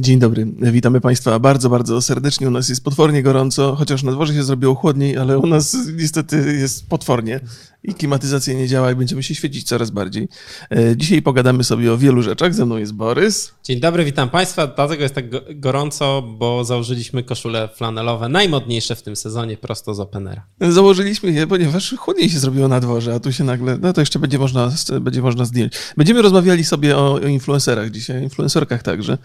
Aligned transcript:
Dzień 0.00 0.18
dobry, 0.18 0.46
witamy 0.46 1.00
Państwa 1.00 1.38
bardzo, 1.38 1.70
bardzo 1.70 2.02
serdecznie. 2.02 2.48
U 2.48 2.50
nas 2.50 2.68
jest 2.68 2.84
potwornie 2.84 3.22
gorąco, 3.22 3.76
chociaż 3.76 4.02
na 4.02 4.12
dworze 4.12 4.34
się 4.34 4.42
zrobiło 4.42 4.74
chłodniej, 4.74 5.16
ale 5.16 5.38
u 5.38 5.46
nas 5.46 5.76
niestety 5.96 6.56
jest 6.60 6.88
potwornie 6.88 7.40
i 7.84 7.94
klimatyzacja 7.94 8.54
nie 8.54 8.68
działa 8.68 8.92
i 8.92 8.94
będziemy 8.94 9.22
się 9.22 9.34
świecić 9.34 9.64
coraz 9.68 9.90
bardziej. 9.90 10.28
E, 10.70 10.96
Dzisiaj 10.96 11.22
pogadamy 11.22 11.64
sobie 11.64 11.92
o 11.92 11.98
wielu 11.98 12.22
rzeczach. 12.22 12.54
Ze 12.54 12.66
mną 12.66 12.76
jest 12.76 12.92
Borys. 12.92 13.52
Dzień 13.64 13.80
dobry, 13.80 14.04
witam 14.04 14.30
Państwa. 14.30 14.66
Dlatego 14.66 15.02
jest 15.02 15.14
tak 15.14 15.30
go- 15.30 15.40
gorąco, 15.54 16.22
bo 16.22 16.64
założyliśmy 16.64 17.22
koszule 17.22 17.68
flanelowe, 17.76 18.28
najmodniejsze 18.28 18.96
w 18.96 19.02
tym 19.02 19.16
sezonie, 19.16 19.56
prosto 19.56 19.94
z 19.94 20.00
Openera. 20.00 20.46
Założyliśmy 20.60 21.32
je, 21.32 21.46
ponieważ 21.46 21.94
chłodniej 21.98 22.30
się 22.30 22.38
zrobiło 22.38 22.68
na 22.68 22.80
dworze, 22.80 23.14
a 23.14 23.20
tu 23.20 23.32
się 23.32 23.44
nagle, 23.44 23.78
no 23.82 23.92
to 23.92 24.00
jeszcze 24.00 24.18
będzie 24.18 24.38
można, 24.38 24.72
będzie 25.00 25.22
można 25.22 25.44
zdjąć. 25.44 25.72
Będziemy 25.96 26.22
rozmawiali 26.22 26.64
sobie 26.64 26.96
o, 26.96 27.12
o 27.12 27.18
influencerach 27.18 27.90
dzisiaj, 27.90 28.22
influencerkach 28.22 28.82
także. 28.82 29.18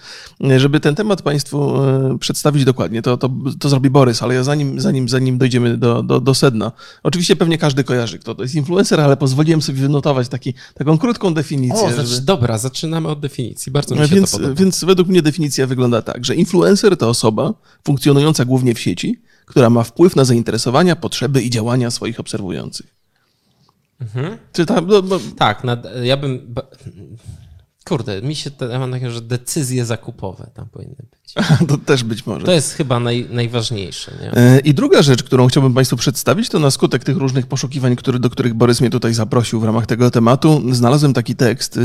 Żeby 0.57 0.79
ten 0.79 0.95
temat 0.95 1.21
Państwu 1.21 1.83
e, 1.83 2.17
przedstawić 2.19 2.65
dokładnie, 2.65 3.01
to, 3.01 3.17
to, 3.17 3.29
to 3.59 3.69
zrobi 3.69 3.89
Borys, 3.89 4.23
ale 4.23 4.35
ja 4.35 4.43
zanim, 4.43 4.81
zanim, 4.81 5.09
zanim 5.09 5.37
dojdziemy 5.37 5.77
do, 5.77 6.03
do, 6.03 6.19
do 6.19 6.33
sedna, 6.33 6.71
oczywiście 7.03 7.35
pewnie 7.35 7.57
każdy 7.57 7.83
kojarzy, 7.83 8.19
kto 8.19 8.35
to 8.35 8.46
jest 8.47 8.55
influencer, 8.55 9.01
ale 9.01 9.17
pozwoliłem 9.17 9.61
sobie 9.61 9.81
wynotować 9.81 10.27
taki, 10.27 10.53
taką 10.73 10.97
krótką 10.97 11.33
definicję. 11.33 11.87
O, 11.87 12.05
żeby- 12.05 12.25
dobra, 12.25 12.57
zaczynamy 12.57 13.07
od 13.07 13.19
definicji. 13.19 13.71
Bardzo 13.71 13.95
mi 13.95 14.01
się 14.01 14.15
więc, 14.15 14.31
to 14.31 14.37
podoba. 14.37 14.55
więc 14.55 14.83
według 14.83 15.07
mnie 15.07 15.21
definicja 15.21 15.67
wygląda 15.67 16.01
tak, 16.01 16.25
że 16.25 16.35
influencer 16.35 16.97
to 16.97 17.09
osoba 17.09 17.53
funkcjonująca 17.83 18.45
głównie 18.45 18.75
w 18.75 18.79
sieci, 18.79 19.21
która 19.45 19.69
ma 19.69 19.83
wpływ 19.83 20.15
na 20.15 20.25
zainteresowania, 20.25 20.95
potrzeby 20.95 21.41
i 21.41 21.49
działania 21.49 21.91
swoich 21.91 22.19
obserwujących. 22.19 22.95
Mhm. 24.01 24.37
Czy 24.53 24.65
tam, 24.65 24.87
no, 24.87 25.01
no, 25.01 25.19
Tak, 25.37 25.63
nad, 25.63 25.87
ja 26.03 26.17
bym... 26.17 26.55
Kurde, 27.87 28.21
mi 28.21 28.35
się, 28.35 28.51
ja 28.71 28.79
mam 28.79 28.91
takie, 28.91 29.11
że 29.11 29.21
decyzje 29.21 29.85
zakupowe 29.85 30.49
tam 30.53 30.69
powinny 30.69 30.95
być. 31.11 31.33
to 31.69 31.77
też 31.77 32.03
być 32.03 32.25
może. 32.25 32.45
To 32.45 32.51
jest 32.51 32.73
chyba 32.73 32.99
naj, 32.99 33.27
najważniejsze, 33.31 34.11
nie? 34.21 34.31
E, 34.33 34.59
I 34.59 34.73
druga 34.73 35.01
rzecz, 35.01 35.23
którą 35.23 35.47
chciałbym 35.47 35.73
Państwu 35.73 35.97
przedstawić, 35.97 36.49
to 36.49 36.59
na 36.59 36.71
skutek 36.71 37.03
tych 37.03 37.17
różnych 37.17 37.47
poszukiwań, 37.47 37.95
który, 37.95 38.19
do 38.19 38.29
których 38.29 38.53
Borys 38.53 38.81
mnie 38.81 38.89
tutaj 38.89 39.13
zaprosił 39.13 39.59
w 39.59 39.63
ramach 39.63 39.85
tego 39.85 40.11
tematu, 40.11 40.61
znalazłem 40.71 41.13
taki 41.13 41.35
tekst 41.35 41.77
y, 41.77 41.81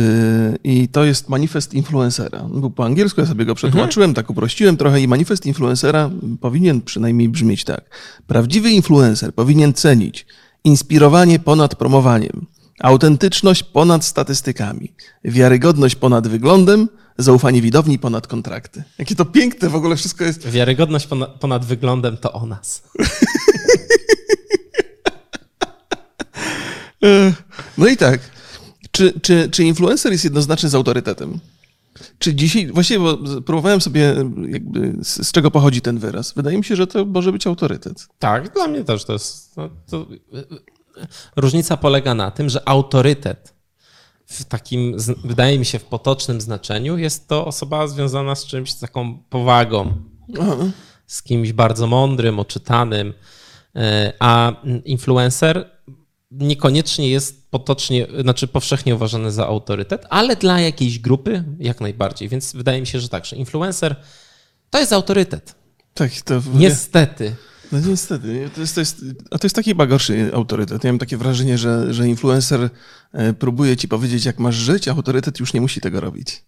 i 0.64 0.88
to 0.88 1.04
jest 1.04 1.28
manifest 1.28 1.74
influencera. 1.74 2.42
Był 2.42 2.70
po 2.70 2.84
angielsku, 2.84 3.20
ja 3.20 3.26
sobie 3.26 3.44
go 3.44 3.54
przetłumaczyłem, 3.54 4.14
tak 4.14 4.30
uprościłem 4.30 4.76
trochę 4.76 5.00
i 5.00 5.08
manifest 5.08 5.46
influencera 5.46 6.10
powinien 6.40 6.80
przynajmniej 6.80 7.28
brzmieć 7.28 7.64
tak. 7.64 7.90
Prawdziwy 8.26 8.70
influencer 8.70 9.34
powinien 9.34 9.72
cenić 9.72 10.26
inspirowanie 10.64 11.38
ponad 11.38 11.74
promowaniem, 11.74 12.46
autentyczność 12.82 13.62
ponad 13.62 14.04
statystykami, 14.04 14.92
wiarygodność 15.24 15.94
ponad 15.94 16.28
wyglądem, 16.28 16.88
zaufanie 17.18 17.62
widowni 17.62 17.98
ponad 17.98 18.26
kontrakty. 18.26 18.84
Jakie 18.98 19.14
to 19.14 19.24
piękne 19.24 19.68
w 19.68 19.74
ogóle 19.74 19.96
wszystko 19.96 20.24
jest. 20.24 20.48
Wiarygodność 20.48 21.06
ponad, 21.06 21.30
ponad 21.40 21.64
wyglądem 21.64 22.16
to 22.16 22.32
o 22.32 22.46
nas. 22.46 22.82
No 27.78 27.86
i 27.86 27.96
tak. 27.96 28.20
Czy, 28.90 29.20
czy, 29.20 29.48
czy 29.50 29.64
influencer 29.64 30.12
jest 30.12 30.24
jednoznaczny 30.24 30.68
z 30.68 30.74
autorytetem? 30.74 31.38
Czy 32.18 32.34
dzisiaj, 32.34 32.66
właściwie 32.66 33.00
bo 33.00 33.18
próbowałem 33.40 33.80
sobie 33.80 34.14
jakby 34.48 34.94
z, 35.02 35.26
z 35.26 35.32
czego 35.32 35.50
pochodzi 35.50 35.80
ten 35.80 35.98
wyraz. 35.98 36.32
Wydaje 36.32 36.58
mi 36.58 36.64
się, 36.64 36.76
że 36.76 36.86
to 36.86 37.04
może 37.04 37.32
być 37.32 37.46
autorytet. 37.46 38.08
Tak, 38.18 38.54
dla 38.54 38.68
mnie 38.68 38.84
też 38.84 39.04
to 39.04 39.12
jest. 39.12 39.56
No, 39.56 39.70
to, 39.90 40.06
różnica 41.36 41.76
polega 41.76 42.14
na 42.14 42.30
tym, 42.30 42.48
że 42.48 42.68
autorytet 42.68 43.54
w 44.26 44.44
takim, 44.44 44.96
wydaje 45.24 45.58
mi 45.58 45.64
się, 45.64 45.78
w 45.78 45.84
potocznym 45.84 46.40
znaczeniu 46.40 46.98
jest 46.98 47.28
to 47.28 47.46
osoba 47.46 47.86
związana 47.86 48.34
z 48.34 48.46
czymś, 48.46 48.72
z 48.72 48.78
taką 48.80 49.18
powagą, 49.18 49.94
z 51.06 51.22
kimś 51.22 51.52
bardzo 51.52 51.86
mądrym, 51.86 52.38
oczytanym, 52.38 53.14
e, 53.76 54.12
a 54.18 54.52
influencer 54.84 55.70
niekoniecznie 56.30 57.08
jest 57.08 57.50
potocznie, 57.50 58.06
znaczy 58.20 58.48
powszechnie 58.48 58.94
uważany 58.94 59.32
za 59.32 59.46
autorytet, 59.46 60.06
ale 60.10 60.36
dla 60.36 60.60
jakiejś 60.60 60.98
grupy 60.98 61.44
jak 61.58 61.80
najbardziej. 61.80 62.28
Więc 62.28 62.52
wydaje 62.52 62.80
mi 62.80 62.86
się, 62.86 63.00
że 63.00 63.08
tak, 63.08 63.24
że 63.24 63.36
influencer 63.36 63.96
to 64.70 64.78
jest 64.78 64.92
autorytet. 64.92 65.54
Tak, 65.94 66.20
to 66.20 66.42
Niestety. 66.54 67.34
No 67.72 67.80
niestety. 67.80 68.50
To 68.54 68.60
jest, 68.60 68.74
to 68.74 68.80
jest, 68.80 69.04
a 69.30 69.38
to 69.38 69.46
jest 69.46 69.56
taki 69.56 69.70
chyba 69.70 69.86
gorszy 69.86 70.30
autorytet. 70.34 70.84
Ja 70.84 70.92
mam 70.92 70.98
takie 70.98 71.16
wrażenie, 71.16 71.58
że, 71.58 71.94
że 71.94 72.08
influencer 72.08 72.70
e, 73.12 73.32
próbuje 73.32 73.76
ci 73.76 73.88
powiedzieć, 73.88 74.24
jak 74.24 74.38
masz 74.38 74.54
żyć, 74.54 74.88
a 74.88 74.92
autorytet 74.92 75.40
już 75.40 75.54
nie 75.54 75.60
musi 75.60 75.80
tego 75.80 76.00
robić. 76.00 76.42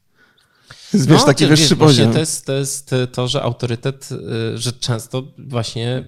Jest, 0.95 1.09
wiesz, 1.09 1.25
taki 1.25 1.45
czy 1.45 1.49
wyższy 1.49 1.71
No, 1.71 1.77
poziom. 1.77 2.13
To 2.13 2.19
jest, 2.19 2.47
to 2.47 2.53
jest 2.53 2.95
to, 3.13 3.29
że 3.29 3.43
autorytet, 3.43 4.09
y, 4.55 4.59
że 4.59 4.73
często 4.73 5.23
właśnie 5.39 6.05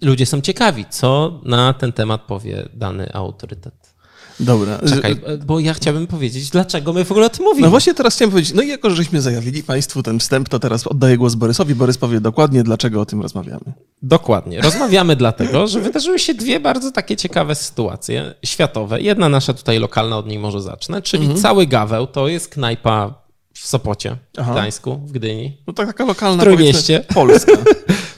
ludzie 0.00 0.26
są 0.26 0.40
ciekawi, 0.40 0.84
co 0.90 1.40
na 1.44 1.72
ten 1.72 1.92
temat 1.92 2.22
powie 2.22 2.68
dany 2.74 3.12
autorytet. 3.12 3.91
Dobra. 4.40 4.78
Czekaj, 4.88 5.16
bo 5.46 5.60
ja 5.60 5.74
chciałbym 5.74 6.06
powiedzieć, 6.06 6.50
dlaczego 6.50 6.92
my 6.92 7.04
w 7.04 7.10
ogóle 7.10 7.26
o 7.26 7.30
tym 7.30 7.44
mówimy. 7.44 7.62
No 7.66 7.70
właśnie 7.70 7.94
teraz 7.94 8.14
chciałem 8.14 8.30
powiedzieć, 8.30 8.54
no 8.54 8.62
i 8.62 8.68
jako, 8.68 8.90
żeśmy 8.90 9.20
zajawili 9.20 9.62
Państwu 9.62 10.02
ten 10.02 10.18
wstęp, 10.18 10.48
to 10.48 10.58
teraz 10.58 10.86
oddaję 10.86 11.16
głos 11.18 11.34
Borysowi. 11.34 11.74
Borys 11.74 11.98
powie 11.98 12.20
dokładnie, 12.20 12.62
dlaczego 12.62 13.00
o 13.00 13.06
tym 13.06 13.22
rozmawiamy. 13.22 13.72
Dokładnie. 14.02 14.60
Rozmawiamy 14.60 15.16
dlatego, 15.22 15.66
że 15.66 15.80
wydarzyły 15.80 16.18
się 16.18 16.34
dwie 16.34 16.60
bardzo 16.60 16.92
takie 16.92 17.16
ciekawe 17.16 17.54
sytuacje 17.54 18.34
światowe. 18.44 19.00
Jedna 19.00 19.28
nasza 19.28 19.52
tutaj 19.54 19.78
lokalna, 19.78 20.18
od 20.18 20.26
niej 20.26 20.38
może 20.38 20.62
zacznę, 20.62 21.02
czyli 21.02 21.22
Mhm. 21.24 21.42
cały 21.42 21.66
Gaweł 21.66 22.06
to 22.06 22.28
jest 22.28 22.48
knajpa 22.48 23.22
w 23.54 23.66
Sopocie, 23.66 24.10
w 24.36 24.38
Aha. 24.38 24.52
Gdańsku, 24.52 24.98
w 25.06 25.12
Gdyni. 25.12 25.56
No 25.66 25.72
tak, 25.72 25.86
taka 25.86 26.04
lokalna, 26.04 26.42
W 26.42 26.46
Trójmieście. 26.46 27.04
Polska. 27.14 27.52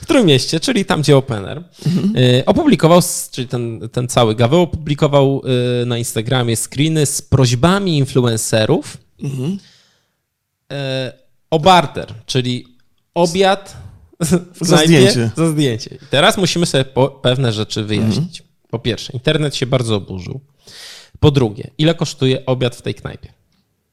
w 0.05 0.07
Trójmieście, 0.07 0.59
czyli 0.59 0.85
tam, 0.85 1.01
gdzie 1.01 1.17
Opener, 1.17 1.63
y, 2.17 2.45
opublikował, 2.45 3.01
czyli 3.31 3.47
ten, 3.47 3.89
ten 3.91 4.07
cały 4.07 4.35
Gaweł 4.35 4.61
opublikował 4.61 5.41
y, 5.81 5.85
na 5.85 5.97
Instagramie 5.97 6.55
screeny 6.57 7.05
z 7.05 7.21
prośbami 7.21 7.97
influencerów 7.97 8.97
y, 9.23 9.25
o 11.49 11.59
barter, 11.59 12.13
czyli 12.25 12.65
obiad 13.13 13.77
w 14.61 14.67
Za 14.67 14.77
zdjęcie. 14.77 15.31
Za 15.37 15.49
zdjęcie. 15.49 15.95
I 15.95 16.05
teraz 16.09 16.37
musimy 16.37 16.65
sobie 16.65 16.85
pewne 17.21 17.53
rzeczy 17.53 17.83
wyjaśnić. 17.83 18.43
Po 18.69 18.79
pierwsze, 18.79 19.13
internet 19.13 19.55
się 19.55 19.65
bardzo 19.65 19.95
oburzył. 19.95 20.39
Po 21.19 21.31
drugie, 21.31 21.71
ile 21.77 21.95
kosztuje 21.95 22.45
obiad 22.45 22.75
w 22.75 22.81
tej 22.81 22.95
knajpie? 22.95 23.33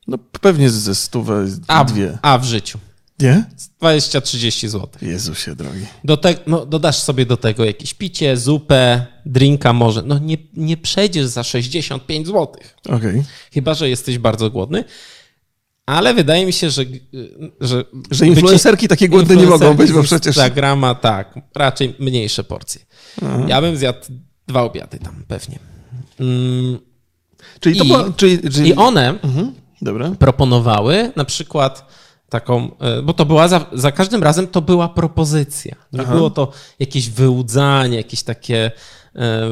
No 0.07 0.19
pewnie 0.41 0.71
ze 0.71 0.95
stówę, 0.95 1.47
A, 1.69 1.85
dwie. 1.85 2.19
a 2.23 2.39
w 2.39 2.45
życiu? 2.45 2.79
Nie? 3.23 3.45
20-30 3.83 4.69
zł. 4.69 4.89
Jezusie 5.03 5.55
drogi. 5.55 5.87
Do 6.05 6.17
te, 6.17 6.35
no, 6.47 6.67
dodasz 6.67 6.97
sobie 6.99 7.27
do 7.27 7.37
tego 7.37 7.65
jakieś 7.65 7.95
picie, 7.95 8.37
zupę, 8.37 9.07
drinka 9.27 9.73
może. 9.73 10.03
No 10.03 10.19
nie, 10.19 10.37
nie 10.55 10.77
przejdziesz 10.77 11.27
za 11.27 11.43
65 11.45 12.27
zł. 12.27 12.47
Okej. 12.89 13.23
Chyba, 13.55 13.75
że 13.75 13.89
jesteś 13.89 14.19
bardzo 14.19 14.51
głodny. 14.51 14.85
Ale 15.87 16.15
wydaje 16.15 16.47
mi 16.47 16.53
się, 16.53 16.71
że. 16.71 16.85
Że, 17.61 17.85
Że 18.11 18.27
influencerki 18.27 18.89
takie 18.89 19.09
głodne 19.09 19.37
nie 19.37 19.47
mogą 19.47 19.75
być, 19.75 19.93
bo 19.93 20.03
przecież... 20.03 20.27
Instagrama, 20.37 20.95
tak, 20.95 21.35
raczej 21.57 21.95
mniejsze 21.99 22.45
porcje. 22.45 22.81
Ja 23.49 23.61
bym 23.61 23.77
zjadł 23.77 23.99
dwa 24.47 24.63
obiady 24.63 24.99
tam 24.99 25.25
pewnie. 25.29 25.59
Mm, 26.21 26.79
Czyli 27.61 27.77
to 27.79 27.85
I- 27.85 27.89
była... 27.89 28.13
Czyli, 28.17 28.51
czyli... 28.51 28.69
I 28.69 28.75
one 28.75 29.19
Mhm. 29.23 29.55
Proponowały 30.19 31.13
na 31.17 31.25
przykład 31.25 31.87
taką, 32.33 32.71
e, 32.81 33.03
bo 33.03 33.13
to 33.13 33.25
była 33.25 33.49
za, 33.49 33.67
za 33.73 33.93
każdym 33.93 34.23
razem 34.23 34.47
to 34.47 34.63
była 34.63 34.89
propozycja. 34.89 35.77
Nie 35.93 36.05
było 36.05 36.31
to 36.31 36.53
jakieś 36.79 37.11
wyłudzanie, 37.11 37.97
jakieś 37.97 38.23
takie, 38.23 38.71
e, 39.17 39.49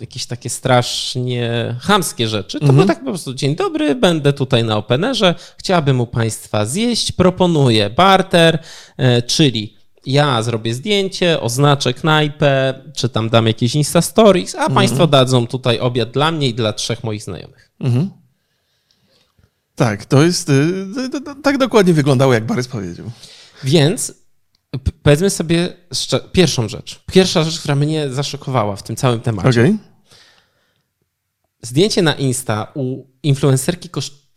jakieś 0.00 0.26
takie 0.26 0.50
strasznie 0.50 1.76
chamskie 1.80 2.28
rzeczy. 2.28 2.60
To 2.60 2.66
było 2.72 2.84
tak 2.86 2.98
po 2.98 3.04
prostu, 3.04 3.34
dzień 3.34 3.56
dobry, 3.56 3.94
będę 3.94 4.32
tutaj 4.32 4.64
na 4.64 4.76
Openerze, 4.76 5.34
chciałabym 5.58 6.00
u 6.00 6.06
Państwa 6.06 6.64
zjeść, 6.64 7.12
proponuję 7.12 7.90
barter, 7.90 8.58
e, 8.96 9.22
czyli 9.22 9.78
ja 10.06 10.42
zrobię 10.42 10.74
zdjęcie, 10.74 11.40
oznaczę 11.40 11.94
knajpę, 11.94 12.74
czy 12.96 13.08
tam 13.08 13.28
dam 13.28 13.46
jakieś 13.46 13.74
Insta 13.74 14.02
Stories, 14.02 14.54
a 14.54 14.70
Państwo 14.70 15.06
dadzą 15.06 15.46
tutaj 15.46 15.78
obiad 15.80 16.10
dla 16.10 16.30
mnie 16.30 16.48
i 16.48 16.54
dla 16.54 16.72
trzech 16.72 17.04
moich 17.04 17.22
znajomych. 17.22 17.70
Tak, 19.78 20.04
to 20.04 20.22
jest... 20.22 20.48
y, 20.48 21.10
to- 21.12 21.20
to- 21.20 21.34
Tak 21.42 21.58
dokładnie 21.58 21.94
wyglądało, 21.94 22.34
jak 22.34 22.46
Borys 22.46 22.68
powiedział. 22.68 23.10
Więc 23.64 24.12
powiedzmy 25.02 25.30
sobie 25.30 25.76
pierwszą 26.32 26.68
rzecz. 26.68 27.00
Pierwsza 27.12 27.42
rzecz, 27.44 27.60
która 27.60 27.74
mnie 27.74 28.10
zaszokowała 28.12 28.76
w 28.76 28.82
tym 28.82 28.96
całym 28.96 29.20
temacie. 29.20 29.48
Okej. 29.48 29.78
Zdjęcie 31.62 32.02
na 32.02 32.14
Insta 32.14 32.72
u 32.74 33.04
influencerki, 33.22 33.88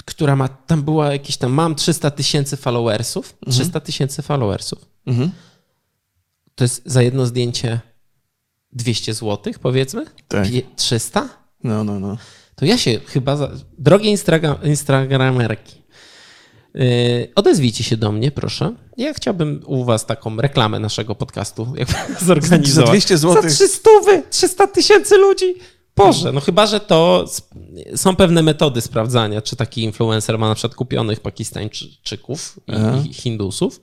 która 0.06 0.36
ma, 0.36 0.48
tam 0.48 0.84
była 0.84 1.12
jakieś 1.12 1.38
tam, 1.38 1.52
mam 1.52 1.76
300 1.76 2.12
tysięcy 2.12 2.58
followersów. 2.58 3.36
300 3.50 3.80
tysięcy 3.80 4.22
followersów. 4.22 4.86
Mhm. 5.06 5.32
To 6.56 6.64
jest 6.64 6.82
za 6.86 7.02
jedno 7.02 7.26
zdjęcie 7.26 7.80
200 8.72 9.14
zł, 9.14 9.54
powiedzmy? 9.62 10.06
Tak. 10.28 10.48
Pie- 10.48 10.62
300? 10.76 11.30
No, 11.64 11.84
no, 11.84 12.00
no. 12.00 12.18
To 12.62 12.66
ja 12.66 12.78
się 12.78 13.00
chyba, 13.08 13.36
za... 13.36 13.52
drogie 13.78 14.10
Instagram, 14.10 14.56
Instagramerki, 14.64 15.82
Yy, 16.74 17.32
odezwijcie 17.36 17.84
się 17.84 17.98
do 17.98 18.12
mnie, 18.12 18.32
proszę. 18.32 18.76
Ja 18.98 19.14
chciałbym 19.14 19.64
u 19.66 19.86
was 19.86 20.06
taką 20.06 20.38
reklamę 20.38 20.80
naszego 20.80 21.16
podcastu 21.16 21.74
zorganizować. 22.22 22.88
Za 22.88 22.92
200 22.92 23.18
zł. 23.18 23.42
Za 23.42 23.50
300, 23.50 23.90
300 24.30 24.68
tysięcy 24.68 25.18
ludzi. 25.18 25.56
Boże, 25.96 26.32
no 26.32 26.42
chyba, 26.42 26.68
że 26.68 26.80
to 26.80 27.26
są 27.96 28.16
pewne 28.16 28.44
metody 28.44 28.82
sprawdzania, 28.82 29.42
czy 29.42 29.56
taki 29.56 29.84
influencer 29.84 30.40
ma 30.40 30.48
na 30.48 30.56
przykład 30.56 30.76
kupionych 30.76 31.20
Pakistańczyków 31.20 32.60
i, 32.68 33.10
i 33.10 33.14
Hindusów, 33.14 33.82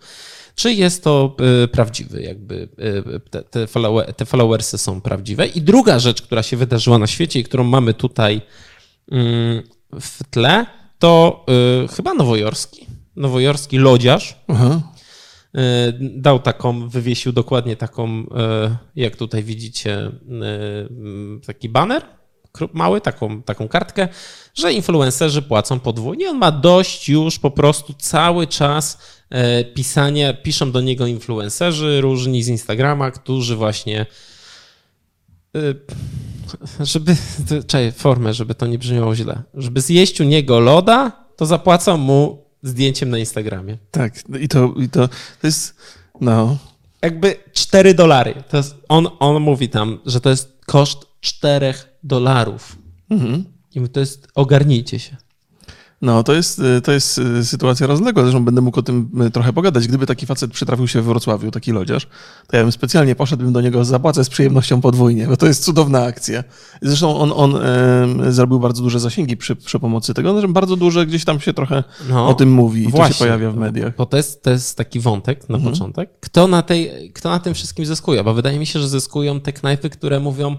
czy 0.55 0.73
jest 0.73 1.05
to 1.05 1.37
y, 1.65 1.69
prawdziwy, 1.69 2.23
jakby 2.23 2.69
y, 3.17 3.21
te, 3.31 3.43
te, 3.43 3.67
follower, 3.67 4.15
te 4.15 4.27
followersy 4.27 4.79
są 4.79 5.01
prawdziwe. 5.01 5.47
I 5.47 5.63
druga 5.63 5.99
rzecz, 5.99 6.23
która 6.23 6.43
się 6.43 6.57
wydarzyła 6.57 6.99
na 6.99 7.07
świecie 7.07 7.41
i 7.41 7.45
którą 7.45 7.65
mamy 7.65 7.95
tutaj 7.95 8.41
w 10.01 10.25
tle, 10.31 10.67
to 10.99 11.45
y, 11.85 11.89
chyba 11.89 12.15
nowojorski, 12.15 12.87
nowojorski 13.17 13.79
lodziarz 13.79 14.37
Aha. 14.49 14.81
y, 15.57 15.61
dał 16.01 16.39
taką, 16.39 16.89
wywiesił 16.89 17.33
dokładnie 17.33 17.77
taką, 17.77 18.21
y, 18.21 18.25
jak 18.97 19.17
tutaj 19.17 19.45
widzicie, 19.45 20.07
y, 20.07 21.47
taki 21.47 21.69
baner 21.69 22.03
kró- 22.53 22.69
mały, 22.73 23.01
taką, 23.01 23.43
taką 23.43 23.69
kartkę, 23.69 24.09
że 24.55 24.73
influencerzy 24.73 25.43
płacą 25.43 25.81
podwójnie. 25.81 26.31
On 26.31 26.39
ma 26.39 26.53
dość 26.53 27.09
już 27.09 27.39
po 27.39 27.51
prostu 27.51 27.95
cały 27.99 28.47
czas 28.47 28.99
e, 29.31 29.65
pisania, 29.65 30.35
piszą 30.35 30.73
do 30.73 30.81
niego 30.81 31.07
influencerzy 31.07 32.01
różni 32.01 32.43
z 32.43 32.49
Instagrama, 32.49 33.11
którzy 33.11 33.57
właśnie 33.57 34.07
y, 35.57 35.75
żeby, 36.81 37.17
czekaj, 37.67 37.93
formę, 37.93 38.35
żeby 38.35 38.55
to 38.55 38.67
nie 38.67 38.79
brzmiało 38.79 39.17
źle, 39.17 39.43
żeby 39.55 39.81
zjeść 39.81 40.21
u 40.21 40.25
niego 40.25 40.61
loda, 40.61 41.25
to 41.37 41.47
zapłacą 41.47 41.97
mu 41.97 42.45
zdjęciem 42.63 43.11
na 43.11 43.19
Instagramie. 43.19 43.79
Tak, 43.91 44.15
i 44.41 44.49
to, 44.49 44.75
i 44.77 44.89
to, 44.89 45.09
to 45.41 45.47
jest, 45.47 45.75
no, 46.21 46.59
Jakby 47.03 47.37
4 47.53 47.95
dolary. 47.95 48.35
To 48.49 48.57
jest, 48.57 48.77
on, 48.89 49.09
on 49.19 49.43
mówi 49.43 49.69
tam, 49.69 49.99
że 50.07 50.21
to 50.21 50.31
jest 50.31 50.59
koszt 50.67 51.07
4 51.21 51.75
dolarów. 52.03 52.77
mhm. 53.11 53.45
I 53.75 53.89
to 53.89 54.01
jest, 54.01 54.29
ogarnijcie 54.35 54.99
się. 54.99 55.17
No 56.03 56.23
to 56.23 56.35
jest, 56.35 56.59
y, 56.59 56.81
to 56.81 56.93
jest 56.93 57.19
y, 57.19 57.45
sytuacja 57.45 57.87
rozległa, 57.87 58.23
zresztą 58.23 58.45
będę 58.45 58.61
mógł 58.61 58.79
o 58.79 58.83
tym 58.83 59.11
y, 59.27 59.31
trochę 59.31 59.53
pogadać. 59.53 59.89
Gdyby 59.89 60.07
taki 60.07 60.27
facet 60.27 60.51
przytrafił 60.53 60.89
się 60.89 61.03
we 61.03 61.09
Wrocławiu, 61.09 61.51
taki 61.51 61.73
lodziarz, 61.73 62.07
to 62.47 62.57
ja 62.57 62.63
bym 62.63 62.73
specjalnie 62.73 63.15
poszedłbym 63.15 63.53
do 63.53 63.61
niego, 63.61 63.85
zapłacę 63.85 64.25
z 64.25 64.29
przyjemnością 64.29 64.81
podwójnie, 64.81 65.27
bo 65.27 65.37
to 65.37 65.47
jest 65.47 65.65
cudowna 65.65 66.03
akcja. 66.05 66.45
Zresztą 66.83 67.19
on, 67.19 67.33
on 67.35 67.57
em, 67.65 68.33
zrobił 68.33 68.61
bardzo 68.61 68.83
duże 68.83 69.01
zasięgi 69.01 69.37
przy, 69.37 69.57
przy 69.57 69.79
pomocy 69.79 70.15
tego, 70.15 70.41
że 70.41 70.49
bardzo 70.49 70.77
duże 70.77 71.07
gdzieś 71.07 71.25
tam 71.25 71.41
się 71.41 71.55
trochę 71.55 71.85
No, 72.09 72.29
o 72.29 72.35
tym 72.35 72.51
mówi 72.53 72.81
i 72.81 72.85
to 72.85 72.91
się 72.91 72.97
właśnie. 72.97 73.19
pojawia 73.27 73.51
w 73.51 73.57
mediach. 73.57 73.97
Bo 73.97 74.07
to 74.07 74.17
jest, 74.17 74.43
to 74.43 74.51
jest 74.51 74.77
taki 74.77 75.01
wątek 75.01 75.49
na 75.49 75.57
Mhm. 75.57 75.73
początek. 75.75 76.11
Kto 76.21 76.49
na, 76.49 76.63
tej, 76.63 77.13
kto 77.13 77.29
na 77.31 77.39
tym 77.39 77.55
wszystkim 77.55 77.87
zyskuje? 77.87 78.25
Bo 78.25 78.35
wydaje 78.35 78.59
mi 78.59 78.67
się, 78.67 78.81
że 78.81 78.89
zyskują 78.89 79.41
te 79.41 79.53
knajpy, 79.53 79.91
które 79.91 80.21
mówią, 80.21 80.57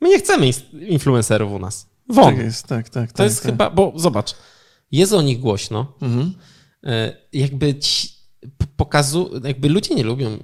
my 0.00 0.08
nie 0.08 0.18
chcemy 0.18 0.50
influencerów 0.88 1.52
u 1.52 1.58
nas. 1.58 1.86
Won. 2.08 2.24
Tak 2.24 2.44
jest, 2.44 2.66
tak, 2.66 2.88
tak. 2.88 3.12
to 3.12 3.18
tak, 3.18 3.24
jest 3.26 3.42
tak. 3.42 3.52
chyba, 3.52 3.70
bo 3.70 3.92
zobacz, 3.96 4.34
jest 4.92 5.12
o 5.12 5.22
nich 5.22 5.40
głośno, 5.40 5.92
Mhm. 6.02 6.32
e, 6.84 7.16
jakby 7.32 7.74
ci 7.74 8.08
pokazu, 8.76 9.30
jakby 9.44 9.68
ludzie 9.68 9.94
nie 9.94 10.04
lubią 10.04 10.38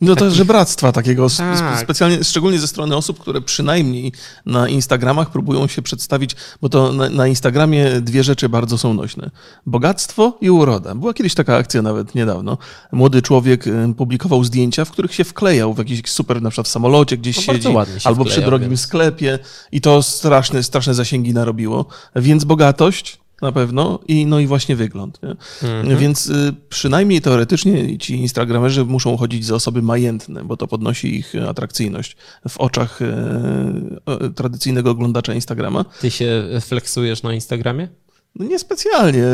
No 0.00 0.16
to 0.16 0.30
żebractwa 0.30 0.92
takiego, 0.92 1.26
Tak. 1.36 1.80
specjalnie, 1.80 2.24
szczególnie 2.24 2.58
ze 2.58 2.68
strony 2.68 2.96
osób, 2.96 3.18
które 3.20 3.40
przynajmniej 3.40 4.12
na 4.46 4.68
Instagramach 4.68 5.30
próbują 5.30 5.66
się 5.66 5.82
przedstawić, 5.82 6.36
bo 6.60 6.68
to 6.68 6.92
na, 6.92 7.08
na 7.08 7.26
Instagramie 7.26 8.00
dwie 8.00 8.24
rzeczy 8.24 8.48
bardzo 8.48 8.78
są 8.78 8.94
nośne. 8.94 9.30
Bogactwo 9.66 10.38
i 10.40 10.50
uroda. 10.50 10.94
Była 10.94 11.14
kiedyś 11.14 11.34
taka 11.34 11.56
akcja 11.56 11.82
nawet 11.82 12.14
niedawno. 12.14 12.58
Młody 12.92 13.22
człowiek 13.22 13.66
y, 13.66 13.94
publikował 13.96 14.44
zdjęcia, 14.44 14.84
w 14.84 14.90
których 14.90 15.14
się 15.14 15.24
wklejał 15.24 15.74
w 15.74 15.78
jakiś 15.78 16.02
super, 16.10 16.42
na 16.42 16.50
przykład 16.50 16.68
w 16.68 16.70
samolocie 16.70 17.16
gdzieś 17.16 17.36
No 17.36 17.42
siedzi, 17.42 17.68
albo 18.04 18.24
przy 18.24 18.40
drogim 18.42 18.68
więc. 18.68 18.80
sklepie 18.80 19.38
i 19.72 19.80
to 19.80 20.02
straszne, 20.02 20.62
straszne 20.62 20.94
zasięgi 20.94 21.34
narobiło. 21.34 21.86
Więc 22.16 22.44
bogatość 22.44 23.18
na 23.42 23.52
pewno 23.52 23.98
i 24.08 24.26
no 24.26 24.40
i 24.40 24.46
właśnie 24.46 24.76
wygląd. 24.76 25.20
Mhm. 25.62 25.98
Więc 25.98 26.26
y, 26.26 26.54
przynajmniej 26.68 27.20
teoretycznie 27.20 27.98
ci 27.98 28.16
instagramerzy 28.16 28.84
muszą 28.84 29.16
chodzić 29.16 29.44
za 29.44 29.54
osoby 29.54 29.82
majętne, 29.82 30.44
bo 30.44 30.56
to 30.56 30.66
podnosi 30.66 31.16
ich 31.16 31.32
atrakcyjność 31.48 32.16
w 32.48 32.58
oczach 32.58 33.02
y, 33.02 34.30
tradycyjnego 34.34 34.90
oglądacza 34.90 35.34
Instagrama. 35.34 35.84
Ty 36.00 36.10
się 36.10 36.44
flexujesz 36.60 37.22
na 37.22 37.34
Instagramie? 37.34 37.88
No 38.34 38.44
niespecjalnie. 38.44 39.24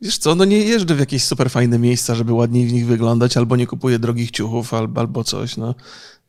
Wiesz 0.00 0.18
co, 0.18 0.34
no 0.34 0.44
nie 0.44 0.58
jeżdżę 0.58 0.94
w 0.94 1.00
jakieś 1.00 1.24
super 1.24 1.50
fajne 1.50 1.78
miejsca, 1.78 2.14
żeby 2.14 2.32
ładniej 2.32 2.66
w 2.66 2.72
nich 2.72 2.86
wyglądać, 2.86 3.36
albo 3.36 3.56
nie 3.56 3.66
kupuję 3.66 3.98
drogich 3.98 4.30
ciuchów, 4.30 4.74
albo, 4.74 5.00
albo 5.00 5.24
coś, 5.24 5.56
no. 5.56 5.74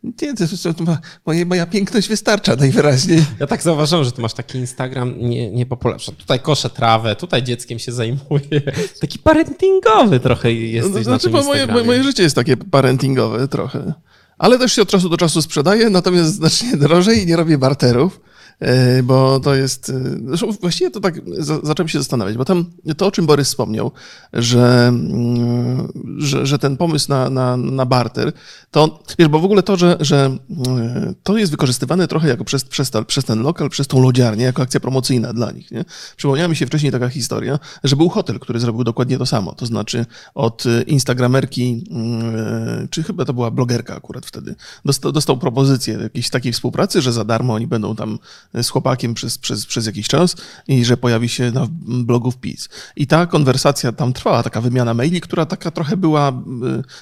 Nie, 0.03 0.33
to, 0.33 0.43
to, 0.63 0.73
to 0.73 0.83
ma, 0.83 0.97
moje, 1.25 1.45
moja 1.45 1.65
piękność 1.65 2.09
wystarcza 2.09 2.55
najwyraźniej. 2.55 3.25
Ja 3.39 3.47
tak 3.47 3.63
zauważyłem, 3.63 4.05
że 4.05 4.11
ty 4.11 4.21
masz 4.21 4.33
taki 4.33 4.57
Instagram 4.57 5.13
nie, 5.19 5.51
niepopularny. 5.51 6.13
Tutaj 6.17 6.39
koszę 6.39 6.69
trawę, 6.69 7.15
tutaj 7.15 7.43
dzieckiem 7.43 7.79
się 7.79 7.91
zajmuję. 7.91 8.61
Taki 9.01 9.19
parentingowy 9.19 10.19
trochę 10.19 10.49
No, 10.53 10.59
jesteś 10.59 10.93
to 10.93 10.97
na 10.97 11.03
znaczy, 11.03 11.23
tym 11.23 11.31
bo 11.31 11.43
moje, 11.43 11.67
moje 11.67 12.03
życie 12.03 12.23
jest 12.23 12.35
takie 12.35 12.57
parentingowe 12.57 13.47
trochę. 13.47 13.93
Ale 14.37 14.59
też 14.59 14.73
się 14.73 14.81
od 14.81 14.89
czasu 14.89 15.09
do 15.09 15.17
czasu 15.17 15.41
sprzedaję, 15.41 15.89
natomiast 15.89 16.35
znacznie 16.35 16.77
drożej 16.77 17.23
i 17.23 17.25
nie 17.25 17.35
robię 17.35 17.57
barterów, 17.57 18.19
bo 19.03 19.39
to 19.39 19.55
jest... 19.55 19.89
e, 19.89 20.53
właściwie 20.61 20.91
to 20.91 20.99
tak 20.99 21.21
za- 21.37 21.59
zacząłem 21.63 21.87
się 21.87 21.99
zastanawiać, 21.99 22.37
bo 22.37 22.45
tam 22.45 22.65
to, 22.97 23.07
o 23.07 23.11
czym 23.11 23.25
Borys 23.25 23.47
wspomniał, 23.47 23.91
że, 24.33 24.87
mm, 24.87 25.87
że, 26.17 26.45
że 26.45 26.59
ten 26.59 26.77
pomysł 26.77 27.09
na, 27.09 27.29
na, 27.29 27.57
na 27.57 27.85
barter, 27.85 28.31
to 28.71 29.03
wiesz, 29.19 29.27
bo 29.27 29.39
w 29.39 29.45
ogóle 29.45 29.63
to, 29.63 29.77
że, 29.77 29.97
że 29.99 30.37
e, 30.67 31.13
to 31.23 31.37
jest 31.37 31.51
wykorzystywane 31.51 32.07
trochę 32.07 32.27
jako 32.27 32.43
przez, 32.43 32.65
przez, 32.65 32.91
ta, 32.91 33.03
przez 33.03 33.25
ten 33.25 33.41
lokal, 33.41 33.69
przez 33.69 33.87
tą 33.87 34.01
lodziarnię, 34.01 34.45
jako 34.45 34.61
akcja 34.61 34.79
promocyjna 34.79 35.33
dla 35.33 35.51
nich. 35.51 35.71
Nie? 35.71 35.85
Przypomniała 36.17 36.47
mi 36.47 36.55
się 36.55 36.65
wcześniej 36.65 36.91
taka 36.91 37.09
historia, 37.09 37.59
że 37.83 37.95
był 37.95 38.09
hotel, 38.09 38.39
który 38.39 38.59
zrobił 38.59 38.83
dokładnie 38.83 39.17
to 39.17 39.25
samo. 39.25 39.53
To 39.53 39.65
znaczy 39.65 40.05
od 40.35 40.65
e, 40.65 40.81
instagramerki, 40.81 41.83
mm, 41.91 42.87
czy 42.89 43.03
chyba 43.03 43.25
to 43.25 43.33
była 43.33 43.51
blogerka 43.51 43.95
akurat 43.95 44.25
wtedy, 44.25 44.55
dostał, 44.85 45.11
dostał 45.11 45.37
propozycję 45.37 45.93
jakiejś 45.93 46.29
takiej 46.29 46.53
współpracy, 46.53 47.01
że 47.01 47.13
za 47.13 47.23
darmo 47.23 47.53
oni 47.53 47.67
będą 47.67 47.95
tam 47.95 48.19
z 48.53 48.69
chłopakiem 48.69 49.13
przez, 49.13 49.37
przez, 49.37 49.65
przez 49.65 49.85
jakiś 49.85 50.07
czas 50.07 50.35
i 50.67 50.85
że 50.85 50.97
pojawi 50.97 51.29
się 51.29 51.51
na 51.51 51.67
blogu 51.81 52.31
wpis. 52.31 52.69
I 52.95 53.07
ta 53.07 53.25
konwersacja 53.25 53.91
tam 53.91 54.13
trwała, 54.13 54.43
taka 54.43 54.61
wymiana 54.61 54.93
maili, 54.93 55.21
która 55.21 55.45
taka 55.45 55.71
trochę 55.71 55.97
była, 55.97 56.29
y, 56.29 56.33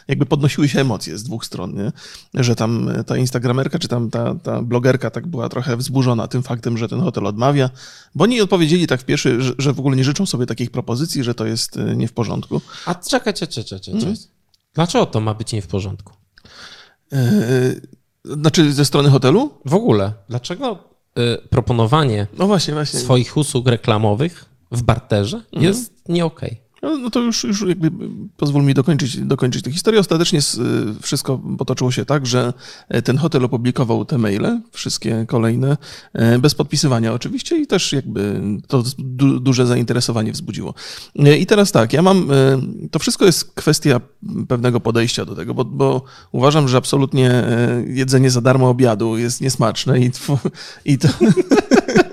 jakby 0.07 0.25
podnosiły 0.25 0.69
się 0.69 0.81
emocje 0.81 1.18
z 1.18 1.23
dwóch 1.23 1.45
stron, 1.45 1.75
nie? 1.75 1.92
że 2.33 2.56
tam 2.56 2.90
ta 3.06 3.18
instagramerka, 3.18 3.80
czy 3.80 3.87
tam 3.87 4.09
ta, 4.09 4.35
ta 4.35 4.61
blogerka 4.61 5.09
tak 5.09 5.28
była 5.28 5.49
trochę 5.49 5.78
wzburzona 5.78 6.28
tym 6.28 6.44
faktem, 6.44 6.78
że 6.78 6.87
ten 6.87 6.99
hotel 6.99 7.28
odmawia, 7.28 7.69
bo 8.16 8.23
oni 8.23 8.42
odpowiedzieli 8.42 8.87
tak 8.87 9.02
w 9.02 9.06
pierwszy, 9.06 9.42
że, 9.42 9.54
że 9.57 9.73
w 9.73 9.80
ogóle 9.80 9.95
nie 9.95 10.04
życzą 10.04 10.25
sobie 10.25 10.45
takich 10.45 10.71
propozycji, 10.71 11.23
że 11.23 11.35
to 11.35 11.45
jest 11.45 11.78
y, 11.78 11.95
nie 11.95 12.07
w 12.07 12.14
porządku. 12.14 12.61
A 12.85 12.95
czekaj, 12.95 13.33
czekaj, 13.33 13.64
czekaj, 13.64 13.80
czekaj. 13.80 13.99
Mhm. 13.99 14.16
Dlaczego 14.73 15.06
to 15.06 15.21
ma 15.21 15.33
być 15.33 15.54
nie 15.54 15.61
w 15.61 15.68
porządku? 15.68 16.14
Yy, 17.11 17.18
Znaczy 18.25 18.73
ze 18.73 18.85
strony 18.85 19.09
hotelu? 19.09 19.54
W 19.66 19.73
ogóle, 19.73 20.14
dlaczego 20.30 20.94
proponowanie 21.50 22.28
No 22.38 22.48
właśnie, 22.48 22.74
właśnie. 22.74 23.00
swoich 23.00 23.38
usług 23.38 23.68
reklamowych 23.68 24.45
w 24.72 24.84
barterze 24.84 25.38
Mhm. 25.38 25.64
jest 25.64 25.94
nie 26.10 26.26
okej? 26.26 26.57
No, 26.62 26.65
no 26.89 27.09
to 27.09 27.19
już, 27.19 27.44
już 27.44 27.61
jakby 27.61 27.92
pozwól 28.37 28.63
mi 28.63 28.73
dokończyć, 28.73 29.18
dokończyć 29.18 29.63
tę 29.63 29.71
historię. 29.71 29.99
Ostatecznie 29.99 30.39
wszystko 31.01 31.42
potoczyło 31.57 31.92
się 31.92 32.06
tak, 32.06 32.25
że 32.25 32.54
ten 33.04 33.18
hotel 33.18 33.45
opublikował 33.45 34.06
te 34.06 34.18
maile, 34.18 34.61
wszystkie 34.71 35.25
kolejne, 35.27 35.77
e, 36.13 36.39
bez 36.39 36.56
podpisywania 36.56 37.13
oczywiście 37.13 37.57
i 37.57 37.68
też 37.68 37.94
jakby 37.94 38.42
to 38.68 38.83
du, 38.97 39.39
duże 39.39 39.65
zainteresowanie 39.65 40.31
wzbudziło. 40.31 40.73
E, 41.19 41.37
I 41.37 41.45
teraz 41.45 41.71
tak, 41.71 41.94
ja 41.94 42.01
mam, 42.01 42.31
e, 42.31 42.61
to 42.92 42.99
wszystko 42.99 43.25
jest 43.25 43.54
kwestia 43.54 44.01
pewnego 44.47 44.80
podejścia 44.80 45.25
do 45.25 45.35
tego, 45.35 45.54
bo, 45.54 45.65
bo 45.65 46.04
uważam, 46.31 46.68
że 46.68 46.77
absolutnie 46.77 47.31
e, 47.31 47.83
jedzenie 47.87 48.31
za 48.31 48.42
darmo 48.42 48.69
obiadu 48.69 49.18
jest 49.18 49.42
niesmaczne 49.42 49.99
i, 49.99 50.11
i 50.85 50.97
to... 50.97 51.07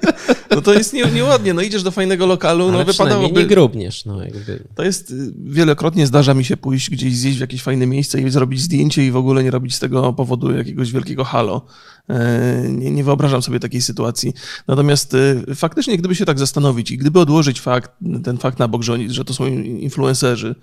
No 0.54 0.60
to 0.62 0.74
jest 0.74 0.92
nie, 0.92 1.04
nieładnie, 1.04 1.54
no 1.54 1.62
idziesz 1.62 1.82
do 1.82 1.90
fajnego 1.90 2.26
lokalu, 2.26 2.68
Ale 2.68 2.78
no 2.78 2.84
wypadałoby... 2.84 3.40
nie 3.40 3.46
grubniesz, 3.46 4.04
no 4.04 4.24
jakby. 4.24 4.62
To 4.74 4.82
jest 4.82 5.10
y, 5.10 5.32
wielokrotnie 5.44 6.06
zdarza 6.06 6.34
mi 6.34 6.44
się 6.44 6.56
pójść 6.56 6.90
gdzieś 6.90 7.16
zjeść 7.16 7.38
w 7.38 7.40
jakieś 7.40 7.62
fajne 7.62 7.86
miejsce 7.86 8.20
i 8.20 8.30
zrobić 8.30 8.62
zdjęcie 8.62 9.06
i 9.06 9.10
w 9.10 9.16
ogóle 9.16 9.44
nie 9.44 9.50
robić 9.50 9.74
z 9.74 9.78
tego 9.78 10.12
powodu 10.12 10.52
jakiegoś 10.52 10.92
wielkiego 10.92 11.24
halo. 11.24 11.66
E, 12.08 12.62
Nie, 12.68 12.90
nie 12.90 13.04
wyobrażam 13.04 13.42
sobie 13.42 13.60
takiej 13.60 13.82
sytuacji. 13.82 14.32
Natomiast 14.68 15.14
y, 15.14 15.54
faktycznie, 15.54 15.98
gdyby 15.98 16.14
się 16.14 16.24
tak 16.24 16.38
zastanowić 16.38 16.90
i 16.90 16.98
gdyby 16.98 17.20
odłożyć 17.20 17.60
fakt, 17.60 17.90
ten 18.24 18.38
fakt 18.38 18.58
na 18.58 18.68
bok, 18.68 18.82
że, 18.82 18.98
że 19.08 19.24
to 19.24 19.34
są 19.34 19.46
influencerzy, 19.46 20.54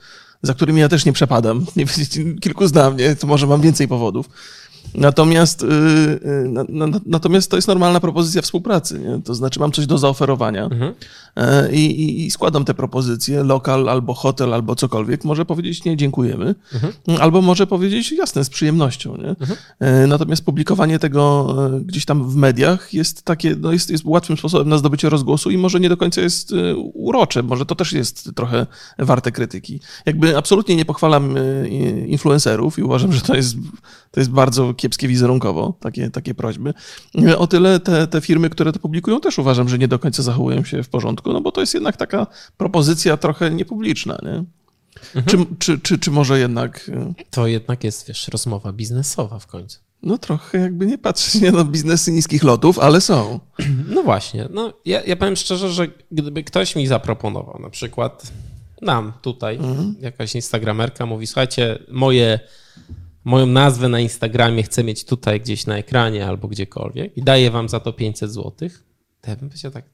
za 0.43 0.53
którymi 0.53 0.79
ja 0.79 0.89
też 0.89 1.05
nie 1.05 1.13
przepadam, 1.13 1.65
kilku 2.41 2.67
znam, 2.67 2.97
nie, 2.97 3.15
to 3.15 3.27
może 3.27 3.47
mam 3.47 3.61
więcej 3.61 3.87
powodów, 3.87 4.29
Natomiast, 4.95 5.61
yy, 5.61 6.49
na, 6.49 6.87
na, 6.87 6.99
natomiast 7.05 7.51
to 7.51 7.55
jest 7.55 7.67
normalna 7.67 7.99
propozycja 7.99 8.41
współpracy. 8.41 8.99
Nie? 8.99 9.21
To 9.23 9.35
znaczy, 9.35 9.59
mam 9.59 9.71
coś 9.71 9.85
do 9.85 9.97
zaoferowania 9.97 10.63
mhm. 10.65 10.93
yy, 11.35 11.43
i, 11.71 12.25
i, 12.25 12.31
składam 12.31 12.65
te 12.65 12.73
propozycje, 12.73 13.43
lokal 13.43 13.89
albo 13.89 14.13
hotel, 14.13 14.53
albo 14.53 14.75
cokolwiek. 14.75 15.23
Może 15.23 15.45
powiedzieć 15.45 15.83
nie, 15.83 15.97
dziękujemy, 15.97 16.55
mhm. 16.73 16.93
albo 17.19 17.41
może 17.41 17.67
powiedzieć 17.67 18.11
jasne, 18.11 18.43
z 18.43 18.49
przyjemnością. 18.49 19.17
Nie? 19.17 19.29
Mhm. 19.29 19.57
Yy, 20.01 20.07
natomiast 20.07 20.45
publikowanie 20.45 20.99
tego 20.99 21.55
gdzieś 21.85 22.05
tam 22.05 22.29
w 22.29 22.35
mediach 22.35 22.93
jest 22.93 23.23
takie, 23.23 23.55
no 23.55 23.71
jest, 23.71 23.89
jest 23.89 24.05
łatwym 24.05 24.37
sposobem 24.37 24.69
na 24.69 24.77
zdobycie 24.77 25.09
rozgłosu 25.09 25.49
i 25.49 25.57
może 25.57 25.79
nie 25.79 25.89
do 25.89 25.97
końca 25.97 26.21
jest 26.21 26.53
urocze. 26.93 27.43
Może 27.43 27.65
to 27.65 27.75
też 27.75 27.93
jest 27.93 28.31
trochę 28.35 28.67
warte 28.99 29.31
krytyki. 29.31 29.79
Jakby 30.05 30.37
absolutnie 30.37 30.75
nie 30.75 30.85
pochwalam 30.85 31.35
influencerów 32.07 32.79
i 32.79 32.83
uważam, 32.83 33.13
że 33.13 33.21
to 33.21 33.35
jest, 33.35 33.55
to 34.11 34.19
jest 34.19 34.31
bardzo 34.31 34.73
kiepskie 34.79 35.07
wizerunkowo, 35.07 35.73
takie, 35.79 36.09
takie 36.09 36.33
prośby. 36.33 36.73
O 37.37 37.47
tyle 37.47 37.79
te, 37.79 38.07
te 38.07 38.21
firmy, 38.21 38.49
które 38.49 38.73
to 38.73 38.79
publikują, 38.79 39.19
też 39.19 39.39
uważam, 39.39 39.69
że 39.69 39.77
nie 39.77 39.87
do 39.87 39.99
końca 39.99 40.23
zachowują 40.23 40.63
się 40.63 40.83
w 40.83 40.89
porządku, 40.89 41.33
no 41.33 41.41
bo 41.41 41.51
to 41.51 41.61
jest 41.61 41.73
jednak 41.73 41.97
taka 41.97 42.27
propozycja 42.57 43.17
trochę 43.17 43.51
niepubliczna, 43.51 44.17
nie? 44.23 44.43
Mhm. 45.15 45.25
Czy, 45.25 45.55
czy, 45.59 45.79
czy, 45.79 45.99
czy 45.99 46.11
może 46.11 46.39
jednak... 46.39 46.91
E, 46.93 47.13
to 47.29 47.47
jednak 47.47 47.83
jest, 47.83 48.07
wiesz, 48.07 48.27
rozmowa 48.27 48.73
biznesowa 48.73 49.39
w 49.39 49.47
końcu. 49.47 49.79
No 50.03 50.17
trochę 50.17 50.57
jakby 50.57 50.85
nie 50.85 50.97
patrzeć 50.97 51.41
nie 51.41 51.51
na 51.51 51.63
biznesy 51.63 52.11
niskich 52.11 52.43
lotów, 52.43 52.79
ale 52.79 53.01
są. 53.01 53.39
No 53.95 54.03
właśnie. 54.03 54.47
No, 54.51 54.73
ja, 54.85 55.03
ja 55.03 55.15
powiem 55.15 55.35
szczerze, 55.35 55.69
że 55.69 55.87
gdyby 56.11 56.43
ktoś 56.43 56.75
mi 56.75 56.87
zaproponował, 56.87 57.59
na 57.61 57.69
przykład 57.69 58.23
nam 58.81 59.13
tutaj, 59.21 59.55
mhm. 59.55 59.95
jakaś 59.99 60.35
instagramerka 60.35 61.05
mówi, 61.05 61.27
słuchajcie, 61.27 61.79
moje 61.91 62.39
moją 63.23 63.45
nazwę 63.45 63.89
na 63.89 63.99
Instagramie 63.99 64.63
chcę 64.63 64.83
mieć 64.83 65.05
tutaj 65.05 65.41
gdzieś 65.41 65.65
na 65.65 65.77
ekranie 65.77 66.27
albo 66.27 66.47
gdziekolwiek 66.47 67.17
i 67.17 67.23
daję 67.23 67.51
wam 67.51 67.69
za 67.69 67.79
to 67.79 67.93
500 67.93 68.31
zł, 68.31 68.69
to 69.21 69.29
ja 69.31 69.35
bym 69.35 69.49
powiedział 69.49 69.71
tak. 69.71 69.85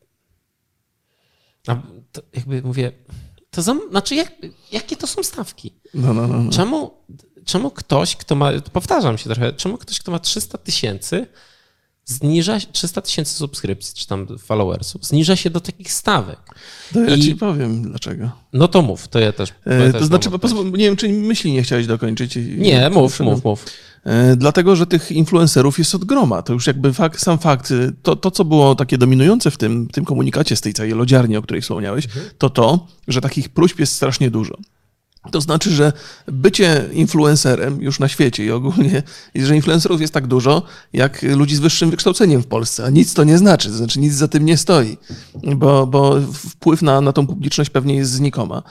A 1.67 1.75
to 2.11 2.21
jakby 2.33 2.61
mówię, 2.61 2.91
to 3.49 3.61
za, 3.61 3.75
znaczy 3.89 4.15
jak, 4.15 4.31
jakie 4.71 4.95
to 4.95 5.07
są 5.07 5.23
stawki? 5.23 5.73
No, 5.93 6.13
no, 6.13 6.27
no, 6.27 6.43
no. 6.43 6.51
Czemu, 6.51 6.91
czemu 7.45 7.71
ktoś, 7.71 8.15
kto 8.15 8.35
ma, 8.35 8.51
powtarzam 8.73 9.17
się 9.17 9.29
trochę, 9.29 9.53
czemu 9.53 9.77
ktoś, 9.77 9.99
kto 9.99 10.11
ma 10.11 10.19
300 10.19 10.57
tysięcy, 10.57 11.27
zniża 12.05 12.57
300 12.71 13.01
tysięcy 13.01 13.33
subskrypcji, 13.33 13.95
czy 13.95 14.07
tam 14.07 14.27
followersów, 14.37 15.05
zniża 15.05 15.35
się 15.35 15.49
do 15.49 15.59
takich 15.59 15.91
stawek. 15.91 16.39
To 16.93 16.99
ja 16.99 17.15
I... 17.15 17.21
ci 17.21 17.35
powiem 17.35 17.81
dlaczego. 17.81 18.29
No 18.53 18.67
to 18.67 18.81
mów, 18.81 19.07
to 19.07 19.19
ja 19.19 19.31
też. 19.31 19.49
E, 19.65 19.91
to 19.91 19.99
też 19.99 20.07
znaczy, 20.07 20.29
nie 20.71 20.85
wiem, 20.85 20.95
czy 20.95 21.09
myśli 21.09 21.53
nie 21.53 21.63
chciałeś 21.63 21.87
dokończyć. 21.87 22.37
Nie, 22.57 22.89
mów, 22.89 23.19
mów, 23.19 23.43
mów. 23.43 23.65
E, 24.03 24.35
dlatego, 24.35 24.75
że 24.75 24.87
tych 24.87 25.11
influencerów 25.11 25.79
jest 25.79 25.95
od 25.95 26.05
groma. 26.05 26.41
To 26.41 26.53
już 26.53 26.67
jakby 26.67 26.93
fakt, 26.93 27.19
sam 27.19 27.39
fakt, 27.39 27.73
to, 28.03 28.15
to 28.15 28.31
co 28.31 28.45
było 28.45 28.75
takie 28.75 28.97
dominujące 28.97 29.51
w 29.51 29.57
tym, 29.57 29.87
tym 29.87 30.05
komunikacie 30.05 30.55
z 30.55 30.61
tej 30.61 30.73
całej 30.73 30.91
lodziarni, 30.91 31.37
o 31.37 31.41
której 31.41 31.61
wspomniałeś, 31.61 32.05
mhm. 32.05 32.25
to 32.37 32.49
to, 32.49 32.87
że 33.07 33.21
takich 33.21 33.49
próśb 33.49 33.79
jest 33.79 33.93
strasznie 33.93 34.31
dużo. 34.31 34.57
To 35.31 35.41
znaczy, 35.41 35.71
że 35.71 35.93
bycie 36.27 36.89
influencerem 36.91 37.81
już 37.81 37.99
na 37.99 38.07
świecie 38.07 38.45
i 38.45 38.51
ogólnie, 38.51 39.03
że 39.35 39.55
influencerów 39.55 40.01
jest 40.01 40.13
tak 40.13 40.27
dużo, 40.27 40.63
jak 40.93 41.21
ludzi 41.23 41.55
z 41.55 41.59
wyższym 41.59 41.89
wykształceniem 41.89 42.41
w 42.43 42.47
Polsce, 42.47 42.85
a 42.85 42.89
nic 42.89 43.13
to 43.13 43.23
nie 43.23 43.37
znaczy, 43.37 43.69
to 43.69 43.75
znaczy 43.75 43.99
nic 43.99 44.13
za 44.13 44.27
tym 44.27 44.45
nie 44.45 44.57
stoi, 44.57 44.97
bo, 45.55 45.87
bo 45.87 46.21
wpływ 46.33 46.81
na, 46.81 47.01
na 47.01 47.13
tą 47.13 47.27
publiczność 47.27 47.69
pewnie 47.69 47.95
jest 47.95 48.11
znikoma. 48.11 48.63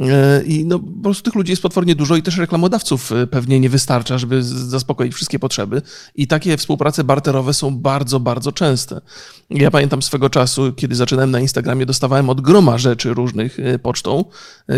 E, 0.00 0.42
I 0.42 0.64
no, 0.64 0.78
po 0.78 1.02
prostu 1.02 1.22
tych 1.22 1.34
ludzi 1.34 1.52
jest 1.52 1.62
potwornie 1.62 1.94
dużo 1.94 2.16
i 2.16 2.22
też 2.22 2.36
reklamodawców 2.36 3.12
e, 3.12 3.26
pewnie 3.26 3.60
nie 3.60 3.70
wystarcza, 3.70 4.18
żeby 4.18 4.42
zaspokoić 4.42 5.14
wszystkie 5.14 5.38
potrzeby. 5.38 5.82
I 6.14 6.26
takie 6.26 6.56
współprace 6.56 7.04
barterowe 7.04 7.54
są 7.54 7.76
bardzo, 7.76 8.20
bardzo 8.20 8.52
częste. 8.52 9.00
Ja 9.50 9.70
pamiętam 9.70 10.02
swego 10.02 10.30
czasu, 10.30 10.72
kiedy 10.72 10.94
zaczynałem 10.94 11.30
na 11.30 11.40
Instagramie, 11.40 11.86
dostawałem 11.86 12.30
od 12.30 12.40
groma 12.40 12.78
rzeczy 12.78 13.14
różnych 13.14 13.58
e, 13.60 13.78
pocztą, 13.78 14.24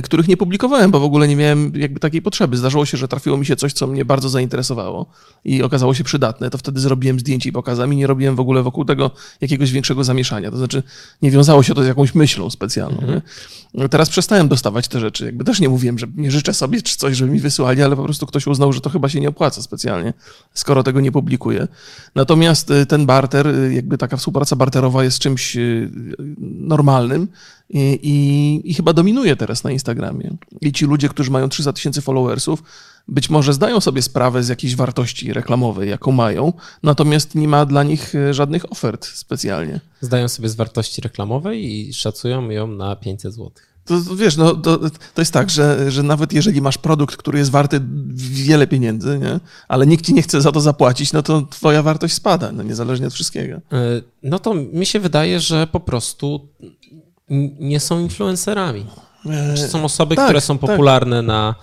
których 0.04 0.28
nie 0.28 0.36
publikowałem, 0.36 0.90
bo 0.90 1.00
w 1.00 1.04
ogóle 1.04 1.23
nie 1.26 1.36
miałem 1.36 1.72
jakby 1.74 2.00
takiej 2.00 2.22
potrzeby. 2.22 2.56
Zdarzyło 2.56 2.86
się, 2.86 2.96
że 2.96 3.08
trafiło 3.08 3.36
mi 3.36 3.46
się 3.46 3.56
coś, 3.56 3.72
co 3.72 3.86
mnie 3.86 4.04
bardzo 4.04 4.28
zainteresowało 4.28 5.06
i 5.44 5.62
okazało 5.62 5.94
się 5.94 6.04
przydatne. 6.04 6.50
To 6.50 6.58
wtedy 6.58 6.80
zrobiłem 6.80 7.20
zdjęcie 7.20 7.48
i 7.48 7.52
pokazałem 7.52 7.92
i 7.92 7.96
nie 7.96 8.06
robiłem 8.06 8.36
w 8.36 8.40
ogóle 8.40 8.62
wokół 8.62 8.84
tego 8.84 9.10
jakiegoś 9.40 9.72
większego 9.72 10.04
zamieszania. 10.04 10.50
To 10.50 10.56
znaczy 10.56 10.82
nie 11.22 11.30
wiązało 11.30 11.62
się 11.62 11.74
to 11.74 11.84
z 11.84 11.86
jakąś 11.86 12.14
myślą 12.14 12.50
specjalną. 12.50 13.00
Mhm. 13.00 13.20
Teraz 13.90 14.08
przestałem 14.08 14.48
dostawać 14.48 14.88
te 14.88 15.00
rzeczy. 15.00 15.24
Jakby 15.24 15.44
też 15.44 15.60
nie 15.60 15.68
mówiłem, 15.68 15.98
że 15.98 16.06
nie 16.16 16.30
życzę 16.30 16.54
sobie 16.54 16.82
czy 16.82 16.96
coś, 16.96 17.16
żeby 17.16 17.32
mi 17.32 17.40
wysłali, 17.40 17.82
ale 17.82 17.96
po 17.96 18.04
prostu 18.04 18.26
ktoś 18.26 18.46
uznał, 18.46 18.72
że 18.72 18.80
to 18.80 18.90
chyba 18.90 19.08
się 19.08 19.20
nie 19.20 19.28
opłaca 19.28 19.62
specjalnie, 19.62 20.12
skoro 20.54 20.82
tego 20.82 21.00
nie 21.00 21.12
publikuję. 21.12 21.68
Natomiast 22.14 22.70
y, 22.70 22.86
ten 22.86 23.06
barter, 23.06 23.46
y, 23.46 23.74
jakby 23.74 23.98
taka 23.98 24.16
współpraca 24.16 24.56
barterowa 24.56 25.04
jest 25.04 25.18
czymś 25.18 25.56
y, 25.56 25.90
normalnym 26.58 27.28
i, 27.70 27.98
i, 28.02 28.70
i 28.70 28.74
chyba 28.74 28.92
dominuje 28.92 29.36
teraz 29.36 29.64
na 29.64 29.70
Instagramie. 29.70 30.36
I 30.60 30.72
ci 30.72 30.84
ludzie, 30.84 31.08
którzy 31.08 31.30
mają 31.30 31.48
300 31.48 31.72
tysięcy 31.72 32.00
followersów, 32.00 32.62
być 33.08 33.30
może 33.30 33.52
zdają 33.52 33.80
sobie 33.80 34.02
sprawę 34.02 34.42
z 34.42 34.48
jakiejś 34.48 34.76
wartości 34.76 35.32
reklamowej, 35.32 35.90
jaką 35.90 36.12
mają, 36.12 36.52
natomiast 36.82 37.34
nie 37.34 37.48
ma 37.48 37.66
dla 37.66 37.82
nich 37.82 38.14
żadnych 38.30 38.72
ofert 38.72 39.06
specjalnie. 39.06 39.80
Zdają 40.00 40.28
sobie 40.28 40.48
z 40.48 40.54
wartości 40.54 41.00
reklamowej 41.00 41.64
i 41.64 41.94
szacują 41.94 42.50
ją 42.50 42.66
na 42.66 42.96
500 42.96 43.34
złotych. 43.34 43.74
To, 43.84 44.00
wiesz, 44.16 44.36
no, 44.36 44.54
to, 44.54 44.78
to 45.14 45.20
jest 45.20 45.32
tak, 45.32 45.50
że, 45.50 45.90
że 45.90 46.02
nawet 46.02 46.32
jeżeli 46.32 46.62
masz 46.62 46.78
produkt, 46.78 47.16
który 47.16 47.38
jest 47.38 47.50
warty 47.50 47.80
wiele 48.14 48.66
pieniędzy, 48.66 49.18
nie? 49.18 49.40
ale 49.68 49.86
nikt 49.86 50.06
ci 50.06 50.14
nie 50.14 50.22
chce 50.22 50.40
za 50.40 50.52
to 50.52 50.60
zapłacić, 50.60 51.12
no 51.12 51.22
to 51.22 51.42
twoja 51.42 51.82
wartość 51.82 52.14
spada, 52.14 52.52
no, 52.52 52.62
niezależnie 52.62 53.06
od 53.06 53.12
wszystkiego. 53.12 53.56
E, 53.56 53.60
no 54.22 54.38
to 54.38 54.54
mi 54.54 54.86
się 54.86 55.00
wydaje, 55.00 55.40
że 55.40 55.66
po 55.66 55.80
prostu 55.80 56.48
nie 57.58 57.80
są 57.80 58.00
influencerami. 58.00 58.86
E, 59.30 59.56
są 59.56 59.84
osoby, 59.84 60.16
tak, 60.16 60.24
które 60.24 60.40
są 60.40 60.58
tak. 60.58 60.70
popularne 60.70 61.16
tak. 61.16 61.26
na, 61.26 61.54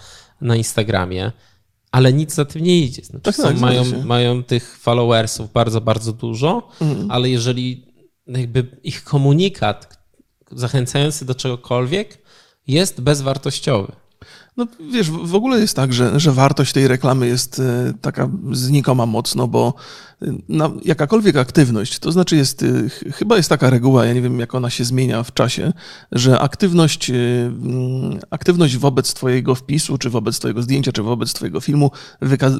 na 0.41 0.55
Instagramie, 0.55 1.31
ale 1.91 2.13
nic 2.13 2.33
za 2.33 2.45
tym 2.45 2.63
nie 2.63 2.79
idzie. 2.79 3.03
Znaczy, 3.03 3.23
tak, 3.23 3.35
są, 3.35 3.43
tak, 3.43 3.59
mają, 3.59 3.83
mają 4.05 4.43
tych 4.43 4.77
followersów 4.77 5.51
bardzo, 5.51 5.81
bardzo 5.81 6.13
dużo, 6.13 6.69
mhm. 6.81 7.11
ale 7.11 7.29
jeżeli 7.29 7.93
jakby 8.27 8.67
ich 8.83 9.03
komunikat, 9.03 10.01
zachęcający 10.51 11.25
do 11.25 11.35
czegokolwiek 11.35 12.17
jest 12.67 13.01
bezwartościowy. 13.01 13.91
No 14.61 14.67
wiesz, 14.91 15.11
w 15.11 15.35
ogóle 15.35 15.59
jest 15.59 15.75
tak, 15.75 15.93
że, 15.93 16.19
że 16.19 16.31
wartość 16.31 16.73
tej 16.73 16.87
reklamy 16.87 17.27
jest 17.27 17.59
e, 17.59 17.93
taka 18.01 18.29
znikoma 18.51 19.05
mocno, 19.05 19.47
bo 19.47 19.73
na 20.49 20.69
jakakolwiek 20.85 21.35
aktywność, 21.35 21.99
to 21.99 22.11
znaczy 22.11 22.35
jest, 22.35 22.63
y, 22.63 22.89
chyba 22.89 23.37
jest 23.37 23.49
taka 23.49 23.69
reguła, 23.69 24.05
ja 24.05 24.13
nie 24.13 24.21
wiem 24.21 24.39
jak 24.39 24.55
ona 24.55 24.69
się 24.69 24.85
zmienia 24.85 25.23
w 25.23 25.33
czasie, 25.33 25.73
że 26.11 26.39
aktywność, 26.39 27.09
mm, 27.09 28.19
aktywność 28.29 28.77
wobec 28.77 29.13
twojego 29.13 29.55
wpisu, 29.55 29.97
czy 29.97 30.09
wobec 30.09 30.39
twojego 30.39 30.61
zdjęcia, 30.61 30.91
czy 30.91 31.03
wobec 31.03 31.33
twojego 31.33 31.61
filmu 31.61 31.91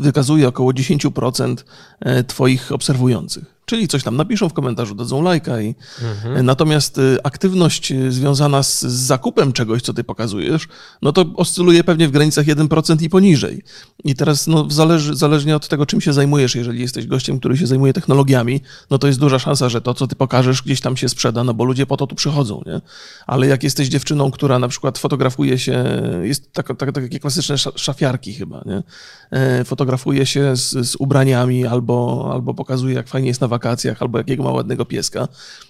wykazuje 0.02 0.48
około 0.48 0.72
10% 0.72 1.66
e, 2.00 2.24
twoich 2.24 2.72
obserwujących. 2.72 3.61
Czyli 3.72 3.88
coś 3.88 4.04
tam 4.04 4.16
napiszą 4.16 4.50
w 4.50 4.54
komentarzu, 4.54 4.96
dadzą 4.96 5.22
lajka. 5.22 5.62
I... 5.62 5.76
Mhm. 6.02 6.38
E, 6.38 6.44
natomiast 6.44 6.98
y, 6.98 7.18
aktywność 7.24 7.94
związana 8.10 8.64
z 8.64 8.82
zakupem 8.82 9.54
czegoś, 9.54 9.82
co 9.82 9.94
ty 9.94 10.04
pokazujesz, 10.04 10.68
no 11.02 11.12
to 11.12 11.26
oscyluje 11.36 11.84
pewnie 11.84 12.08
w 12.08 12.12
granicach 12.12 12.46
1% 12.46 13.04
i 13.04 13.10
poniżej. 13.10 13.64
I 14.04 14.16
teraz 14.16 14.48
no, 14.48 14.70
zależy, 14.70 15.16
zależnie 15.16 15.56
od 15.56 15.68
tego, 15.68 15.86
czym 15.86 16.02
się 16.02 16.14
zajmujesz, 16.14 16.56
jeżeli 16.56 16.82
jesteś 16.82 17.08
gościem, 17.08 17.40
który 17.40 17.58
się 17.58 17.68
zajmuje 17.68 17.94
technologiami, 17.94 18.62
no 18.90 18.98
to 18.98 19.08
jest 19.08 19.20
duża 19.20 19.40
szansa, 19.40 19.70
że 19.70 19.82
to, 19.82 19.94
co 19.94 20.08
ty 20.08 20.16
pokażesz, 20.16 20.62
gdzieś 20.62 20.82
tam 20.82 20.98
się 20.98 21.10
sprzeda, 21.10 21.44
no 21.44 21.54
bo 21.54 21.64
ludzie 21.64 21.86
po 21.86 21.98
to 21.98 22.08
tu 22.08 22.16
przychodzą, 22.16 22.62
nie? 22.66 22.82
Ale 23.28 23.48
jak 23.48 23.64
jesteś 23.64 23.88
dziewczyną, 23.88 24.32
która 24.32 24.60
na 24.60 24.68
przykład 24.68 24.98
fotografuje 24.98 25.60
się, 25.60 25.84
jest 26.22 26.54
tak, 26.54 26.78
tak, 26.78 26.92
takie 26.92 27.20
klasyczne 27.20 27.58
szafiarki 27.58 28.34
chyba, 28.34 28.64
nie? 28.66 28.84
E, 29.32 29.64
fotografuje 29.64 30.26
się 30.26 30.56
z, 30.56 30.90
z 30.90 30.96
ubraniami 30.96 31.66
albo, 31.66 32.30
albo 32.34 32.54
pokazuje, 32.54 32.96
jak 32.96 33.08
fajnie 33.08 33.28
jest 33.28 33.42
na 33.42 33.48
wakacjach, 33.48 33.61
albo 34.00 34.18
jakiego 34.18 34.44
ma 34.44 34.52
ładnego 34.52 34.86
pieska, 34.86 35.28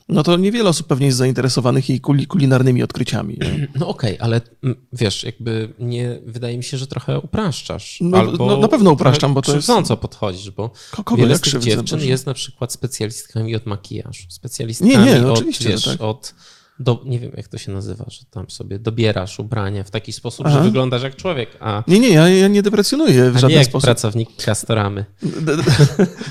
no 0.09 0.23
to 0.23 0.37
niewiele 0.37 0.69
osób 0.69 0.87
pewnie 0.87 1.05
jest 1.05 1.17
zainteresowanych 1.17 1.89
jej 1.89 2.01
kulinarnymi 2.01 2.83
odkryciami. 2.83 3.37
Nie? 3.41 3.67
No 3.79 3.87
okej, 3.87 4.15
okay, 4.15 4.25
ale 4.25 4.41
mm, 4.63 4.75
wiesz, 4.93 5.23
jakby 5.23 5.73
nie, 5.79 6.19
wydaje 6.25 6.57
mi 6.57 6.63
się, 6.63 6.77
że 6.77 6.87
trochę 6.87 7.19
upraszczasz. 7.19 7.97
No, 8.01 8.17
albo 8.17 8.45
no 8.45 8.57
na 8.57 8.67
pewno 8.67 8.91
upraszczam, 8.91 9.33
bo 9.33 9.41
to 9.41 9.55
jest... 9.55 9.67
podchodzisz, 10.01 10.51
bo 10.51 10.71
Kogo 10.91 11.15
wiele 11.15 11.37
z 11.37 11.41
tych 11.41 11.59
dziewczyn 11.59 11.99
jest 11.99 12.25
na 12.25 12.33
przykład 12.33 12.73
specjalistkami 12.73 13.55
od 13.55 13.65
makijażu, 13.65 14.23
specjalistkami 14.29 14.97
nie, 14.97 15.05
nie, 15.05 15.27
od, 15.27 15.37
oczywiście, 15.37 15.69
wiesz, 15.69 15.85
tak. 15.85 16.01
od 16.01 16.33
do, 16.79 17.01
nie 17.05 17.19
wiem 17.19 17.31
jak 17.37 17.47
to 17.47 17.57
się 17.57 17.71
nazywa, 17.71 18.05
że 18.07 18.25
tam 18.31 18.49
sobie 18.49 18.79
dobierasz 18.79 19.39
ubranie 19.39 19.83
w 19.83 19.91
taki 19.91 20.11
sposób, 20.13 20.45
Aha. 20.45 20.57
że 20.57 20.63
wyglądasz 20.63 21.03
jak 21.03 21.15
człowiek. 21.15 21.49
A, 21.59 21.83
nie, 21.87 21.99
nie, 21.99 22.09
ja, 22.09 22.29
ja 22.29 22.47
nie 22.47 22.61
deprecjonuję 22.61 23.31
w 23.31 23.35
a 23.35 23.39
żaden 23.39 23.57
nie 23.57 23.65
sposób. 23.65 23.85
pracownik 23.85 24.29
Castoramy. 24.45 25.05
De, 25.41 25.57
de, 25.57 25.63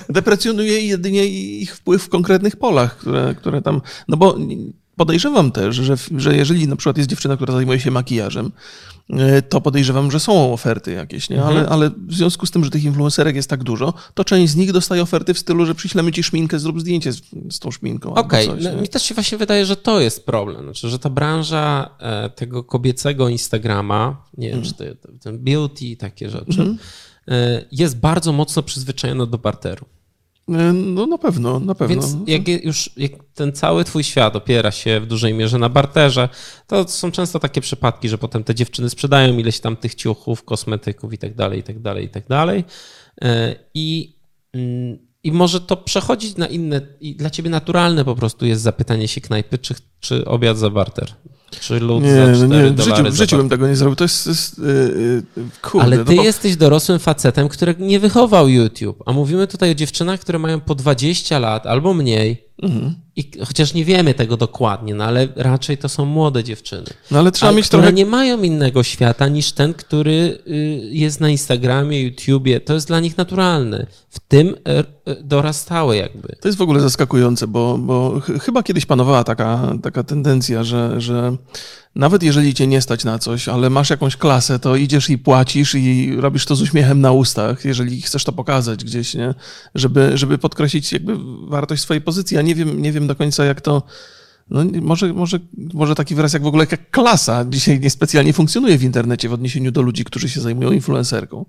deprecjonuję 0.08 0.80
jedynie 0.80 1.26
ich 1.26 1.76
wpływ 1.76 2.02
w 2.02 2.08
konkretnych 2.08 2.56
polach, 2.56 2.96
które, 2.96 3.34
które 3.34 3.62
tam, 3.62 3.80
no 4.08 4.16
bo 4.16 4.36
podejrzewam 5.00 5.52
też, 5.52 5.76
że, 5.76 5.94
że 6.16 6.36
jeżeli 6.36 6.68
na 6.68 6.76
przykład 6.76 6.96
jest 6.96 7.10
dziewczyna, 7.10 7.36
która 7.36 7.52
zajmuje 7.54 7.80
się 7.80 7.90
makijażem, 7.90 8.52
e, 9.10 9.42
to 9.42 9.60
podejrzewam, 9.60 10.10
że 10.10 10.20
są 10.20 10.52
oferty 10.52 10.92
jakieś, 10.92 11.30
nie? 11.30 11.36
Mhm. 11.36 11.56
Ale, 11.56 11.68
ale 11.68 11.90
w 12.06 12.14
związku 12.14 12.46
z 12.46 12.50
tym, 12.50 12.64
że 12.64 12.70
tych 12.70 12.84
influencerek 12.84 13.36
jest 13.36 13.50
tak 13.50 13.62
dużo, 13.62 13.94
to 14.14 14.24
część 14.24 14.52
z 14.52 14.56
nich 14.56 14.72
dostaje 14.72 15.02
oferty 15.02 15.34
w 15.34 15.38
stylu, 15.38 15.66
że 15.66 15.74
przyślemy 15.74 16.12
ci 16.12 16.22
szminkę, 16.22 16.58
zrób 16.58 16.80
zdjęcie 16.80 17.12
z, 17.12 17.22
z 17.50 17.58
tą 17.58 17.70
szminką. 17.70 18.14
Okej, 18.14 18.46
coś, 18.46 18.64
no, 18.64 18.82
mi 18.82 18.88
też 18.88 19.02
się 19.02 19.14
właśnie 19.14 19.38
wydaje, 19.38 19.66
że 19.66 19.76
to 19.76 20.00
jest 20.00 20.26
problem. 20.26 20.64
Znaczy, 20.64 20.88
że 20.88 20.98
ta 20.98 21.10
branża 21.10 21.90
e, 21.98 22.30
tego 22.30 22.64
kobiecego 22.64 23.28
Instagrama, 23.28 24.24
nie 24.38 24.50
wiem, 24.50 24.62
czy 24.62 24.74
to, 24.74 24.84
ten 25.20 25.38
beauty, 25.38 25.96
takie 25.96 26.30
rzeczy, 26.30 26.76
e, 27.28 27.64
jest 27.72 27.98
bardzo 27.98 28.32
mocno 28.32 28.62
przyzwyczajona 28.62 29.26
do 29.26 29.38
barteru. 29.38 29.86
E, 30.48 30.72
No 30.72 31.06
na 31.06 31.18
pewno, 31.18 31.60
na 31.60 31.74
pewno. 31.74 31.94
Więc 31.94 32.16
jak 32.26 32.64
już 32.64 32.90
jak 32.96 33.12
ten 33.34 33.52
cały 33.52 33.84
twój 33.84 34.04
świat 34.04 34.36
opiera 34.36 34.70
się 34.70 35.00
w 35.00 35.06
dużej 35.06 35.34
mierze 35.34 35.58
na 35.58 35.68
barterze, 35.68 36.28
to 36.66 36.88
są 36.88 37.10
często 37.10 37.38
takie 37.38 37.60
przypadki, 37.60 38.08
że 38.08 38.18
potem 38.18 38.44
te 38.44 38.54
dziewczyny 38.54 38.90
sprzedają 38.90 39.38
ileś 39.38 39.60
tam 39.60 39.76
tych 39.76 39.94
ciuchów, 39.94 40.44
kosmetyków 40.44 41.12
i 41.12 41.18
tak 41.18 41.34
dalej, 41.34 41.60
i 41.60 41.62
tak 41.62 41.78
dalej, 41.78 42.04
i 42.04 42.08
tak 42.08 42.28
dalej. 42.28 42.64
E, 43.22 43.56
I, 43.74 44.16
mm, 44.52 44.98
I 45.22 45.32
może 45.32 45.60
to 45.60 45.76
przechodzić 45.76 46.36
na 46.36 46.46
inne, 46.46 46.80
i 47.00 47.16
dla 47.16 47.30
ciebie 47.30 47.50
naturalne 47.50 48.04
po 48.04 48.16
prostu 48.16 48.46
jest 48.46 48.62
zapytanie 48.62 49.08
się 49.08 49.20
knajpy, 49.20 49.58
czy, 49.58 49.74
czy 50.00 50.24
obiad 50.24 50.58
za 50.58 50.70
barter. 50.70 51.14
Czy 51.60 51.80
lód 51.80 52.02
Nie, 52.02 52.14
za 52.14 52.46
no 52.46 52.54
4 52.54 52.70
nie, 52.70 52.70
w 52.70 52.80
życiu, 52.80 53.10
w 53.10 53.14
życiu 53.14 53.36
bym 53.36 53.48
tego 53.48 53.68
nie 53.68 53.76
zrobił. 53.76 53.96
To 53.96 54.04
jest, 54.04 54.26
jest 54.26 54.58
yy, 54.58 55.22
kurde. 55.62 55.84
Ale 55.86 55.96
no 55.96 56.04
ty 56.04 56.16
bo- 56.16 56.22
jesteś 56.22 56.56
dorosłym 56.56 56.98
facetem, 56.98 57.48
który 57.48 57.74
nie 57.78 58.00
wychował 58.00 58.48
YouTube, 58.48 59.02
a 59.06 59.12
mówimy 59.12 59.46
tutaj 59.46 59.70
o 59.70 59.74
dziewczynach, 59.74 60.20
które 60.20 60.38
mają 60.38 60.60
po 60.60 60.74
20 60.74 61.38
lat 61.38 61.66
albo 61.66 61.94
mniej. 61.94 62.44
Mhm. 62.62 62.94
I 63.20 63.30
chociaż 63.46 63.74
nie 63.74 63.84
wiemy 63.84 64.14
tego 64.14 64.36
dokładnie, 64.36 64.94
no 64.94 65.04
ale 65.04 65.28
raczej 65.36 65.78
to 65.78 65.88
są 65.88 66.04
młode 66.04 66.44
dziewczyny. 66.44 66.86
No 67.10 67.18
ale 67.18 67.32
trzeba 67.32 67.48
ale 67.48 67.56
mieć 67.56 67.68
trochę... 67.68 67.92
nie 67.92 68.06
mają 68.06 68.42
innego 68.42 68.82
świata 68.82 69.28
niż 69.28 69.52
ten, 69.52 69.74
który 69.74 70.38
y, 70.46 70.52
jest 70.92 71.20
na 71.20 71.30
Instagramie, 71.30 72.02
YouTubie. 72.02 72.60
To 72.60 72.74
jest 72.74 72.86
dla 72.86 73.00
nich 73.00 73.16
naturalne. 73.16 73.86
W 74.10 74.20
tym 74.20 74.56
e, 74.68 74.78
e, 74.78 74.84
dorastały 75.22 75.96
jakby. 75.96 76.36
To 76.40 76.48
jest 76.48 76.58
w 76.58 76.62
ogóle 76.62 76.80
zaskakujące, 76.80 77.46
bo, 77.46 77.78
bo 77.78 78.20
ch- 78.20 78.42
chyba 78.42 78.62
kiedyś 78.62 78.86
panowała 78.86 79.24
taka, 79.24 79.72
taka 79.82 80.02
tendencja, 80.02 80.64
że, 80.64 81.00
że 81.00 81.36
nawet 81.94 82.22
jeżeli 82.22 82.54
cię 82.54 82.66
nie 82.66 82.80
stać 82.80 83.04
na 83.04 83.18
coś, 83.18 83.48
ale 83.48 83.70
masz 83.70 83.90
jakąś 83.90 84.16
klasę, 84.16 84.58
to 84.58 84.76
idziesz 84.76 85.10
i 85.10 85.18
płacisz 85.18 85.74
i 85.74 86.16
robisz 86.16 86.46
to 86.46 86.56
z 86.56 86.62
uśmiechem 86.62 87.00
na 87.00 87.12
ustach, 87.12 87.64
jeżeli 87.64 88.02
chcesz 88.02 88.24
to 88.24 88.32
pokazać 88.32 88.84
gdzieś, 88.84 89.14
nie? 89.14 89.34
Żeby, 89.74 90.18
żeby 90.18 90.38
podkreślić 90.38 90.92
jakby 90.92 91.16
wartość 91.48 91.82
swojej 91.82 92.00
pozycji. 92.00 92.34
Ja 92.34 92.42
nie 92.42 92.54
wiem, 92.54 92.82
nie 92.82 92.92
wiem 92.92 93.06
do 93.06 93.16
końca, 93.16 93.44
jak 93.44 93.60
to. 93.60 93.82
No, 94.50 94.64
może, 94.82 95.12
może, 95.12 95.38
może 95.74 95.94
taki 95.94 96.14
wyraz 96.14 96.32
jak 96.32 96.42
w 96.42 96.46
ogóle 96.46 96.66
jak 96.70 96.90
klasa 96.90 97.44
dzisiaj 97.48 97.80
niespecjalnie 97.80 98.32
funkcjonuje 98.32 98.78
w 98.78 98.82
internecie 98.82 99.28
w 99.28 99.32
odniesieniu 99.32 99.72
do 99.72 99.82
ludzi, 99.82 100.04
którzy 100.04 100.28
się 100.28 100.40
zajmują 100.40 100.72
influencerką. 100.72 101.44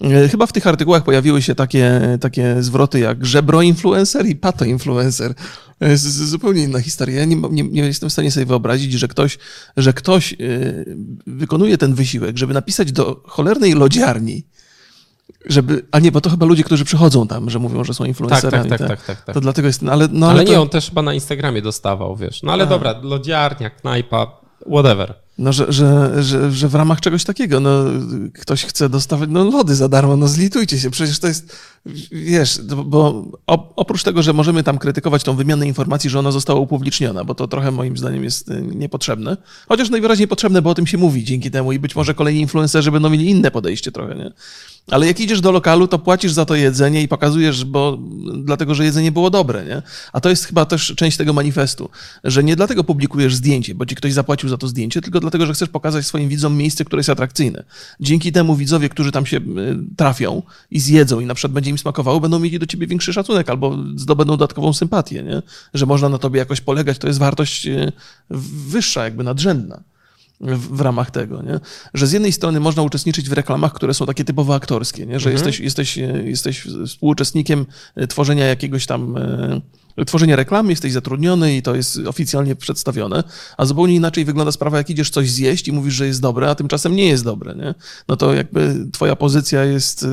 E, 0.00 0.28
Chyba 0.28 0.46
w 0.46 0.52
tych 0.52 0.66
artykułach 0.66 1.04
pojawiły 1.04 1.42
się 1.42 1.54
takie, 1.54 2.00
takie 2.20 2.56
zwroty 2.62 3.00
jak 3.00 3.26
żebro 3.26 3.62
influencer 3.62 4.26
i 4.26 4.36
pato 4.36 4.64
influencer. 4.64 5.34
To 5.78 5.84
jest 5.86 6.04
z- 6.04 6.28
zupełnie 6.28 6.62
inna 6.62 6.80
historia. 6.80 7.18
Ja 7.18 7.24
nie, 7.24 7.36
nie, 7.36 7.62
nie 7.62 7.82
jestem 7.82 8.08
w 8.08 8.12
stanie 8.12 8.30
sobie 8.30 8.46
wyobrazić, 8.46 8.92
że 8.92 9.08
ktoś, 9.08 9.38
że 9.76 9.92
ktoś 9.92 10.32
e, 10.32 10.36
wykonuje 11.26 11.78
ten 11.78 11.94
wysiłek, 11.94 12.38
żeby 12.38 12.54
napisać 12.54 12.92
do 12.92 13.22
cholernej 13.26 13.72
lodziarni, 13.74 14.44
żeby, 15.46 15.86
a 15.92 15.98
nie, 15.98 16.12
bo 16.12 16.20
to 16.20 16.30
chyba 16.30 16.46
ludzie, 16.46 16.64
którzy 16.64 16.84
przychodzą 16.84 17.26
tam, 17.26 17.50
że 17.50 17.58
mówią, 17.58 17.84
że 17.84 17.94
są 17.94 18.04
Tak, 18.04 18.08
influencerami. 18.08 18.70
tak, 18.70 18.78
tak, 18.78 18.88
tak, 18.88 19.04
tak, 19.04 19.24
tak. 19.24 19.34
To 19.34 19.40
dlatego 19.40 19.68
jest, 19.68 19.82
no 19.82 19.92
ale, 19.92 20.08
no, 20.12 20.30
ale 20.30 20.44
nie, 20.44 20.60
on 20.60 20.68
też 20.68 20.88
chyba 20.88 21.02
na 21.02 21.14
Instagramie 21.14 21.62
dostawał, 21.62 22.16
wiesz. 22.16 22.42
No 22.42 22.52
ale 22.52 22.66
dobra, 22.66 22.94
lodziarnia, 23.02 23.70
knajpa, 23.70 24.40
whatever. 24.70 25.14
No, 25.38 25.52
że, 25.52 25.72
że, 25.72 26.22
że, 26.22 26.52
że 26.52 26.68
w 26.68 26.74
ramach 26.74 27.00
czegoś 27.00 27.24
takiego, 27.24 27.60
no, 27.60 27.84
ktoś 28.40 28.64
chce 28.64 28.88
dostawać 28.88 29.28
no, 29.32 29.44
lody 29.44 29.74
za 29.74 29.88
darmo, 29.88 30.16
no 30.16 30.28
zlitujcie 30.28 30.78
się, 30.80 30.90
przecież 30.90 31.18
to 31.18 31.28
jest, 31.28 31.56
wiesz, 32.12 32.60
to- 32.68 32.84
bo 32.84 33.24
op- 33.46 33.72
oprócz 33.76 34.02
tego, 34.02 34.22
że 34.22 34.32
możemy 34.32 34.62
tam 34.62 34.78
krytykować 34.78 35.22
tą 35.24 35.36
wymianę 35.36 35.66
informacji, 35.66 36.10
że 36.10 36.18
ona 36.18 36.30
została 36.30 36.60
upubliczniona, 36.60 37.24
bo 37.24 37.34
to 37.34 37.48
trochę 37.48 37.70
moim 37.70 37.96
zdaniem 37.96 38.24
jest 38.24 38.50
y, 38.50 38.62
niepotrzebne, 38.74 39.36
chociaż 39.68 39.90
najwyraźniej 39.90 40.28
potrzebne, 40.28 40.62
bo 40.62 40.70
o 40.70 40.74
tym 40.74 40.86
się 40.86 40.98
mówi 40.98 41.24
dzięki 41.24 41.50
temu 41.50 41.72
i 41.72 41.78
być 41.78 41.96
może 41.96 42.14
kolejni 42.14 42.40
influencerzy 42.40 42.90
będą 42.92 43.10
mieli 43.10 43.30
inne 43.30 43.50
podejście 43.50 43.92
trochę, 43.92 44.14
nie? 44.14 44.32
Ale 44.90 45.06
jak 45.06 45.20
idziesz 45.20 45.40
do 45.40 45.52
lokalu, 45.52 45.88
to 45.88 45.98
płacisz 45.98 46.32
za 46.32 46.44
to 46.44 46.54
jedzenie 46.54 47.02
i 47.02 47.08
pokazujesz, 47.08 47.64
bo 47.64 47.98
dlatego, 48.34 48.74
że 48.74 48.84
jedzenie 48.84 49.12
było 49.12 49.30
dobre, 49.30 49.64
nie? 49.64 49.82
A 50.12 50.20
to 50.20 50.30
jest 50.30 50.44
chyba 50.44 50.64
też 50.64 50.94
część 50.96 51.16
tego 51.16 51.32
manifestu, 51.32 51.88
że 52.24 52.44
nie 52.44 52.56
dlatego 52.56 52.84
publikujesz 52.84 53.34
zdjęcie, 53.34 53.74
bo 53.74 53.86
ci 53.86 53.94
ktoś 53.94 54.12
zapłacił 54.12 54.48
za 54.48 54.56
to 54.58 54.68
zdjęcie, 54.68 55.00
tylko 55.00 55.20
dlatego, 55.24 55.46
że 55.46 55.52
chcesz 55.52 55.68
pokazać 55.68 56.06
swoim 56.06 56.28
widzom 56.28 56.56
miejsce, 56.56 56.84
które 56.84 57.00
jest 57.00 57.10
atrakcyjne. 57.10 57.64
Dzięki 58.00 58.32
temu 58.32 58.56
widzowie, 58.56 58.88
którzy 58.88 59.12
tam 59.12 59.26
się 59.26 59.36
y, 59.36 59.42
trafią 59.96 60.42
i 60.70 60.80
zjedzą 60.80 61.20
i 61.20 61.26
na 61.26 61.34
przykład 61.34 61.52
będzie 61.52 61.70
im 61.70 61.78
smakowało, 61.78 62.20
będą 62.20 62.38
mieli 62.38 62.58
do 62.58 62.66
ciebie 62.66 62.86
większy 62.86 63.12
szacunek 63.12 63.50
albo 63.50 63.78
zdobędą 63.96 64.32
dodatkową 64.32 64.72
sympatię, 64.72 65.22
nie? 65.22 65.42
Że 65.74 65.86
można 65.86 66.08
na 66.08 66.18
tobie 66.18 66.38
jakoś 66.38 66.60
polegać, 66.60 66.98
to 66.98 67.06
jest 67.06 67.18
wartość 67.18 67.66
y, 67.66 67.92
wyższa, 68.68 69.04
jakby 69.04 69.24
nadrzędna 69.24 69.80
w, 70.40 70.76
w 70.76 70.80
ramach 70.80 71.10
tego, 71.10 71.42
nie? 71.42 71.60
że 71.94 72.06
z 72.06 72.12
jednej 72.12 72.32
strony 72.32 72.60
można 72.60 72.82
uczestniczyć 72.82 73.28
w 73.28 73.32
reklamach, 73.32 73.72
które 73.72 73.94
są 73.94 74.06
takie 74.06 74.24
typowo 74.24 74.54
aktorskie, 74.54 75.06
nie? 75.06 75.20
że 75.20 75.32
jesteś, 75.32 75.60
jesteś, 75.60 75.98
e, 75.98 76.22
jesteś 76.24 76.66
współuczestnikiem 76.86 77.66
tworzenia 78.08 78.46
jakiegoś 78.46 78.86
tam, 78.86 79.14
e, 79.96 80.04
tworzenia 80.04 80.36
reklamy, 80.36 80.70
jesteś 80.70 80.92
zatrudniony 80.92 81.56
i 81.56 81.62
to 81.62 81.74
jest 81.74 81.98
oficjalnie 82.06 82.56
przedstawione, 82.56 83.24
a 83.56 83.64
zupełnie 83.64 83.94
inaczej 83.94 84.24
wygląda 84.24 84.52
sprawa, 84.52 84.78
jak 84.78 84.90
idziesz 84.90 85.10
coś 85.10 85.30
zjeść 85.30 85.68
i 85.68 85.72
mówisz, 85.72 85.94
że 85.94 86.06
jest 86.06 86.20
dobre, 86.20 86.50
a 86.50 86.54
tymczasem 86.54 86.96
nie 86.96 87.08
jest 87.08 87.24
dobre, 87.24 87.54
nie? 87.54 87.74
no 88.08 88.16
to 88.16 88.34
jakby 88.34 88.86
twoja 88.92 89.16
pozycja 89.16 89.64
jest 89.64 90.06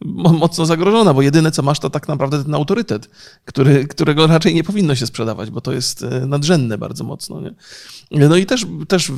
mo- 0.00 0.32
mocno 0.32 0.66
zagrożona, 0.66 1.14
bo 1.14 1.22
jedyne 1.22 1.50
co 1.50 1.62
masz 1.62 1.80
to 1.80 1.90
tak 1.90 2.08
naprawdę 2.08 2.44
ten 2.44 2.54
autorytet, 2.54 3.10
który, 3.44 3.86
którego 3.86 4.26
raczej 4.26 4.54
nie 4.54 4.64
powinno 4.64 4.94
się 4.94 5.06
sprzedawać, 5.06 5.50
bo 5.50 5.60
to 5.60 5.72
jest 5.72 6.02
e, 6.02 6.26
nadrzędne 6.26 6.78
bardzo 6.78 7.04
mocno. 7.04 7.40
Nie? 7.40 7.54
No 8.28 8.36
i 8.36 8.46
też, 8.46 8.66
też 8.88 9.10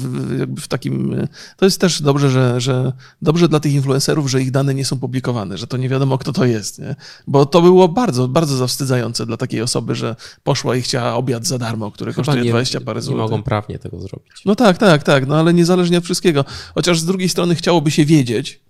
w 0.57 0.69
takim, 0.69 1.17
to 1.57 1.65
jest 1.65 1.81
też 1.81 2.03
dobrze, 2.03 2.31
że, 2.31 2.61
że 2.61 2.93
dobrze 3.23 3.49
dla 3.49 3.61
tych 3.61 3.73
influencerów, 3.73 4.31
że 4.31 4.43
ich 4.43 4.51
dane 4.51 4.75
nie 4.75 4.85
są 4.85 4.99
publikowane, 4.99 5.59
że 5.59 5.67
to 5.67 5.77
nie 5.77 5.89
wiadomo 5.89 6.19
kto 6.19 6.33
to 6.33 6.45
jest, 6.45 6.79
nie? 6.79 6.97
bo 7.27 7.47
to 7.47 7.63
było 7.63 7.89
bardzo, 7.89 8.29
bardzo 8.29 8.57
zawstydzające 8.57 9.27
dla 9.27 9.37
takiej 9.37 9.63
osoby, 9.63 9.95
że 9.99 10.17
poszła 10.45 10.77
i 10.77 10.83
chciała 10.83 11.15
obiad 11.15 11.47
za 11.47 11.59
darmo, 11.59 11.91
który 11.91 12.13
Chyba 12.13 12.25
kosztuje 12.25 12.45
nie, 12.45 12.51
20 12.51 12.81
parę 12.81 12.99
nie 12.99 13.03
złotych. 13.03 13.21
mogą 13.23 13.43
prawnie 13.43 13.79
tego 13.79 14.01
zrobić. 14.01 14.33
No 14.45 14.55
tak, 14.55 14.79
tak, 14.79 15.03
tak, 15.03 15.27
no 15.27 15.37
ale 15.37 15.55
niezależnie 15.55 15.99
od 15.99 16.05
wszystkiego. 16.05 16.45
Chociaż 16.75 17.01
z 17.01 17.05
drugiej 17.05 17.29
strony 17.29 17.55
chciałoby 17.55 17.91
się 17.91 18.05
wiedzieć, 18.05 18.61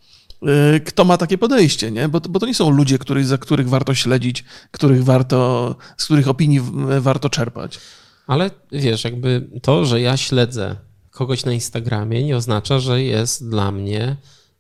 y, 0.77 0.81
kto 0.81 1.05
ma 1.05 1.17
takie 1.17 1.39
podejście, 1.39 1.91
nie? 1.91 2.09
Bo, 2.09 2.21
to- 2.21 2.29
bo 2.29 2.41
to 2.41 2.47
nie 2.47 2.55
są 2.55 2.71
ludzie, 2.71 2.99
których, 2.99 3.27
za 3.27 3.39
których 3.39 3.69
warto 3.69 3.95
śledzić, 3.95 4.45
których 4.71 5.05
warto, 5.05 5.75
z 5.97 6.05
których 6.05 6.29
opinii 6.29 6.61
w- 6.61 7.01
warto 7.01 7.31
czerpać. 7.31 7.79
Ale 8.27 8.51
wiesz, 8.73 9.05
jakby 9.05 9.49
to, 9.63 9.85
że 9.85 10.01
ja 10.01 10.17
śledzę 10.17 10.77
kogoś 11.11 11.45
na 11.45 11.53
Instagramie, 11.53 12.25
nie 12.25 12.37
oznacza, 12.37 12.79
że 12.81 13.03
jest 13.03 13.49
dla 13.49 13.73
mnie 13.73 14.17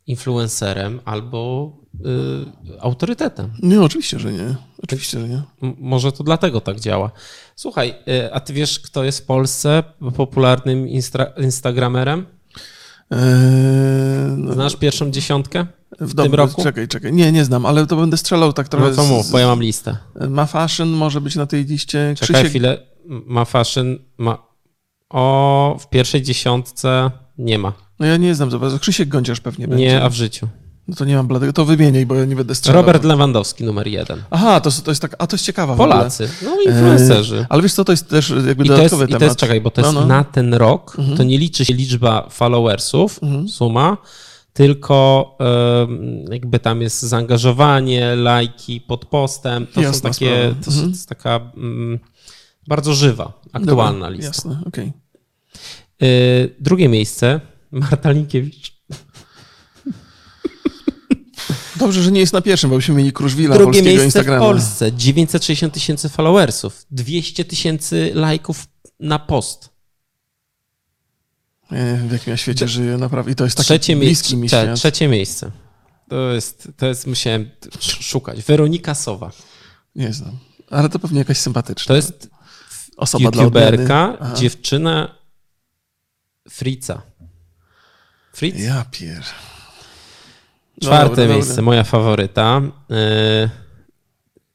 influencerem 0.08 1.00
albo 1.04 1.72
y, 1.94 2.80
autorytetem. 2.80 3.50
Nie, 3.62 3.82
oczywiście, 3.82 4.18
że 4.18 4.32
nie. 4.32 4.54
Oczywiście, 4.82 5.20
że 5.20 5.28
nie. 5.28 5.42
M- 5.62 5.76
Może 5.78 6.12
to 6.12 6.24
dlatego 6.24 6.60
tak 6.60 6.80
działa. 6.80 7.10
Słuchaj, 7.56 7.94
y, 8.08 8.32
a 8.34 8.40
ty 8.40 8.52
wiesz, 8.52 8.80
kto 8.80 9.04
jest 9.04 9.18
w 9.18 9.26
Polsce 9.26 9.82
popularnym 10.16 10.86
instra- 10.86 11.42
instagramerem? 11.42 12.26
Eee, 13.10 14.52
Znasz 14.52 14.76
pierwszą 14.76 15.10
dziesiątkę 15.10 15.66
w, 16.00 16.14
dobra, 16.14 16.24
tym 16.24 16.34
roku? 16.34 16.62
Czekaj, 16.62 16.88
czekaj. 16.88 17.12
Nie, 17.12 17.32
nie 17.32 17.44
znam, 17.44 17.66
ale 17.66 17.86
to 17.86 17.96
będę 17.96 18.16
strzelał 18.16 18.52
tak 18.52 18.68
trochę. 18.68 18.90
No 18.90 18.96
to 18.96 19.02
z- 19.04 19.08
mów, 19.10 19.30
bo 19.30 19.38
ja 19.38 19.46
mam 19.46 19.62
listę. 19.62 19.96
Ma 20.28 20.46
Fashion 20.46 20.88
może 20.88 21.20
być 21.20 21.36
na 21.36 21.46
tej 21.46 21.64
liście. 21.64 22.14
Czekaj 22.16 22.34
Krzysiek, 22.34 22.50
chwilę. 22.50 22.78
Ma 23.06 23.44
fashion, 23.44 23.98
ma... 24.18 24.48
O, 25.10 25.76
w 25.80 25.88
pierwszej 25.88 26.22
dziesiątce 26.22 27.10
nie 27.38 27.58
ma. 27.58 27.72
No 28.00 28.06
ja 28.06 28.16
nie 28.16 28.34
znam 28.34 28.50
za 28.50 28.58
bardzo. 28.58 28.78
Krzysiek 28.78 29.08
Gąciarz 29.08 29.40
pewnie 29.40 29.68
będzie. 29.68 29.84
Nie, 29.84 30.02
a 30.02 30.08
w 30.08 30.14
życiu. 30.14 30.48
No 30.88 30.94
to 30.96 31.04
nie 31.04 31.16
mam 31.16 31.26
bladego. 31.26 31.52
To 31.52 31.64
wymieniaj, 31.64 32.06
bo 32.06 32.14
ja 32.14 32.24
nie 32.24 32.36
będę 32.36 32.54
strzelał. 32.54 32.82
Robert 32.82 33.04
Lewandowski 33.04 33.64
numer 33.64 33.86
jeden. 33.86 34.22
Aha, 34.30 34.60
to, 34.60 34.70
to 34.70 34.90
jest 34.90 35.02
tak, 35.02 35.16
a 35.18 35.26
to 35.26 35.34
jest 35.34 35.44
ciekawa. 35.44 35.76
Polacy, 35.76 36.28
no 36.44 36.60
influencerzy. 36.60 37.46
Ale 37.48 37.62
wiesz 37.62 37.72
co, 37.72 37.84
to 37.84 37.92
jest 37.92 38.08
też 38.08 38.30
jakby 38.46 38.52
I 38.52 38.54
to, 38.56 38.62
jest, 38.62 38.68
dodatkowy 38.94 39.04
I 39.04 39.06
temat. 39.06 39.18
to 39.20 39.24
jest, 39.24 39.36
czekaj, 39.36 39.60
bo 39.60 39.70
to 39.70 39.80
jest 39.80 39.94
No, 39.94 40.00
no. 40.00 40.06
na 40.06 40.24
ten 40.24 40.54
rok, 40.54 40.96
to 41.16 41.22
nie 41.22 41.38
liczy 41.38 41.64
się 41.64 41.74
liczba 41.74 42.28
followersów, 42.30 43.22
Mhm. 43.22 43.48
suma, 43.48 43.96
tylko 44.52 45.36
jakby 46.30 46.58
tam 46.58 46.82
jest 46.82 47.02
zaangażowanie, 47.02 48.16
lajki 48.16 48.80
pod 48.80 49.04
postem. 49.04 49.66
To 49.66 49.80
Jasna 49.80 49.94
są 50.12 50.14
takie, 50.14 50.36
sprawa. 50.36 50.64
to, 50.64 50.70
Mhm. 50.70 50.90
jest 50.90 51.08
taka 51.08 51.40
mm, 51.56 51.98
bardzo 52.68 52.94
żywa, 52.94 53.32
aktualna 53.52 53.92
Dobra, 54.06 54.08
lista. 54.08 54.26
Jasne, 54.28 54.60
okej. 54.66 54.92
Y, 56.02 56.54
drugie 56.60 56.88
miejsce, 56.88 57.40
Marta 57.70 58.10
Linkiewicz. 58.10 58.72
Dobrze, 61.76 62.02
że 62.02 62.12
nie 62.12 62.20
jest 62.20 62.32
na 62.32 62.40
pierwszym, 62.40 62.70
bo 62.70 62.76
byśmy 62.76 62.94
mieli 62.94 63.12
Kruszwila 63.12 63.54
Drugie 63.54 63.64
polskiego 63.66 63.86
miejsce 63.88 64.04
Instagrama. 64.04 64.38
w 64.38 64.48
Polsce, 64.48 64.92
960 64.92 65.74
tysięcy 65.74 66.08
followersów, 66.08 66.86
200 66.90 67.44
tysięcy 67.44 68.10
lajków 68.14 68.66
na 69.00 69.18
post. 69.18 69.70
Nie 71.70 71.78
wiem, 71.78 72.08
w 72.08 72.12
jakim 72.12 72.30
ja 72.30 72.36
świecie 72.36 72.68
żyję, 72.68 72.96
naprawdę. 72.98 73.32
I 73.32 73.34
to 73.34 73.44
jest 73.44 73.56
taki 73.56 73.64
Trzecie, 73.64 73.96
bliski 73.96 74.36
mi 74.36 74.48
trzecie 74.74 75.08
miejsce. 75.08 75.50
To 76.08 76.32
jest, 76.32 76.68
to 76.76 76.86
jest, 76.86 77.06
musiałem 77.06 77.50
sz- 77.74 78.04
szukać. 78.06 78.42
Weronika 78.42 78.94
Sowa. 78.94 79.30
Nie 79.94 80.12
znam. 80.12 80.38
Ale 80.70 80.88
to 80.88 80.98
pewnie 80.98 81.18
jakaś 81.18 81.38
sympatyczna 81.38 81.86
To 81.88 81.96
jest 81.96 82.28
osoba 82.96 83.24
youtuberka, 83.24 84.18
dziewczyna 84.36 85.14
Fritza. 86.50 87.02
Fritz? 88.38 88.58
Ja 88.58 88.84
pier... 88.90 89.22
Czwarte 90.82 91.16
Dobra, 91.16 91.34
miejsce, 91.34 91.50
dobra. 91.50 91.64
moja 91.64 91.84
faworyta. 91.84 92.60
y, 92.90 93.50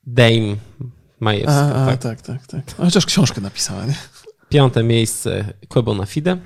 Dame 0.08 0.56
Majewska. 1.20 1.52
A, 1.54 1.84
a, 1.84 1.86
tak. 1.86 2.00
tak, 2.02 2.22
tak, 2.22 2.48
tak. 2.48 2.80
A 2.80 2.86
Chociaż 2.86 3.06
książkę 3.06 3.42
napisała, 3.42 3.86
nie? 3.86 3.96
Piąte 4.50 4.84
miejsce 4.84 5.54
Kłebo 5.70 5.94
na 5.96 6.06
Fide. 6.06 6.38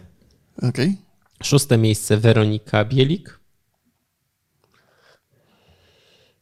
Okej. 0.62 0.98
Szóste 1.44 1.78
miejsce 1.78 2.18
Weronika 2.18 2.86
Bielik. 2.86 3.40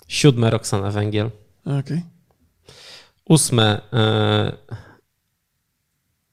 Siódme 0.07 0.49
Roxana 0.49 0.91
Węgiel. 0.91 1.31
Okej. 1.79 2.03
Ósme 3.25 3.81
e, 3.93 4.51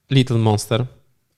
Little 0.09 0.37
Monster. 0.37 0.85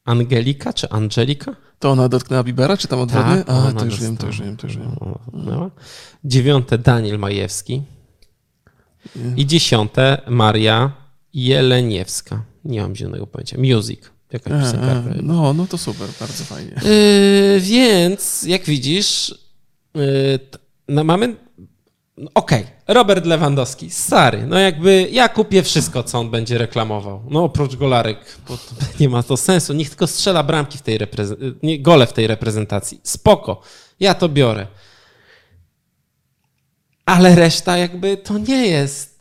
Angelika 0.05 0.73
czy 0.73 0.89
Angelika? 0.89 1.55
To 1.79 1.91
ona 1.91 2.09
dotknęła 2.09 2.43
Bibera, 2.43 2.77
czy 2.77 2.87
tam 2.87 2.99
odwrotnie? 2.99 3.35
Tak, 3.35 3.49
A, 3.49 3.71
to 3.79 3.85
już 3.85 4.01
wiem, 4.01 4.17
to 4.17 4.27
już 4.27 4.41
wiem, 4.41 4.57
to 4.57 4.67
już 4.67 4.77
wiem. 4.77 4.97
O, 4.99 5.19
dotknęła. 5.33 5.71
Dziewiąte 6.25 6.77
Daniel 6.77 7.19
Majewski. 7.19 7.81
I 9.37 9.45
dziesiąte 9.45 10.21
Maria 10.27 10.91
Jeleniewska. 11.33 12.43
Nie 12.65 12.81
mam 12.81 12.95
zielonego 12.95 13.27
pojęcia. 13.27 13.57
Music. 13.57 13.99
Jakaś 14.31 14.53
piosenkarka. 14.61 15.09
no, 15.23 15.53
no 15.53 15.67
to 15.67 15.77
super, 15.77 16.07
bardzo 16.19 16.43
fajnie. 16.43 16.71
Yy, 16.83 17.59
więc, 17.59 18.43
jak 18.43 18.63
widzisz, 18.63 19.35
yy, 19.95 20.39
no 20.87 21.03
mamy. 21.03 21.35
No 22.17 22.29
Okej, 22.33 22.65
Robert 22.87 23.25
Lewandowski, 23.25 23.89
stary, 23.89 24.47
no 24.47 24.59
jakby 24.59 25.07
ja 25.11 25.29
kupię 25.29 25.63
wszystko, 25.63 26.03
co 26.03 26.19
on 26.19 26.29
będzie 26.29 26.57
reklamował. 26.57 27.21
No 27.29 27.43
oprócz 27.43 27.75
golarek, 27.75 28.37
bo 28.47 28.57
nie 28.99 29.09
ma 29.09 29.23
to 29.23 29.37
sensu. 29.37 29.73
Niech 29.73 29.89
tylko 29.89 30.07
strzela 30.07 30.43
bramki 30.43 30.77
w 30.77 30.81
tej 30.81 30.97
reprezentacji, 30.97 31.81
gole 31.81 32.07
w 32.07 32.13
tej 32.13 32.27
reprezentacji. 32.27 32.99
Spoko, 33.03 33.61
ja 33.99 34.13
to 34.13 34.29
biorę. 34.29 34.67
Ale 37.05 37.35
reszta 37.35 37.77
jakby 37.77 38.17
to 38.17 38.37
nie 38.37 38.67
jest 38.67 39.15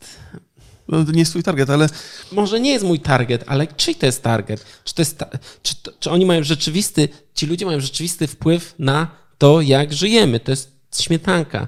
No, 0.87 1.05
to 1.05 1.11
nie 1.11 1.19
jest 1.19 1.31
twój 1.31 1.43
target, 1.43 1.69
ale 1.69 1.89
może 2.31 2.59
nie 2.59 2.71
jest 2.71 2.85
mój 2.85 2.99
target, 2.99 3.43
ale 3.47 3.67
czyj 3.67 3.95
to 3.95 4.05
jest 4.05 4.23
target? 4.23 4.65
Czy, 4.83 4.93
to 4.95 5.01
jest 5.01 5.17
ta, 5.17 5.29
czy, 5.63 5.75
to, 5.75 5.91
czy 5.99 6.11
oni 6.11 6.25
mają 6.25 6.43
rzeczywisty, 6.43 7.09
ci 7.33 7.45
ludzie 7.45 7.65
mają 7.65 7.79
rzeczywisty 7.79 8.27
wpływ 8.27 8.75
na 8.79 9.07
to, 9.37 9.61
jak 9.61 9.93
żyjemy? 9.93 10.39
To 10.39 10.51
jest 10.51 10.74
śmietanka. 11.03 11.67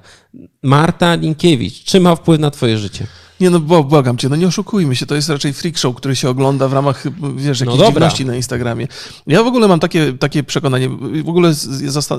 Marta 0.64 1.16
Linkiewicz, 1.16 1.84
czy 1.84 2.00
ma 2.00 2.16
wpływ 2.16 2.40
na 2.40 2.52
twoje 2.52 2.78
życie? 2.78 3.08
nie 3.40 3.50
no, 3.50 3.60
bł- 3.60 3.86
błagam 3.88 4.18
cię, 4.18 4.30
no 4.30 4.36
nie 4.36 4.48
oszukujmy 4.48 4.96
się, 4.96 5.06
to 5.06 5.16
jest 5.16 5.30
raczej 5.30 5.54
freak 5.54 5.78
show, 5.78 5.96
który 5.96 6.16
się 6.16 6.30
ogląda 6.30 6.68
w 6.68 6.74
ramach, 6.74 7.04
wiesz, 7.36 7.60
No 7.60 7.66
jakiejś 7.66 7.80
dobra. 7.86 7.88
dziwności 7.92 8.26
na 8.26 8.36
Instagramie. 8.36 8.88
Ja 9.28 9.44
w 9.44 9.48
ogóle 9.48 9.68
mam 9.68 9.80
takie, 9.80 10.14
takie 10.14 10.44
przekonanie, 10.44 10.90
w 11.24 11.30
ogóle 11.30 11.54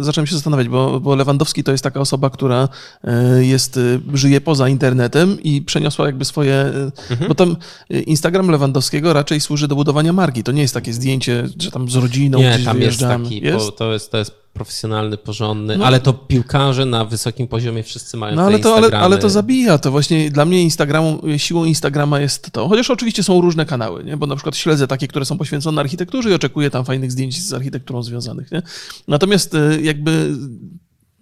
zacząłem 0.00 0.26
się 0.26 0.34
zastanawiać, 0.34 0.68
bo, 0.68 1.00
bo 1.00 1.14
Lewandowski 1.16 1.64
to 1.64 1.72
jest 1.72 1.84
taka 1.84 2.00
osoba, 2.00 2.30
która 2.30 2.68
e, 3.04 3.44
jest, 3.44 3.76
e, 3.76 3.80
żyje 4.14 4.40
poza 4.40 4.68
internetem 4.68 5.42
i 5.42 5.62
przeniosła 5.62 6.06
jakby 6.06 6.24
swoje, 6.24 6.54
e, 6.54 6.90
Mhm. 7.10 7.28
bo 7.28 7.34
tam 7.34 7.56
Instagram 7.90 8.50
Lewandowskiego 8.50 9.12
raczej 9.12 9.40
służy 9.40 9.68
do 9.68 9.74
budowania 9.76 10.12
marki, 10.12 10.42
to 10.42 10.52
nie 10.52 10.62
jest 10.62 10.74
takie 10.74 10.92
zdjęcie, 10.92 11.48
że 11.58 11.70
tam 11.70 11.90
z 11.90 11.94
rodziną 11.94 12.38
nie, 12.38 12.50
gdzieś 12.52 12.64
tam 12.64 12.80
jest 12.80 13.00
taki, 13.00 13.42
Jest? 13.44 13.66
Bo 13.66 13.72
to, 13.72 13.92
jest, 13.92 14.10
to 14.10 14.18
jest 14.18 14.47
profesjonalny, 14.58 15.16
porządny, 15.16 15.76
No. 15.78 15.86
ale 15.86 16.00
to 16.00 16.12
piłkarze 16.12 16.86
na 16.86 17.04
wysokim 17.04 17.48
poziomie 17.48 17.82
wszyscy 17.82 18.16
mają 18.16 18.36
No 18.36 18.42
ale 18.42 18.58
to, 18.58 18.76
ale, 18.76 18.98
ale 18.98 19.18
to 19.18 19.30
zabija. 19.30 19.78
To 19.78 19.90
właśnie 19.90 20.30
dla 20.30 20.44
mnie 20.44 20.62
Instagramu, 20.62 21.22
siłą 21.36 21.64
Instagrama 21.64 22.20
jest 22.20 22.50
to. 22.50 22.68
Chociaż 22.68 22.90
oczywiście 22.90 23.22
są 23.22 23.40
różne 23.40 23.66
kanały, 23.66 24.04
nie? 24.04 24.16
bo 24.16 24.26
na 24.26 24.36
przykład 24.36 24.56
śledzę 24.56 24.86
takie, 24.86 25.08
które 25.08 25.24
są 25.24 25.38
poświęcone 25.38 25.80
architekturze 25.80 26.30
i 26.30 26.34
oczekuję 26.34 26.70
tam 26.70 26.84
fajnych 26.84 27.12
zdjęć 27.12 27.42
z 27.42 27.52
architekturą 27.52 28.02
związanych. 28.02 28.52
Nie? 28.52 28.62
Natomiast 29.08 29.54
e, 29.54 29.80
jakby 29.82 30.36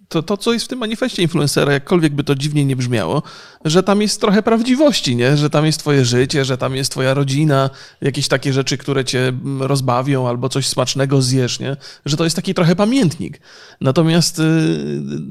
to, 0.09 0.23
to, 0.23 0.37
co 0.37 0.53
jest 0.53 0.65
w 0.65 0.67
tym 0.67 0.79
manifestie 0.79 1.21
influencera, 1.21 1.73
jakkolwiek 1.73 2.15
by 2.15 2.23
to 2.23 2.35
dziwnie 2.35 2.65
nie 2.65 2.75
brzmiało, 2.75 3.23
że 3.65 3.83
tam 3.83 4.01
jest 4.01 4.21
trochę 4.21 4.43
prawdziwości, 4.43 5.15
nie? 5.15 5.37
że 5.37 5.49
tam 5.49 5.65
jest 5.65 5.79
twoje 5.79 6.05
życie, 6.05 6.45
że 6.45 6.57
tam 6.57 6.75
jest 6.75 6.91
twoja 6.91 7.13
rodzina, 7.13 7.69
jakieś 8.01 8.27
takie 8.27 8.53
rzeczy, 8.53 8.77
które 8.77 9.05
cię 9.05 9.27
mm, 9.27 9.63
rozbawią 9.63 10.27
albo 10.27 10.49
coś 10.49 10.67
smacznego 10.67 11.21
zjesz, 11.21 11.59
nie? 11.59 11.77
że 12.05 12.17
to 12.17 12.23
jest 12.23 12.35
taki 12.35 12.53
trochę 12.53 12.75
pamiętnik. 12.75 13.39
Natomiast 13.81 14.39
y, 14.39 14.43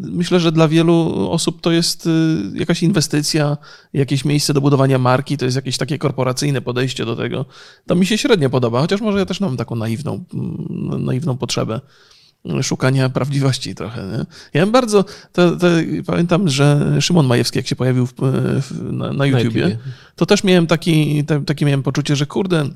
myślę, 0.02 0.40
że 0.40 0.52
dla 0.52 0.68
wielu 0.68 1.28
osób 1.30 1.60
to 1.60 1.72
jest 1.72 2.06
y, 2.06 2.10
jakaś 2.54 2.82
inwestycja, 2.82 3.56
jakieś 3.92 4.24
miejsce 4.24 4.54
do 4.54 4.60
budowania 4.60 4.98
marki, 4.98 5.36
to 5.36 5.44
jest 5.44 5.56
jakieś 5.56 5.78
takie 5.78 5.98
korporacyjne 5.98 6.60
podejście 6.60 7.04
do 7.04 7.16
tego. 7.16 7.44
To 7.86 7.94
mi 7.94 8.06
się 8.06 8.18
średnio 8.18 8.50
podoba, 8.50 8.80
chociaż 8.80 9.00
może 9.00 9.18
ja 9.18 9.26
też 9.26 9.40
mam 9.40 9.56
taką 9.56 9.76
naiwną, 9.76 10.24
mm, 10.34 11.04
naiwną 11.04 11.36
potrzebę 11.36 11.80
szukania 12.62 13.08
prawdziwości 13.08 13.74
trochę. 13.74 14.02
Nie? 14.02 14.26
Ja 14.60 14.66
bardzo, 14.66 15.04
to, 15.32 15.56
to, 15.56 15.66
pamiętam, 16.06 16.48
że 16.48 16.96
Szymon 17.00 17.26
Majewski, 17.26 17.58
jak 17.58 17.66
się 17.66 17.76
pojawił 17.76 18.06
w, 18.06 18.12
w, 18.12 18.92
na, 18.92 19.12
na 19.12 19.26
YouTubie, 19.26 19.78
to 20.16 20.26
też 20.26 20.44
miałem 20.44 20.66
taki, 20.66 21.24
te, 21.24 21.44
takie 21.44 21.64
miałem 21.64 21.82
poczucie, 21.82 22.16
że 22.16 22.26
kurde, 22.26 22.68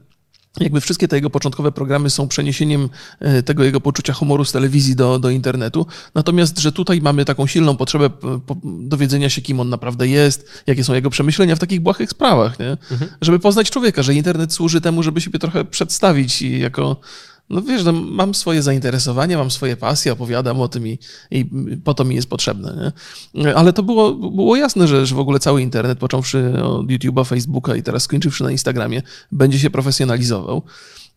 jakby 0.60 0.80
wszystkie 0.80 1.08
te 1.08 1.16
jego 1.16 1.30
początkowe 1.30 1.72
programy 1.72 2.10
są 2.10 2.28
przeniesieniem 2.28 2.88
e, 3.20 3.42
tego 3.42 3.64
jego 3.64 3.80
poczucia 3.80 4.12
humoru 4.12 4.44
z 4.44 4.52
telewizji 4.52 4.96
do, 4.96 5.18
do 5.18 5.30
internetu. 5.30 5.86
Natomiast, 6.14 6.58
że 6.58 6.72
tutaj 6.72 7.00
mamy 7.00 7.24
taką 7.24 7.46
silną 7.46 7.76
potrzebę 7.76 8.10
po- 8.46 8.56
dowiedzenia 8.64 9.30
się, 9.30 9.42
kim 9.42 9.60
on 9.60 9.68
naprawdę 9.68 10.08
jest, 10.08 10.62
jakie 10.66 10.84
są 10.84 10.94
jego 10.94 11.10
przemyślenia 11.10 11.56
w 11.56 11.58
takich 11.58 11.80
błahych 11.80 12.10
sprawach, 12.10 12.58
nie? 12.58 12.76
Żeby 13.20 13.38
poznać 13.38 13.70
człowieka, 13.70 14.02
że 14.02 14.14
internet 14.14 14.52
służy 14.52 14.80
temu, 14.80 15.02
żeby 15.02 15.20
siebie 15.20 15.38
trochę 15.38 15.64
przedstawić 15.64 16.42
i 16.42 16.58
jako 16.58 16.96
no 17.50 17.62
wiesz, 17.62 17.84
no, 17.84 17.92
mam 17.92 18.34
swoje 18.34 18.62
zainteresowania, 18.62 19.38
mam 19.38 19.50
swoje 19.50 19.76
pasje, 19.76 20.12
opowiadam 20.12 20.60
o 20.60 20.68
tym 20.68 20.86
i, 20.88 20.98
i 21.30 21.44
po 21.84 21.94
to 21.94 22.04
mi 22.04 22.14
jest 22.14 22.28
potrzebne. 22.28 22.92
Nie? 23.34 23.54
Ale 23.54 23.72
to 23.72 23.82
było, 23.82 24.14
było 24.14 24.56
jasne, 24.56 24.88
że, 24.88 25.06
że 25.06 25.14
w 25.14 25.18
ogóle 25.18 25.38
cały 25.38 25.62
internet, 25.62 25.98
począwszy 25.98 26.62
od 26.62 26.86
YouTube'a, 26.86 27.26
Facebooka 27.26 27.76
i 27.76 27.82
teraz 27.82 28.02
skończywszy 28.02 28.44
na 28.44 28.50
Instagramie, 28.50 29.02
będzie 29.32 29.58
się 29.58 29.70
profesjonalizował. 29.70 30.62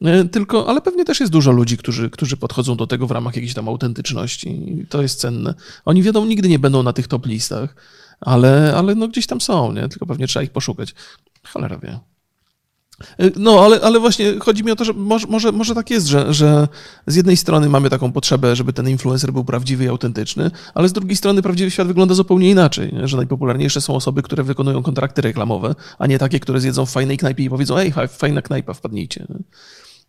E, 0.01 0.25
Tylko, 0.25 0.69
ale 0.69 0.81
pewnie 0.81 1.05
też 1.05 1.19
jest 1.19 1.31
dużo 1.31 1.51
ludzi, 1.51 1.77
którzy, 1.77 2.09
którzy 2.09 2.37
podchodzą 2.37 2.75
do 2.75 2.87
tego 2.87 3.07
w 3.07 3.11
ramach 3.11 3.35
jakiejś 3.35 3.53
tam 3.53 3.67
autentyczności 3.67 4.71
i 4.71 4.87
to 4.87 5.01
jest 5.01 5.19
cenne. 5.19 5.53
Oni 5.85 6.03
wiedzą, 6.03 6.25
nigdy 6.25 6.49
nie 6.49 6.59
będą 6.59 6.83
na 6.83 6.93
tych 6.93 7.07
top 7.07 7.25
listach, 7.25 7.75
ale, 8.21 8.73
ale 8.75 8.95
no 8.95 9.07
gdzieś 9.07 9.27
tam 9.27 9.41
są, 9.41 9.71
nie? 9.71 9.89
Tylko 9.89 10.05
pewnie 10.05 10.27
trzeba 10.27 10.43
ich 10.43 10.51
poszukać. 10.51 10.95
Cholera 11.43 11.77
wie. 11.77 12.12
No, 13.35 13.65
ale, 13.65 13.81
ale 13.81 13.99
właśnie 13.99 14.39
chodzi 14.39 14.63
mi 14.63 14.71
o 14.71 14.75
to, 14.75 14.85
że 14.85 14.93
może, 14.93 15.27
może, 15.27 15.51
może 15.51 15.75
tak 15.75 15.89
jest, 15.89 16.07
że, 16.07 16.33
że 16.33 16.67
z 17.07 17.15
jednej 17.15 17.37
strony 17.37 17.69
mamy 17.69 17.89
taką 17.89 18.11
potrzebę, 18.11 18.55
żeby 18.55 18.73
ten 18.73 18.89
influencer 18.89 19.33
był 19.33 19.43
prawdziwy 19.45 19.83
i 19.83 19.87
autentyczny, 19.87 20.51
ale 20.73 20.89
z 20.89 20.93
drugiej 20.93 21.15
strony 21.15 21.41
prawdziwy 21.41 21.71
świat 21.71 21.87
wygląda 21.87 22.13
zupełnie 22.15 22.49
inaczej, 22.49 22.93
że 23.03 23.17
najpopularniejsze 23.17 23.81
są 23.81 23.95
osoby, 23.95 24.21
które 24.21 24.43
wykonują 24.43 24.83
kontrakty 24.83 25.21
reklamowe, 25.21 25.75
a 25.99 26.07
nie 26.07 26.19
takie, 26.19 26.39
które 26.39 26.59
zjedzą 26.61 26.85
w 26.85 26.91
fajnej 26.91 27.17
knajpie 27.17 27.43
i 27.43 27.49
powiedzą, 27.49 27.77
ej, 27.77 27.91
fa- 27.91 28.07
fajna 28.07 28.41
knajpa, 28.41 28.73
wpadnijcie. 28.73 29.27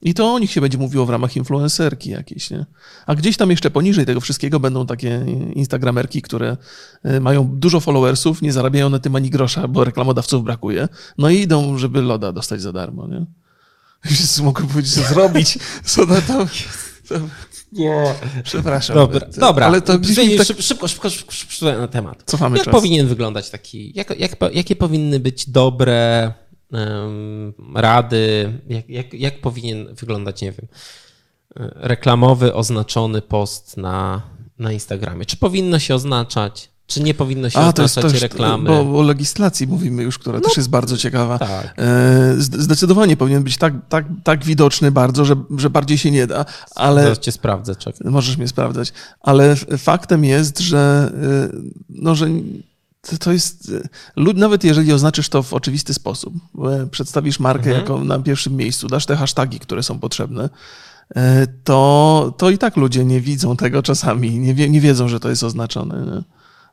I 0.05 0.15
to 0.15 0.35
o 0.35 0.39
nich 0.39 0.51
się 0.51 0.61
będzie 0.61 0.79
mówiło 0.79 1.07
w 1.07 1.11
ramach 1.11 1.37
influencerki 1.37 2.11
jakieś, 2.11 2.51
nie? 2.51 2.67
A 3.07 3.15
gdzieś 3.15 3.37
tam 3.37 3.51
jeszcze 3.51 3.71
poniżej 3.71 4.07
tego 4.07 4.21
wszystkiego 4.21 4.61
będą 4.61 4.87
takie 4.87 5.25
instagramerki, 5.55 6.23
które 6.23 6.57
y, 7.07 7.21
mają 7.21 7.45
dużo 7.45 7.81
followersów, 7.81 8.43
nie 8.43 8.53
zarabiają 8.53 8.91
na 8.91 8.99
tym 8.99 9.17
ani 9.17 9.31
grosza, 9.31 9.69
bo 9.69 9.85
reklamodawców 9.85 10.45
brakuje. 10.45 10.89
No 11.19 11.31
i 11.31 11.41
idą, 11.41 11.79
żeby 11.79 12.03
loda 12.03 12.33
dostać 12.33 12.63
za 12.63 12.73
darmo, 12.73 13.09
nie? 13.09 13.27
Wszyscy 14.15 14.43
mogą 14.43 14.67
powiedzieć, 14.67 14.95
co 14.95 15.03
zrobić, 15.03 15.59
co 15.85 16.07
na 16.07 16.21
tam... 16.21 16.49
To, 17.09 17.15
Nie. 17.73 18.15
przepraszam. 18.45 18.97
Dobra, 18.97 19.21
to- 19.21 19.41
dobra. 19.41 19.67
Ale 19.67 19.81
to 19.81 19.99
tak... 19.99 20.05
szybko, 20.61 20.89
szybko, 20.89 20.89
szybko, 20.89 21.33
szybko, 21.33 21.79
na 21.79 21.89
temat. 21.89 22.23
Cofamy 22.27 22.57
Jak 22.57 22.65
czas. 22.65 22.75
powinien 22.75 23.07
wyglądać 23.07 23.51
taki, 23.51 23.93
jak, 23.95 24.21
jak, 24.21 24.37
jakie 24.53 24.77
powinny 24.77 25.21
być 25.21 25.51
dobre 25.51 26.33
rady, 27.75 28.53
jak, 28.69 28.89
jak, 28.89 29.15
jak 29.15 29.41
powinien 29.41 29.95
wyglądać, 29.95 30.43
nie 30.43 30.53
wiem, 30.53 30.67
e, 31.57 31.71
reklamowy 31.75 32.55
oznaczony 32.55 33.23
post 33.23 33.77
na, 33.77 34.23
na 34.59 34.73
Instagramie? 34.73 35.27
Czy 35.27 35.37
powinno 35.37 35.79
się 35.79 35.95
oznaczać, 35.95 36.71
czy 36.87 37.03
nie 37.03 37.15
powinno 37.15 37.51
się 37.51 37.59
A, 37.59 37.73
to 37.73 37.83
jest 37.83 37.99
oznaczać 37.99 38.13
też, 38.21 38.23
reklamy? 38.31 38.69
bo 38.69 38.99
o 38.99 39.03
legislacji 39.03 39.67
mówimy 39.67 40.03
już, 40.03 40.19
która 40.19 40.41
też 40.41 40.57
jest 40.57 40.71
bardzo 40.71 40.97
ciekawa. 40.97 41.39
tak. 41.39 41.75
E, 41.79 42.35
zd- 42.39 42.59
Zdecydowanie 42.61 43.17
powinien 43.17 43.43
być 43.43 43.57
tak, 43.59 43.75
tak, 43.89 44.07
tak 44.25 44.45
widoczny 44.45 44.91
bardzo, 44.91 45.25
że, 45.25 45.35
że 45.57 45.71
bardziej 45.71 45.99
się 45.99 46.11
nie 46.11 46.27
da, 46.27 46.45
ale 46.75 47.03
Zaraz 47.03 47.19
cię 47.19 47.33
sprawdzę, 47.33 47.77
czekaj. 47.77 48.11
Możesz 48.11 48.37
mnie 48.37 48.49
sprawdzać. 48.49 48.93
Ale 49.21 49.57
faktem 49.79 50.25
jest, 50.25 50.59
że, 50.61 51.13
y, 51.55 51.73
no, 51.89 52.15
że 52.15 52.27
To, 53.11 53.19
to 53.19 53.33
jest, 53.33 53.73
nawet 54.17 54.65
jeżeli 54.65 54.93
oznaczysz 54.93 55.29
to 55.29 55.43
w 55.43 55.53
oczywisty 55.55 55.95
sposób, 55.95 56.35
przedstawisz 56.91 57.41
markę 57.41 57.65
Mhm. 57.71 57.77
jako 57.81 58.05
na 58.05 58.19
pierwszym 58.19 58.57
miejscu, 58.57 58.89
dasz 58.89 59.07
te 59.07 59.17
hasztagi, 59.17 59.61
które 59.61 59.83
są 59.83 59.99
potrzebne, 59.99 60.49
e, 61.17 61.47
to, 61.65 62.35
to 62.39 62.51
i 62.51 62.59
tak 62.59 62.77
ludzie 62.77 63.05
nie 63.05 63.21
widzą 63.21 63.57
tego 63.57 63.83
czasami, 63.83 64.39
nie, 64.39 64.55
wie, 64.55 64.69
nie 64.71 64.81
wiedzą, 64.81 65.09
że 65.09 65.21
to 65.21 65.29
jest 65.29 65.43
oznaczone, 65.43 66.07
nie? 66.15 66.23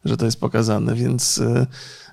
że 0.06 0.18
to 0.18 0.26
jest 0.26 0.40
pokazane, 0.40 0.96
więc, 0.96 1.38
e, 1.38 1.68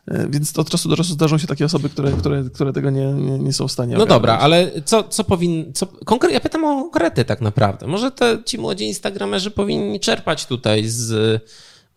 e, 0.06 0.28
więc 0.30 0.58
od 0.58 0.70
czasu 0.70 0.88
do 0.88 0.96
czasu 0.96 1.12
zdarzą 1.12 1.38
się 1.38 1.46
takie 1.46 1.64
osoby, 1.64 1.88
które, 1.88 2.12
które, 2.12 2.44
które 2.54 2.72
tego 2.72 2.90
nie, 2.90 3.12
nie, 3.12 3.38
nie 3.38 3.52
są 3.52 3.68
w 3.68 3.72
stanie 3.72 3.96
No 3.96 4.02
ogarnąć. 4.02 4.16
dobra, 4.20 4.38
ale 4.38 4.70
co, 4.84 5.02
co 5.04 5.24
powinno. 5.24 5.72
Co, 5.74 5.86
konkre- 5.86 6.30
ja 6.32 6.40
pytam 6.40 6.64
o 6.64 6.82
konkrety 6.82 7.24
tak 7.24 7.40
naprawdę. 7.40 7.86
Może 7.86 8.10
te, 8.10 8.38
ci 8.44 8.58
młodzi 8.58 8.84
instagramerzy 8.84 9.50
powinni 9.50 10.00
czerpać 10.00 10.46
tutaj 10.46 10.88
z. 10.88 11.42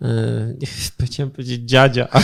Yy, 0.02 1.06
chciałem 1.06 1.32
powiedzieć 1.32 1.62
dziadzia. 1.70 2.08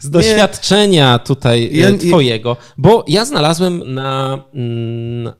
Z 0.00 0.10
doświadczenia 0.10 1.18
tutaj 1.18 1.70
Ja- 1.72 1.88
e, 1.88 1.98
twojego. 1.98 2.56
Bo 2.78 3.04
ja 3.08 3.24
znalazłem 3.24 3.94
na, 3.94 4.38
mm, 4.54 5.32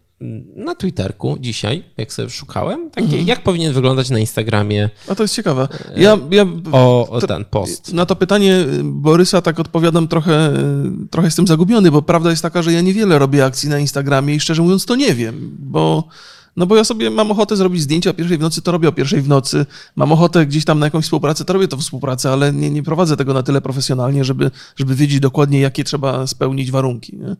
na 0.56 0.74
Twitterku 0.74 1.36
dzisiaj, 1.40 1.84
jak 1.96 2.12
sobie 2.12 2.30
szukałem, 2.30 2.90
takie, 2.90 3.06
Mhm. 3.06 3.26
jak 3.26 3.42
powinien 3.42 3.72
wyglądać 3.72 4.10
na 4.10 4.18
Instagramie 4.18 4.90
A 5.08 5.14
to 5.14 5.22
jest 5.24 5.34
ciekawe. 5.34 5.68
Ja, 5.96 6.18
ja 6.30 6.46
o, 6.72 7.08
o 7.08 7.20
ten 7.20 7.44
post. 7.44 7.92
Na 7.92 8.06
to 8.06 8.16
pytanie 8.16 8.56
y, 8.56 8.80
Borysa 8.84 9.42
tak 9.42 9.60
odpowiadam 9.60 10.08
trochę, 10.08 10.50
y, 11.04 11.08
trochę 11.10 11.26
jestem 11.26 11.46
zagubiony, 11.46 11.90
bo 11.90 12.02
prawda 12.02 12.30
jest 12.30 12.42
taka, 12.42 12.62
że 12.62 12.72
ja 12.72 12.80
niewiele 12.80 13.18
robię 13.18 13.44
akcji 13.44 13.68
na 13.68 13.78
Instagramie 13.78 14.34
i 14.34 14.40
szczerze 14.40 14.62
mówiąc 14.62 14.86
to 14.86 14.96
nie 14.96 15.14
wiem, 15.14 15.50
bo 15.58 16.08
no 16.60 16.66
bo 16.66 16.76
ja 16.76 16.84
sobie 16.84 17.10
mam 17.10 17.30
ochotę 17.30 17.56
zrobić 17.56 17.82
zdjęcia 17.82 18.10
o 18.10 18.14
pierwszej 18.14 18.38
w 18.38 18.40
nocy, 18.40 18.62
to 18.62 18.72
robię 18.72 18.88
o 18.88 18.92
pierwszej 18.92 19.22
w 19.22 19.28
nocy. 19.28 19.66
Mam 19.96 20.12
ochotę 20.12 20.46
gdzieś 20.46 20.64
tam 20.64 20.78
na 20.78 20.86
jakąś 20.86 21.04
współpracę, 21.04 21.44
to 21.44 21.52
robię 21.52 21.68
to 21.68 21.76
współpracę, 21.76 22.32
ale 22.32 22.52
nie, 22.52 22.70
nie 22.70 22.82
prowadzę 22.82 23.16
tego 23.16 23.34
na 23.34 23.42
tyle 23.42 23.60
profesjonalnie, 23.60 24.24
żeby, 24.24 24.50
żeby 24.76 24.94
wiedzieć 24.94 25.20
dokładnie, 25.20 25.60
jakie 25.60 25.84
trzeba 25.84 26.26
spełnić 26.26 26.70
warunki. 26.70 27.16
Nie? 27.16 27.36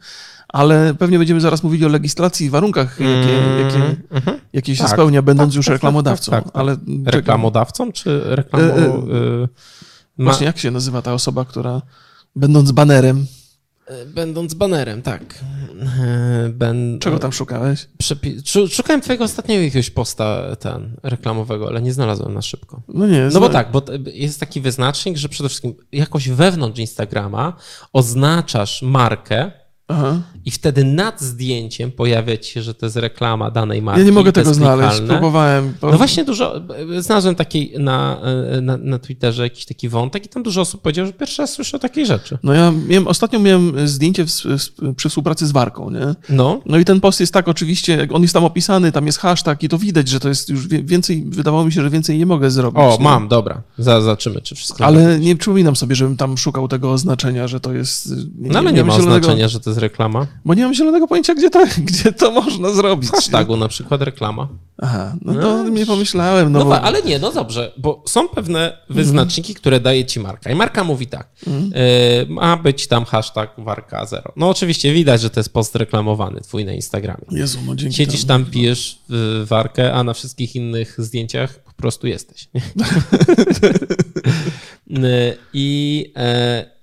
Ale 0.48 0.94
pewnie 0.98 1.18
będziemy 1.18 1.40
zaraz 1.40 1.62
mówili 1.62 1.85
o 1.85 1.88
legislacji 1.88 2.46
i 2.46 2.50
warunkach, 2.50 3.00
jakie, 3.00 3.33
jakie, 3.64 3.96
Mhm. 4.11 4.38
jakie 4.52 4.76
się 4.76 4.83
Tak. 4.83 4.92
spełnia, 4.92 5.22
będąc 5.22 5.50
Tak, 5.52 5.56
już 5.56 5.66
tak, 5.66 5.72
tak, 5.72 5.76
reklamodawcą. 5.83 6.30
tak, 6.33 6.44
tak. 6.44 6.52
Ale. 6.56 6.76
Reklamodawcą 7.04 7.92
czy 7.92 8.20
reklamą? 8.24 8.64
E, 8.64 8.76
e, 8.78 9.44
y, 9.44 9.48
Właśnie, 10.18 10.46
jak 10.46 10.59
się 10.59 10.70
nazywa 10.70 11.02
ta 11.02 11.14
osoba, 11.14 11.44
która 11.44 11.83
będąc 12.37 12.72
banerem, 12.72 13.26
Będąc 14.07 14.55
banerem, 14.55 15.03
tak. 15.03 15.35
E, 16.00 16.48
Ben... 16.48 16.98
czego 16.98 17.18
tam 17.18 17.33
szukałeś? 17.33 17.88
Przepi... 17.98 18.37
Szu- 18.44 18.68
Szukałem 18.68 19.00
twojego 19.00 19.24
ostatniego 19.24 19.62
jakiegoś 19.62 19.90
posta 19.90 20.57
ten, 20.57 20.96
reklamowego, 21.03 21.68
ale 21.68 21.83
nie 21.83 21.92
znalazłem 21.92 22.35
na 22.35 22.42
szybko. 22.42 22.83
No 22.88 23.07
nie, 23.07 23.20
No 23.22 23.31
zna- 23.31 23.40
bo 23.40 23.48
tak, 23.48 23.70
bo 23.72 23.83
jest 24.14 24.40
taki 24.40 24.61
wyznacznik, 24.61 25.16
że 25.16 25.29
przede 25.29 25.48
wszystkim 25.48 25.74
jakoś 25.92 26.29
wewnątrz 26.29 26.81
Instagrama 26.81 27.57
oznaczasz 27.92 28.83
markę 28.83 29.53
Aha. 29.90 30.20
i 30.44 30.50
wtedy 30.50 30.85
nad 30.85 31.20
zdjęciem 31.20 31.92
pojawia 31.92 32.37
ci 32.37 32.53
się, 32.53 32.62
że 32.62 32.74
to 32.74 32.87
jest 32.87 32.96
reklama 32.96 33.50
danej 33.50 33.83
marki. 33.83 34.00
Ja 34.00 34.07
nie 34.07 34.12
mogę 34.12 34.33
tego 34.33 34.55
znaleźć, 34.55 35.00
próbowałem. 35.00 35.74
bo- 35.81 35.90
No 35.90 35.96
właśnie 35.96 36.24
dużo, 36.24 36.61
znalazłem 36.98 37.35
taki 37.35 37.70
na, 37.79 38.20
na, 38.62 38.76
na 38.76 38.98
Twitterze 38.98 39.42
jakiś 39.42 39.64
taki 39.64 39.88
wątek 39.88 40.26
i 40.26 40.29
tam 40.29 40.42
dużo 40.42 40.61
osób 40.61 40.83
powiedziało, 40.83 41.07
że 41.07 41.12
pierwszy 41.12 41.42
raz 41.42 41.53
słyszę 41.53 41.76
o 41.76 41.81
takiej 41.81 42.07
rzeczy. 42.07 42.38
No 42.42 42.53
ja 42.53 42.72
miałem, 42.88 43.07
ostatnio 43.09 43.38
miałem 43.38 43.88
zdjęcie 43.88 44.24
w, 44.26 44.31
w, 44.31 44.94
przy 44.94 45.09
współpracy 45.09 45.46
z 45.46 45.53
Warką, 45.53 45.90
nie? 45.90 46.14
No, 46.29 46.61
No 46.66 46.79
i 46.79 46.85
ten 46.85 47.00
post 47.00 47.20
jest 47.20 47.33
tak 47.33 47.48
oczywiście, 47.48 48.09
on 48.12 48.22
jest 48.22 48.35
tam 48.35 48.44
opisany, 48.44 48.92
tam 48.92 49.07
jest 49.07 49.18
hashtag 49.18 49.62
i 49.62 49.68
to 49.68 49.79
widać, 49.79 50.09
że 50.09 50.20
to 50.20 50.29
jest 50.29 50.48
już 50.48 50.68
więcej, 50.68 51.24
wydawało 51.29 51.64
mi 51.64 51.72
się, 51.72 51.83
że 51.83 51.90
więcej 51.90 52.18
nie 52.18 52.26
mogę 52.26 52.50
zrobić. 52.50 52.81
o, 52.81 52.96
nie? 52.98 53.05
mam, 53.05 53.29
dobra, 53.29 53.62
Za- 53.79 54.00
zobaczymy, 54.00 54.40
czy 54.40 54.55
wszystko 54.55 54.85
Ale 54.85 55.18
nie 55.20 55.37
przypominam 55.37 55.76
sobie, 55.76 55.94
żebym 55.94 56.16
tam 56.16 56.38
szukał 56.38 56.68
tego 56.68 56.92
oznaczenia, 56.92 57.48
że 57.48 57.61
to 57.61 57.72
jest... 57.72 58.12
No 58.38 58.59
ale 58.59 58.70
nie 58.72 58.76
miałem 58.76 58.87
ma 58.87 58.94
zielonego- 58.98 59.24
znaczenia, 59.24 59.48
że 59.48 59.61
to 59.61 59.70
jest 59.70 59.80
reklama. 59.81 60.27
Bo 60.45 60.55
nie 60.55 60.62
mam 60.62 60.75
zielonego 60.75 61.07
pojęcia, 61.09 61.35
gdzie 61.35 61.51
to, 61.51 61.64
gdzie 61.88 62.12
to 62.12 62.31
można 62.31 62.71
zrobić. 62.71 63.09
W 63.11 63.12
hashtagu 63.12 63.57
na 63.57 63.69
przykład 63.69 64.03
reklama. 64.03 64.49
Aha, 64.83 65.14
no 65.23 65.35
to 65.35 65.69
nie 65.69 65.87
pomyślałem, 65.87 66.53
no, 66.53 66.59
No, 66.59 66.64
bo... 66.64 66.71
wa- 66.71 66.83
ale 66.83 67.03
nie, 67.03 67.19
no 67.19 67.33
dobrze, 67.33 67.73
bo 67.79 68.03
są 68.07 68.29
pewne 68.29 68.79
wyznaczniki, 68.90 69.55
które 69.55 69.81
daje 69.81 70.05
ci 70.05 70.21
marka. 70.21 70.51
I 70.51 70.55
marka 70.55 70.85
mówi 70.85 71.07
tak, 71.07 71.29
y, 71.47 71.51
ma 72.29 72.57
być 72.57 72.87
tam 72.87 73.05
hashtag 73.05 73.51
warka 73.59 74.07
zero. 74.07 74.33
No 74.37 74.49
oczywiście 74.49 74.93
widać, 74.93 75.21
że 75.21 75.31
to 75.31 75.40
jest 75.40 75.53
post 75.53 75.77
reklamowany 75.77 76.40
twój 76.40 76.64
na 76.64 76.73
Instagramie. 76.73 77.25
Jezu, 77.31 77.59
no 77.66 77.77
dzięki 77.77 77.97
Siedzisz 77.97 78.25
temu. 78.25 78.45
tam, 78.45 78.53
pijesz 78.53 78.99
y, 79.43 79.47
warkę, 79.47 79.93
a 79.95 80.05
na 80.05 80.14
wszystkich 80.14 80.57
innych 80.57 80.95
zdjęciach 80.99 81.59
po 81.64 81.73
prostu 81.73 82.07
jesteś. 82.07 82.49
Y, 84.90 85.37
I 85.53 86.12
e, 86.16 86.80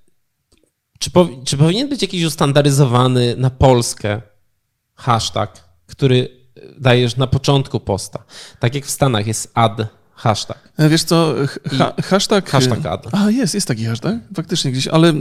czy, 1.00 1.10
powi- 1.10 1.44
czy 1.44 1.58
powinien 1.58 1.90
być 1.90 2.02
jakiś 2.02 2.24
ustandaryzowany 2.24 3.36
na 3.38 3.50
Polskę 3.50 4.22
hashtag, 4.96 5.64
który 5.86 6.48
dajesz 6.78 7.18
na 7.18 7.28
początku 7.28 7.80
posta? 7.80 8.24
Tak 8.60 8.76
jak 8.76 8.86
w 8.86 8.92
Stanach 8.92 9.28
jest 9.28 9.52
ad 9.54 9.97
hashtag. 10.18 10.58
E, 10.78 10.90
Wiesz 10.90 11.04
co, 11.04 11.36
ha, 11.78 11.94
hashtag... 12.04 12.50
Hashtag 12.50 12.86
ad. 12.86 13.08
A, 13.12 13.32
jest, 13.32 13.54
jest 13.54 13.68
taki 13.68 13.86
hashtag, 13.86 14.16
faktycznie 14.36 14.72
gdzieś, 14.72 14.88
ale 14.88 15.10
e, 15.10 15.14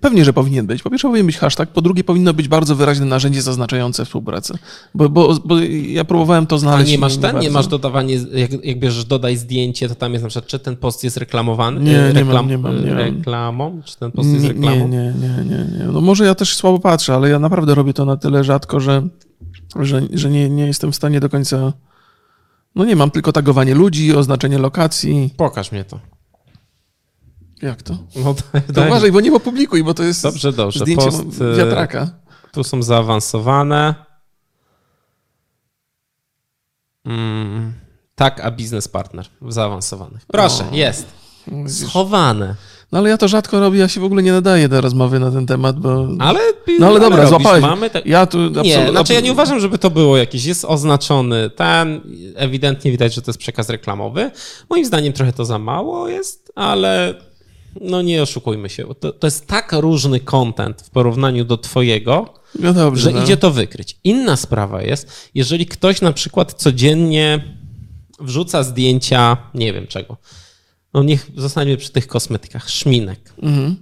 pewnie, 0.00 0.24
że 0.24 0.32
powinien 0.32 0.66
być. 0.66 0.82
Po 0.82 0.90
pierwsze 0.90 1.08
powinien 1.08 1.26
być 1.26 1.38
hashtag, 1.38 1.68
po 1.70 1.82
drugie 1.82 2.04
powinno 2.04 2.34
być 2.34 2.48
bardzo 2.48 2.76
wyraźne 2.76 3.06
narzędzie 3.06 3.42
zaznaczające 3.42 4.04
współpracę. 4.04 4.54
Bo, 4.94 5.08
bo, 5.08 5.34
bo 5.44 5.58
ja 5.88 6.04
próbowałem 6.04 6.46
to 6.46 6.56
A 6.56 6.58
znaleźć. 6.58 6.90
nie 6.90 6.98
masz 6.98 7.16
ten? 7.16 7.22
Nie 7.22 7.32
bardzo. 7.32 7.50
masz 7.50 7.66
dodawanie, 7.66 8.14
jak, 8.34 8.64
jak 8.64 8.78
bierzesz 8.78 9.04
dodaj 9.04 9.36
zdjęcie, 9.36 9.88
to 9.88 9.94
tam 9.94 10.12
jest 10.12 10.22
na 10.22 10.28
przykład, 10.28 10.46
czy 10.50 10.58
ten 10.58 10.76
post 10.76 11.04
jest 11.04 11.16
reklamowany? 11.16 11.80
Nie, 11.80 11.98
e, 12.04 12.12
nie 12.12 12.24
mam, 12.24 12.48
nie 12.48 12.58
mam, 12.58 12.84
nie. 12.84 12.94
Reklamą? 12.94 13.82
Czy 13.84 13.96
ten 13.98 14.12
post 14.12 14.28
jest 14.28 14.42
Nie, 14.42 14.48
reklamą? 14.48 14.88
nie, 14.88 14.98
nie, 14.98 15.28
nie, 15.28 15.44
nie, 15.44 15.78
nie. 15.78 15.84
No 15.92 16.00
może 16.00 16.24
ja 16.24 16.34
też 16.34 16.56
słabo 16.56 16.78
patrzę, 16.78 17.14
ale 17.14 17.28
ja 17.28 17.38
naprawdę 17.38 17.74
robię 17.74 17.92
to 17.92 18.04
na 18.04 18.16
tyle 18.16 18.44
rzadko, 18.44 18.80
że, 18.80 19.08
że, 19.80 20.02
że 20.12 20.30
nie, 20.30 20.50
nie 20.50 20.66
jestem 20.66 20.92
w 20.92 20.96
stanie 20.96 21.20
do 21.20 21.28
końca... 21.28 21.72
No 22.76 22.84
nie, 22.84 22.96
mam 22.96 23.10
tylko 23.10 23.32
tagowanie 23.32 23.74
ludzi, 23.74 24.16
oznaczenie 24.16 24.58
lokacji. 24.58 25.34
Pokaż 25.36 25.72
mnie 25.72 25.84
to. 25.84 26.00
Jak 27.62 27.82
to? 27.82 27.98
No, 28.16 28.34
daj, 28.52 28.62
To 28.62 28.72
daj. 28.72 28.88
uważaj, 28.88 29.12
bo 29.12 29.20
nie 29.20 29.32
opublikuj, 29.34 29.84
bo 29.84 29.94
to 29.94 30.02
jest 30.02 30.22
Dobrze, 30.22 30.52
dobrze. 30.52 30.80
zdjęcie 30.80 31.04
Post, 31.04 31.40
e, 31.40 31.56
wiatraka. 31.56 32.10
Tu 32.52 32.64
są 32.64 32.82
zaawansowane. 32.82 33.94
Mm, 37.04 37.72
tak, 38.14 38.40
a 38.40 38.50
biznes 38.50 38.88
partner 38.88 39.26
w 39.40 39.52
zaawansowanych. 39.52 40.26
Proszę, 40.26 40.64
O. 40.72 40.74
jest. 40.74 41.06
Schowane. 41.68 42.54
No 42.92 42.98
ale 42.98 43.10
ja 43.10 43.18
to 43.18 43.28
rzadko 43.28 43.60
robię, 43.60 43.78
ja 43.78 43.88
się 43.88 44.00
w 44.00 44.04
ogóle 44.04 44.22
nie 44.22 44.32
nadaję 44.32 44.68
do 44.68 44.80
rozmowy 44.80 45.20
na 45.20 45.30
ten 45.30 45.46
temat, 45.46 45.80
bo... 45.80 46.08
Ale, 46.18 46.40
No 46.78 46.86
ale 46.86 47.00
dobra, 47.00 47.16
robisz, 47.16 47.28
złapałeś. 47.28 47.62
Mamy 47.62 47.90
tak... 47.90 48.06
Ja 48.06 48.26
tu 48.26 48.38
Nie, 48.50 48.90
znaczy 48.90 49.12
ja 49.12 49.20
nie 49.20 49.32
uważam, 49.32 49.60
żeby 49.60 49.78
to 49.78 49.90
było 49.90 50.16
jakieś, 50.16 50.44
jest 50.44 50.64
oznaczony 50.64 51.50
ten, 51.50 52.00
ewidentnie 52.34 52.90
widać, 52.90 53.14
że 53.14 53.22
to 53.22 53.30
jest 53.30 53.38
przekaz 53.38 53.68
reklamowy. 53.68 54.30
Moim 54.70 54.84
zdaniem 54.84 55.12
trochę 55.12 55.32
to 55.32 55.44
za 55.44 55.58
mało 55.58 56.08
jest, 56.08 56.52
ale 56.54 57.14
no 57.80 58.02
nie 58.02 58.22
oszukujmy 58.22 58.68
się. 58.68 58.84
To, 59.00 59.12
to 59.12 59.26
jest 59.26 59.46
tak 59.46 59.72
różny 59.72 60.20
content 60.20 60.82
w 60.82 60.90
porównaniu 60.90 61.44
do 61.44 61.56
twojego, 61.58 62.34
No 62.58 62.72
dobrze, 62.72 63.02
że 63.02 63.10
no. 63.10 63.24
idzie 63.24 63.36
to 63.36 63.50
wykryć. 63.50 63.98
Inna 64.04 64.36
sprawa 64.36 64.82
jest, 64.82 65.30
jeżeli 65.34 65.66
ktoś 65.66 66.00
na 66.00 66.12
przykład 66.12 66.52
codziennie 66.52 67.44
wrzuca 68.20 68.62
zdjęcia, 68.62 69.36
nie 69.54 69.72
wiem 69.72 69.86
czego, 69.86 70.16
no 70.96 71.02
niech 71.02 71.30
zostaniemy 71.36 71.76
przy 71.76 71.92
tych 71.92 72.06
kosmetykach, 72.06 72.70
szminek. 72.70 73.32
Mhm. 73.42 73.76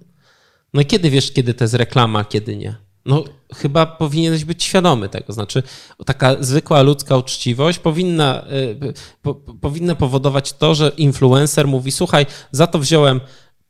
No 0.74 0.80
i 0.80 0.86
kiedy 0.86 1.10
wiesz, 1.10 1.32
kiedy 1.32 1.54
to 1.54 1.64
jest 1.64 1.74
reklama, 1.74 2.18
a 2.18 2.24
kiedy 2.24 2.56
nie? 2.56 2.74
No 3.06 3.24
chyba 3.54 3.86
powinieneś 3.86 4.44
być 4.44 4.64
świadomy 4.64 5.08
tego. 5.08 5.32
Znaczy 5.32 5.62
taka 6.06 6.42
zwykła 6.42 6.82
ludzka 6.82 7.16
uczciwość 7.16 7.78
powinna, 7.78 8.44
y, 8.52 8.92
po, 9.22 9.34
po, 9.34 9.54
powinna 9.54 9.94
powodować 9.94 10.52
to, 10.52 10.74
że 10.74 10.92
influencer 10.96 11.68
mówi, 11.68 11.92
słuchaj, 11.92 12.26
za 12.52 12.66
to 12.66 12.78
wziąłem 12.78 13.20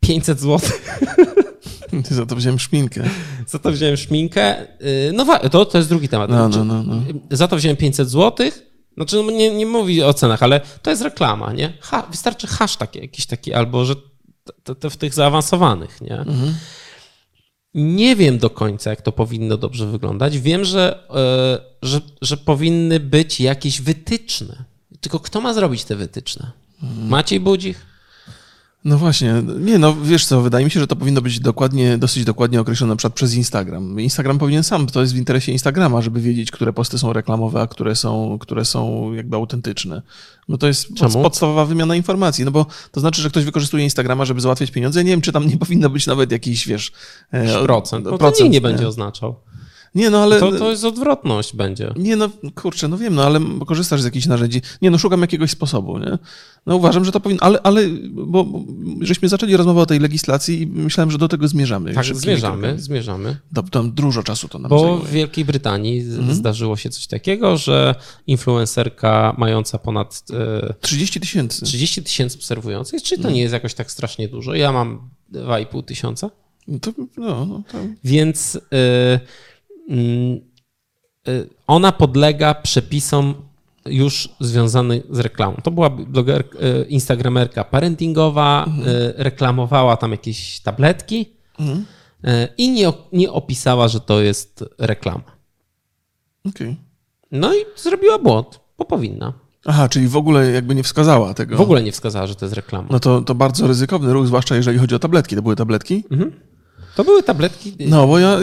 500 0.00 0.40
zł, 0.40 0.70
Za 2.10 2.26
to 2.26 2.36
wziąłem 2.36 2.58
szminkę. 2.58 3.02
za 3.46 3.58
to 3.58 3.72
wziąłem 3.72 3.96
szminkę. 3.96 4.62
y, 4.62 5.12
No 5.12 5.38
to, 5.50 5.64
to 5.64 5.78
jest 5.78 5.90
drugi 5.90 6.08
temat. 6.08 6.30
No, 6.30 6.48
no, 6.48 6.64
no, 6.64 6.82
no. 6.82 7.02
Za 7.30 7.48
to 7.48 7.56
wziąłem 7.56 7.76
500 7.76 8.10
zł. 8.10 8.50
Znaczy, 8.94 9.16
no 9.16 9.30
nie, 9.30 9.54
nie 9.54 9.66
mówi 9.66 10.02
o 10.02 10.14
cenach, 10.14 10.42
ale 10.42 10.60
to 10.82 10.90
jest 10.90 11.02
reklama, 11.02 11.52
nie? 11.52 11.72
Ha, 11.80 12.06
wystarczy 12.10 12.46
hashtag 12.46 12.96
jakiś 12.96 13.26
taki, 13.26 13.54
albo 13.54 13.84
że 13.84 13.94
to, 14.62 14.74
to 14.74 14.90
w 14.90 14.96
tych 14.96 15.14
zaawansowanych, 15.14 16.00
nie? 16.00 16.18
Mhm. 16.18 16.54
Nie 17.74 18.16
wiem 18.16 18.38
do 18.38 18.50
końca, 18.50 18.90
jak 18.90 19.02
to 19.02 19.12
powinno 19.12 19.56
dobrze 19.56 19.86
wyglądać. 19.86 20.38
Wiem, 20.38 20.64
że, 20.64 21.08
e, 21.10 21.86
że, 21.88 22.00
że 22.22 22.36
powinny 22.36 23.00
być 23.00 23.40
jakieś 23.40 23.80
wytyczne. 23.80 24.64
Tylko 25.00 25.20
kto 25.20 25.40
ma 25.40 25.54
zrobić 25.54 25.84
te 25.84 25.96
wytyczne? 25.96 26.50
Mhm. 26.82 27.08
Maciej 27.08 27.40
Budzich? 27.40 27.93
No 28.84 28.98
właśnie, 28.98 29.42
nie 29.60 29.78
no, 29.78 29.96
wiesz 30.02 30.26
co, 30.26 30.40
wydaje 30.40 30.64
mi 30.64 30.70
się, 30.70 30.80
że 30.80 30.86
to 30.86 30.96
powinno 30.96 31.22
być 31.22 31.40
dokładnie, 31.40 31.98
dosyć 31.98 32.24
dokładnie 32.24 32.60
określone 32.60 32.92
na 32.92 32.96
przykład 32.96 33.14
przez 33.14 33.34
Instagram. 33.34 34.00
Instagram 34.00 34.38
powinien 34.38 34.64
sam, 34.64 34.86
to 34.86 35.00
jest 35.00 35.14
w 35.14 35.16
interesie 35.16 35.52
Instagrama, 35.52 36.02
żeby 36.02 36.20
wiedzieć, 36.20 36.50
które 36.50 36.72
posty 36.72 36.98
są 36.98 37.12
reklamowe, 37.12 37.60
a 37.60 37.66
które 37.66 37.96
są, 37.96 38.38
które 38.40 38.64
są 38.64 39.12
jakby 39.12 39.36
autentyczne. 39.36 40.02
No 40.48 40.58
to 40.58 40.66
jest 40.66 40.94
Czemu? 40.94 41.22
podstawowa 41.22 41.64
wymiana 41.64 41.96
informacji, 41.96 42.44
no 42.44 42.50
bo 42.50 42.66
to 42.92 43.00
znaczy, 43.00 43.22
że 43.22 43.30
ktoś 43.30 43.44
wykorzystuje 43.44 43.84
Instagrama, 43.84 44.24
żeby 44.24 44.40
załatwiać 44.40 44.70
pieniądze. 44.70 45.00
Ja 45.00 45.04
nie 45.04 45.10
wiem, 45.10 45.20
czy 45.20 45.32
tam 45.32 45.46
nie 45.46 45.58
powinno 45.58 45.90
być 45.90 46.06
nawet 46.06 46.32
jakiś, 46.32 46.66
wiesz... 46.66 46.92
e, 47.30 47.62
Procent. 47.62 48.04
To 48.04 48.18
procent, 48.18 48.40
nikt 48.40 48.52
nie 48.52 48.60
będzie 48.60 48.88
oznaczał. 48.88 49.34
Nie 49.94 50.10
no, 50.10 50.18
ale... 50.22 50.40
To, 50.40 50.52
to 50.52 50.70
jest 50.70 50.84
odwrotność 50.84 51.56
będzie. 51.56 51.92
Nie 51.96 52.16
no, 52.16 52.28
kurczę, 52.54 52.88
no 52.88 52.98
wiem, 52.98 53.14
no 53.14 53.24
ale 53.24 53.40
korzystasz 53.66 54.00
z 54.02 54.04
jakichś 54.04 54.26
narzędzi. 54.26 54.62
Nie 54.82 54.90
no, 54.90 54.98
szukam 54.98 55.20
jakiegoś 55.20 55.50
sposobu, 55.50 55.98
nie? 55.98 56.18
No 56.66 56.76
uważam, 56.76 57.04
że 57.04 57.12
to 57.12 57.20
powinno, 57.20 57.42
ale, 57.42 57.58
ale 57.62 57.82
bo, 58.10 58.44
bo 58.44 58.60
żeśmy 59.00 59.28
zaczęli 59.28 59.56
rozmowę 59.56 59.80
o 59.80 59.86
tej 59.86 60.00
legislacji 60.00 60.62
i 60.62 60.66
myślałem, 60.66 61.10
że 61.10 61.18
do 61.18 61.28
tego 61.28 61.48
zmierzamy. 61.48 61.94
Tak, 61.94 62.04
zmierzamy, 62.04 62.58
krokami. 62.62 62.80
zmierzamy. 62.82 63.36
Do, 63.52 63.62
tam 63.62 63.92
dużo 63.92 64.22
czasu 64.22 64.48
to 64.48 64.58
nam 64.58 64.68
Bo 64.68 64.78
zajmuje. 64.80 65.04
w 65.04 65.10
Wielkiej 65.10 65.44
Brytanii 65.44 66.00
Mhm. 66.00 66.34
zdarzyło 66.34 66.76
się 66.76 66.90
coś 66.90 67.06
takiego, 67.06 67.56
że 67.56 67.94
influencerka 68.26 69.34
mająca 69.38 69.78
ponad 69.78 70.22
e, 70.70 70.74
30 70.80 71.20
tysięcy. 71.20 71.64
30 71.64 72.02
tysięcy 72.02 72.36
obserwujących, 72.38 73.02
czyli 73.02 73.18
Mhm. 73.18 73.32
to 73.32 73.36
nie 73.36 73.42
jest 73.42 73.52
jakoś 73.52 73.74
tak 73.74 73.90
strasznie 73.90 74.28
dużo. 74.28 74.54
Ja 74.54 74.72
mam 74.72 75.08
2,5 75.32 75.82
tysiąca. 75.84 76.30
No 76.68 76.78
To, 76.78 76.92
no, 77.16 77.46
no, 77.46 77.62
to, 77.72 77.78
Więc 78.04 78.54
y, 78.56 78.60
ona 81.66 81.92
podlega 81.92 82.54
przepisom 82.54 83.34
już 83.86 84.28
związanych 84.40 85.02
z 85.10 85.18
reklamą. 85.18 85.56
To 85.62 85.70
była 85.70 85.90
bloger, 85.90 86.40
y, 86.40 86.84
instagramerka 86.88 87.64
parentingowa, 87.64 88.66
y, 88.66 89.14
reklamowała 89.16 89.96
tam 89.96 90.10
jakieś 90.10 90.60
tabletki 90.60 91.32
mhm. 91.60 91.84
y, 92.24 92.48
i 92.58 92.70
nie, 92.70 92.92
nie 93.12 93.32
opisała, 93.32 93.88
że 93.88 94.00
to 94.00 94.20
jest 94.20 94.64
reklama. 94.78 95.36
okej. 96.48 96.76
No 97.32 97.54
i 97.54 97.58
zrobiła 97.76 98.18
błąd, 98.18 98.60
bo 98.78 98.84
powinna. 98.84 99.32
Aha, 99.66 99.88
czyli 99.88 100.08
w 100.08 100.16
ogóle 100.16 100.50
jakby 100.50 100.74
nie 100.74 100.82
wskazała 100.82 101.34
tego. 101.34 101.56
W 101.56 101.60
ogóle 101.60 101.82
nie 101.82 101.92
wskazała, 101.92 102.26
że 102.26 102.34
to 102.34 102.44
jest 102.44 102.54
reklama. 102.54 102.88
No 102.90 103.00
to, 103.00 103.20
to 103.20 103.34
bardzo 103.34 103.66
ryzykowny 103.66 104.12
ruch, 104.12 104.26
zwłaszcza 104.26 104.56
jeżeli 104.56 104.78
chodzi 104.78 104.94
o 104.94 104.98
tabletki. 104.98 105.36
To 105.36 105.42
były 105.42 105.56
tabletki? 105.56 106.04
To 106.96 107.04
były 107.04 107.22
tabletki. 107.22 107.76
No, 107.88 108.06
bo 108.06 108.18
ja, 108.18 108.38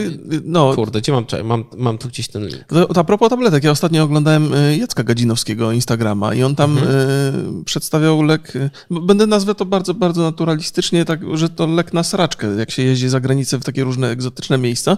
no, 0.46 0.76
Kurde, 0.76 1.02
gdzie 1.02 1.12
mam, 1.12 1.26
czekaj, 1.26 1.44
mam, 1.46 1.64
mam 1.78 1.98
tu 1.98 2.08
gdzieś 2.08 2.28
ten 2.28 2.48
link. 2.48 2.64
To, 2.68 2.86
to 2.94 3.00
a 3.02 3.04
propos 3.04 3.30
tabletek, 3.30 3.64
ja 3.64 3.72
ostatnio 3.72 4.04
oglądałem 4.04 4.54
y, 4.54 4.78
Jacka 4.78 5.04
Gadzinowskiego 5.04 5.72
Instagrama 5.72 6.34
i 6.34 6.44
on 6.44 6.56
tam 6.56 6.78
y, 6.78 6.82
przedstawiał 7.66 8.22
lek, 8.24 8.54
b- 8.92 9.02
będę 9.02 9.28
nazwę 9.28 9.56
to 9.56 9.66
bardzo, 9.66 9.94
bardzo 9.94 10.22
naturalistycznie, 10.22 11.06
tak, 11.06 11.38
że 11.38 11.50
to 11.50 11.68
lek 11.68 11.94
na 11.94 12.04
sraczkę, 12.04 12.48
jak 12.56 12.72
się 12.72 12.82
jeździ 12.84 13.10
za 13.10 13.20
granicę 13.20 13.58
w 13.60 13.64
takie 13.64 13.84
różne 13.84 14.10
egzotyczne 14.10 14.58
miejsca, 14.58 14.98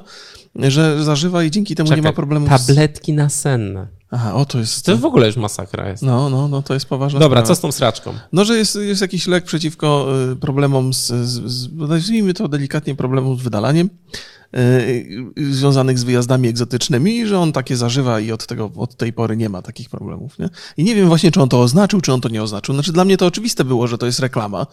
że 0.55 1.03
zażywa 1.03 1.43
i 1.43 1.51
dzięki 1.51 1.75
temu 1.75 1.89
nie 1.95 2.01
ma 2.01 2.13
problemu 2.13 2.45
z... 2.45 2.49
Tabletki 2.49 3.13
nasenne. 3.13 3.87
Aha, 4.13 4.33
o 4.35 4.45
to 4.45 4.59
jest... 4.59 4.85
To 4.85 4.97
w 4.97 5.05
ogóle 5.05 5.27
już 5.27 5.35
masakra 5.35 5.89
jest. 5.89 6.03
No, 6.03 6.29
no, 6.29 6.47
no, 6.47 6.61
to 6.61 6.73
jest 6.73 6.85
poważna 6.85 7.19
Dobra, 7.19 7.37
sprawa. 7.37 7.47
co 7.47 7.55
z 7.55 7.59
tą 7.59 7.71
sraczką? 7.71 8.13
No, 8.33 8.45
że 8.45 8.57
jest, 8.57 8.75
jest 8.75 9.01
jakiś 9.01 9.27
lek 9.27 9.43
przeciwko 9.43 10.07
y, 10.31 10.35
problemom 10.35 10.93
z, 10.93 11.07
z, 11.07 11.51
z 11.51 11.73
nazwijmy 11.73 12.33
to 12.33 12.47
delikatnie, 12.47 12.95
problemom 12.95 13.37
z 13.39 13.41
wydalaniem 13.41 13.89
związanych 15.51 15.99
z 15.99 16.03
wyjazdami 16.03 16.49
egzotycznymi 16.49 17.17
i 17.17 17.27
że 17.27 17.39
on 17.39 17.51
takie 17.51 17.77
zażywa 17.77 18.19
i 18.19 18.31
od 18.31 18.47
tego, 18.47 18.71
od 18.75 18.97
tej 18.97 19.13
pory 19.13 19.37
nie 19.37 19.49
ma 19.49 19.61
takich 19.61 19.89
problemów, 19.89 20.39
nie? 20.39 20.49
I 20.77 20.83
nie 20.83 20.95
wiem 20.95 21.07
właśnie, 21.07 21.31
czy 21.31 21.41
on 21.41 21.49
to 21.49 21.61
oznaczył, 21.61 22.01
czy 22.01 22.13
on 22.13 22.21
to 22.21 22.29
nie 22.29 22.43
oznaczył. 22.43 22.75
Znaczy 22.75 22.91
dla 22.91 23.05
mnie 23.05 23.17
to 23.17 23.25
oczywiste 23.25 23.63
było, 23.63 23.87
że 23.87 23.97
to 23.97 24.05
jest 24.05 24.19
reklama, 24.19 24.67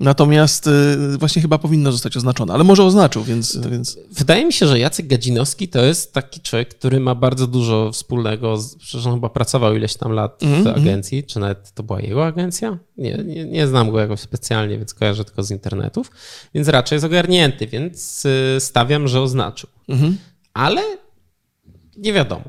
natomiast 0.00 0.66
y, 0.66 1.18
właśnie 1.18 1.42
chyba 1.42 1.58
powinno 1.58 1.92
zostać 1.92 2.16
oznaczone, 2.16 2.54
ale 2.54 2.64
może 2.64 2.84
oznaczył, 2.84 3.24
więc, 3.24 3.58
więc... 3.70 3.98
Wydaje 4.12 4.44
mi 4.44 4.52
się, 4.52 4.66
że 4.66 4.78
Jacek 4.78 5.06
Gadzinowski 5.06 5.68
to 5.68 5.84
jest 5.84 6.12
taki 6.12 6.40
człowiek, 6.40 6.68
który 6.68 7.00
ma 7.00 7.14
bardzo 7.14 7.46
dużo 7.46 7.92
wspólnego, 7.92 8.56
z, 8.56 8.76
przecież 8.76 9.06
on 9.06 9.14
chyba 9.14 9.28
pracował 9.28 9.76
ileś 9.76 9.94
tam 9.96 10.12
lat 10.12 10.38
w 10.40 10.44
Mhm, 10.44 10.76
agencji, 10.76 11.24
czy 11.24 11.40
nawet 11.40 11.72
to 11.74 11.82
była 11.82 12.00
jego 12.00 12.26
agencja? 12.26 12.78
Nie, 12.98 13.18
nie, 13.26 13.44
nie 13.44 13.66
znam 13.66 13.90
go 13.90 14.00
jakoś 14.00 14.20
specjalnie, 14.20 14.78
więc 14.78 14.94
kojarzę 14.94 15.24
tylko 15.24 15.42
z 15.42 15.50
internetów, 15.50 16.10
więc 16.54 16.68
raczej 16.68 16.96
jest 16.96 17.06
ogarnięty, 17.06 17.66
więc 17.66 18.24
y, 18.24 18.60
stawiam, 18.60 19.08
że 19.08 19.19
oznaczył. 19.22 19.68
Mhm. 19.88 20.16
Ale 20.54 20.82
nie 21.96 22.12
wiadomo. 22.12 22.44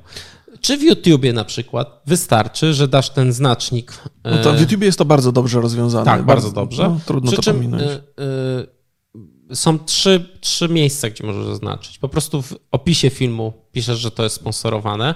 Czy 0.61 0.77
w 0.77 0.83
YouTubie 0.83 1.33
na 1.33 1.45
przykład 1.45 2.01
wystarczy, 2.05 2.73
że 2.73 2.87
dasz 2.87 3.09
ten 3.09 3.33
znacznik 3.33 3.93
No 4.25 4.37
to 4.43 4.53
w 4.53 4.59
YouTubie 4.59 4.85
jest 4.85 4.97
to 4.97 5.05
bardzo 5.05 5.31
dobrze 5.31 5.61
rozwiązane. 5.61 6.05
Tak, 6.05 6.25
bardzo 6.25 6.51
dobrze. 6.51 6.83
No, 6.83 6.99
trudno 7.05 7.31
Przy 7.31 7.35
to 7.35 7.41
czym, 7.43 7.55
pominąć. 7.55 7.83
y, 7.83 8.01
y, 9.51 9.55
są 9.55 9.79
trzy, 9.79 10.37
trzy 10.41 10.69
miejsca, 10.69 11.09
gdzie 11.09 11.23
możesz 11.23 11.45
zaznaczyć. 11.45 11.97
Po 11.99 12.09
prostu 12.09 12.41
w 12.41 12.55
opisie 12.71 13.09
filmu 13.09 13.53
piszesz, 13.71 13.99
że 13.99 14.11
to 14.11 14.23
jest 14.23 14.35
sponsorowane 14.35 15.15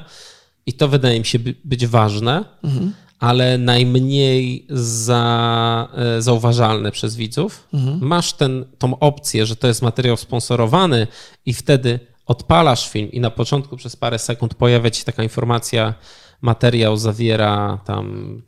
i 0.66 0.74
to 0.74 0.88
wydaje 0.88 1.20
mi 1.20 1.26
się 1.26 1.40
by, 1.40 1.56
być 1.64 1.88
ważne, 1.88 2.46
Mhm. 2.64 2.94
Ale 3.26 3.58
najmniej 3.58 4.66
za, 4.70 5.88
y, 6.18 6.22
zauważalne 6.22 6.92
przez 6.92 7.16
widzów. 7.16 7.68
Mhm. 7.74 8.00
Masz 8.02 8.34
ten, 8.34 8.66
tą 8.78 9.00
opcję, 9.00 9.46
że 9.46 9.56
to 9.56 9.68
jest 9.68 9.82
materiał 9.82 10.18
sponsorowany 10.18 11.08
i 11.46 11.54
wtedy 11.54 12.00
odpalasz 12.26 12.90
film 12.90 13.12
i 13.12 13.20
na 13.20 13.30
początku 13.32 13.78
przez 13.78 13.96
parę 13.96 14.20
sekund 14.20 14.54
pojawia 14.54 14.90
ci 14.92 15.04
taka 15.06 15.24
informacja, 15.24 15.94
materiał 16.42 16.98
zawiera 16.98 17.80
tam 17.86 18.42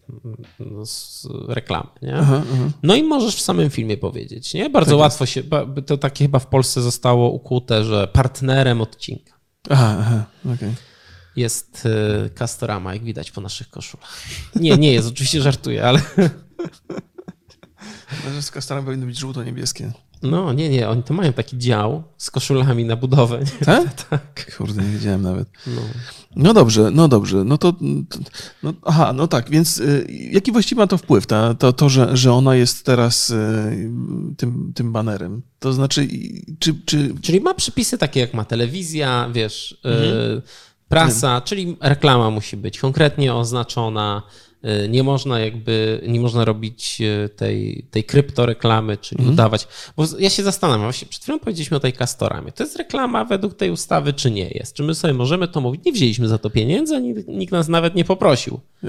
no, 0.60 0.86
z- 0.86 1.28
reklamy, 1.48 1.90
nie? 2.02 2.16
Aha, 2.16 2.42
aha. 2.54 2.70
No 2.84 2.96
i 2.96 3.04
możesz 3.04 3.36
w 3.36 3.42
samym 3.42 3.70
filmie 3.70 3.98
powiedzieć, 3.98 4.54
nie? 4.54 4.70
Bardzo 4.70 4.92
Tak 4.92 5.00
łatwo 5.00 5.26
się, 5.26 5.44
to 5.86 5.98
takie 5.98 6.26
chyba 6.26 6.40
w 6.40 6.48
Polsce 6.48 6.82
zostało 6.82 7.30
ukute, 7.30 7.84
że 7.84 8.08
partnerem 8.08 8.82
odcinka 8.82 9.34
Aha, 9.70 9.98
aha, 10.00 10.24
okej. 10.56 10.74
Jest 11.38 11.86
y, 11.86 12.30
Castorama, 12.30 12.94
jak 12.94 13.04
widać 13.04 13.32
po 13.32 13.42
naszych 13.42 13.70
koszulach. 13.70 14.24
Nie, 14.56 14.78
nie 14.78 14.94
jest, 14.94 15.08
oczywiście 15.08 15.42
żartuję, 15.42 15.86
ale 15.86 16.02
Okay. 18.24 18.42
Z 18.42 18.52
kastarem 18.52 18.86
powinny 18.86 19.06
być 19.06 19.18
żółto-niebieskie. 19.20 19.92
no 20.24 20.54
nie, 20.54 20.70
nie, 20.70 20.90
oni 20.90 21.04
to 21.04 21.14
mają 21.14 21.34
taki 21.34 21.58
dział 21.58 22.04
z 22.18 22.32
koszulami 22.32 22.86
na 22.86 22.96
budowę. 22.96 23.40
Nie? 23.40 23.66
Tak? 23.66 23.94
Tak. 24.10 24.56
Kurde, 24.58 24.82
nie 24.84 24.90
wiedziałem 24.90 25.22
nawet. 25.22 25.48
No. 25.68 25.82
No 26.36 26.54
dobrze, 26.54 26.92
no 26.92 27.08
dobrze. 27.08 27.44
No 27.44 27.58
to. 27.58 27.72
to 27.74 27.80
no, 28.64 28.74
aha, 28.86 29.14
no 29.14 29.28
tak, 29.28 29.50
więc 29.50 29.78
y, 29.78 30.08
jaki 30.32 30.52
właściwie 30.52 30.80
ma 30.80 30.88
to 30.88 30.98
wpływ? 30.98 31.28
Ta, 31.28 31.54
to, 31.54 31.74
to 31.74 31.90
że, 31.90 32.18
że 32.18 32.34
ona 32.34 32.56
jest 32.56 32.86
teraz 32.86 33.30
y, 33.30 33.36
tym, 34.38 34.72
tym 34.76 34.92
banerem. 34.94 35.42
To 35.60 35.74
znaczy, 35.74 36.08
czy. 36.60 36.76
czy 36.86 37.14
Czyli 37.22 37.42
ma 37.42 37.54
przepisy 37.54 37.98
takie 37.98 38.20
jak 38.20 38.34
ma 38.34 38.46
telewizja, 38.46 39.30
wiesz, 39.34 39.78
Mhm. 39.84 40.04
y, 40.38 40.42
prasa, 40.90 41.42
czyli 41.42 41.78
reklama 41.82 42.30
musi 42.30 42.58
być 42.58 42.80
konkretnie 42.80 43.34
oznaczona. 43.36 44.22
y, 44.86 44.90
Nie 44.90 45.04
można 45.04 45.40
jakby, 45.40 46.02
nie 46.08 46.20
można 46.20 46.46
robić 46.46 46.98
y, 47.02 47.30
tej, 47.30 47.86
tej 47.92 48.04
kryptoreklamy, 48.04 48.98
czyli 48.98 49.20
Mhm. 49.20 49.34
udawać. 49.34 49.68
Bo 49.98 50.06
ja 50.20 50.30
się 50.30 50.44
zastanawiam, 50.44 50.82
właśnie 50.82 51.08
przed 51.08 51.24
chwilą 51.24 51.40
powiedzieliśmy 51.40 51.78
o 51.78 51.80
tej 51.80 51.94
Castoramie. 51.94 52.52
To 52.52 52.64
jest 52.64 52.76
reklama 52.76 53.26
według 53.26 53.54
tej 53.56 53.72
ustawy, 53.72 54.14
czy 54.14 54.32
nie 54.32 54.48
jest? 54.50 54.74
Czy 54.74 54.84
my 54.84 54.96
sobie 54.96 55.14
możemy 55.14 55.48
to 55.48 55.62
mówić? 55.62 55.86
Nie 55.86 55.92
wzięliśmy 55.92 56.28
za 56.28 56.38
to 56.38 56.50
pieniędzy, 56.50 56.96
ani 56.96 57.14
nikt 57.28 57.52
nas 57.52 57.68
nawet 57.68 57.96
nie 57.96 58.06
poprosił. 58.06 58.60
y, 58.84 58.88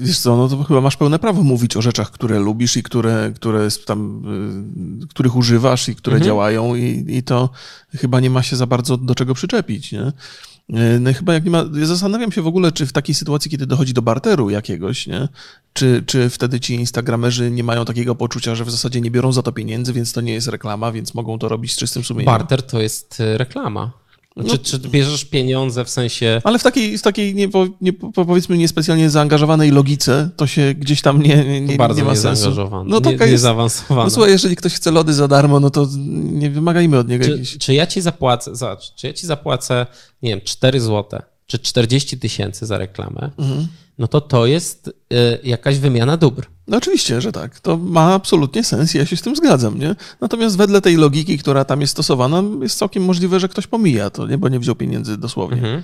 wiesz 0.00 0.18
co, 0.18 0.36
no 0.36 0.48
to 0.48 0.62
chyba 0.64 0.80
masz 0.80 0.96
pełne 0.96 1.18
prawo 1.18 1.42
mówić 1.42 1.76
o 1.76 1.82
rzeczach, 1.82 2.10
które 2.10 2.38
lubisz 2.40 2.76
i 2.76 2.82
które, 2.82 3.32
które 3.34 3.68
tam, 3.86 4.22
y, 5.02 5.06
których 5.08 5.36
używasz 5.36 5.88
i 5.88 5.94
które 5.96 6.20
działają, 6.20 6.74
i, 6.74 7.04
i 7.08 7.22
to 7.22 7.50
chyba 7.96 8.20
nie 8.20 8.30
ma 8.30 8.42
się 8.42 8.56
za 8.56 8.66
bardzo 8.66 8.96
do 8.96 9.14
czego 9.14 9.34
przyczepić, 9.34 9.92
nie? 9.92 10.12
Y, 10.72 11.00
No 11.00 11.12
chyba 11.12 11.34
jak 11.34 11.44
nie 11.44 11.50
ma, 11.50 11.64
ja 11.74 11.86
zastanawiam 11.86 12.32
się 12.32 12.42
w 12.42 12.46
ogóle, 12.46 12.72
czy 12.72 12.86
w 12.86 12.92
takiej 12.92 13.14
sytuacji, 13.14 13.50
kiedy 13.50 13.66
dochodzi 13.66 13.94
do 13.94 14.02
barteru 14.02 14.50
jakiegoś, 14.50 15.06
nie? 15.06 15.28
Czy, 15.72 16.02
czy 16.06 16.30
wtedy 16.30 16.60
ci 16.60 16.74
instagramerzy 16.74 17.50
nie 17.50 17.64
mają 17.64 17.84
takiego 17.84 18.14
poczucia, 18.14 18.54
że 18.54 18.64
w 18.64 18.70
zasadzie 18.70 19.00
nie 19.00 19.10
biorą 19.10 19.32
za 19.32 19.42
to 19.42 19.52
pieniędzy, 19.52 19.92
więc 19.92 20.12
to 20.12 20.20
nie 20.20 20.32
jest 20.32 20.48
reklama, 20.48 20.92
więc 20.92 21.14
mogą 21.14 21.38
to 21.38 21.48
robić 21.48 21.72
z 21.72 21.76
czystym 21.76 22.04
sumieniem? 22.04 22.26
Barter 22.26 22.62
to 22.62 22.80
jest 22.80 23.20
y, 23.20 23.38
reklama. 23.38 24.01
No 24.36 24.44
Czy, 24.44 24.58
czy 24.58 24.78
bierzesz 24.78 25.24
pieniądze 25.24 25.84
w 25.84 25.90
sensie. 25.90 26.40
Ale 26.44 26.58
w 26.58 26.62
takiej, 26.62 26.98
w 26.98 27.02
takiej 27.02 27.34
nie, 27.34 27.48
nie, 27.80 27.92
po- 27.92 28.24
powiedzmy 28.24 28.58
niespecjalnie 28.58 29.10
zaangażowanej 29.10 29.70
logice, 29.70 30.30
to 30.36 30.46
się 30.46 30.74
gdzieś 30.74 31.02
tam 31.02 31.22
nie, 31.22 31.44
nie, 31.44 31.60
nie, 31.60 31.76
bardzo 31.76 32.00
nie 32.00 32.04
ma 32.04 32.16
sensu. 32.16 32.50
No 32.86 32.96
nie, 32.96 33.02
taka 33.02 33.10
jest, 33.24 33.32
niezaawansowane. 33.32 34.04
no 34.04 34.10
słuchaj, 34.10 34.32
jeżeli 34.32 34.56
ktoś 34.56 34.74
chce 34.74 34.90
lody 34.90 35.14
za 35.14 35.28
darmo, 35.28 35.60
no 35.60 35.70
to 35.70 35.88
nie 36.32 36.50
wymagajmy 36.50 36.98
od 36.98 37.08
niego 37.08 37.24
Czy, 37.24 37.30
jakichś... 37.30 37.58
czy 37.58 37.74
ja 37.74 37.86
ci 37.86 38.00
zapłacę, 38.00 38.56
zobacz, 38.56 38.94
czy 38.94 39.06
ja 39.06 39.12
ci 39.12 39.26
zapłacę, 39.26 39.86
nie 40.22 40.30
wiem, 40.30 40.40
4 40.44 40.80
zł, 40.80 41.20
czy 41.46 41.58
40 41.58 42.18
tysięcy 42.18 42.66
za 42.66 42.78
reklamę, 42.78 43.30
Mhm. 43.38 43.66
no 43.98 44.08
to 44.08 44.20
to 44.20 44.46
jest 44.46 44.88
y, 44.88 44.92
jakaś 45.44 45.78
wymiana 45.78 46.16
dóbr. 46.16 46.46
No 46.68 46.76
oczywiście, 46.76 47.20
że 47.20 47.32
tak. 47.32 47.60
To 47.60 47.76
ma 47.76 48.14
absolutnie 48.14 48.64
sens 48.64 48.94
i 48.94 48.98
ja 48.98 49.06
się 49.06 49.16
z 49.16 49.22
tym 49.22 49.36
zgadzam, 49.36 49.78
nie? 49.78 49.96
Natomiast 50.20 50.56
wedle 50.56 50.80
tej 50.80 50.96
logiki, 50.96 51.38
która 51.38 51.64
tam 51.64 51.80
jest 51.80 51.90
stosowana, 51.90 52.42
jest 52.62 52.78
całkiem 52.78 53.04
możliwe, 53.04 53.40
że 53.40 53.48
ktoś 53.48 53.66
pomija 53.66 54.10
to, 54.10 54.26
nie? 54.26 54.38
Bo 54.38 54.48
nie 54.48 54.58
wziął 54.60 54.74
pieniędzy 54.74 55.16
dosłownie. 55.16 55.56
Mhm. 55.58 55.82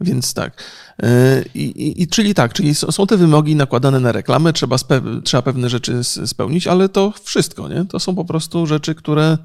Więc 0.00 0.34
tak. 0.34 0.62
E, 1.02 1.42
I, 1.54 1.62
i, 1.62 2.02
i 2.02 2.08
czyli 2.08 2.34
tak, 2.34 2.52
czyli 2.52 2.74
są 2.74 3.06
te 3.06 3.16
wymogi 3.16 3.56
nakładane 3.56 4.00
na 4.00 4.12
reklamę, 4.12 4.52
trzeba, 4.52 4.78
spe, 4.78 5.00
trzeba 5.24 5.42
pewne 5.42 5.68
rzeczy 5.68 6.04
spełnić, 6.04 6.66
ale 6.66 6.88
to 6.88 7.12
wszystko, 7.22 7.68
nie? 7.68 7.84
To 7.84 8.00
są 8.00 8.14
po 8.14 8.24
prostu 8.24 8.66
rzeczy, 8.66 8.94
które 8.94 9.38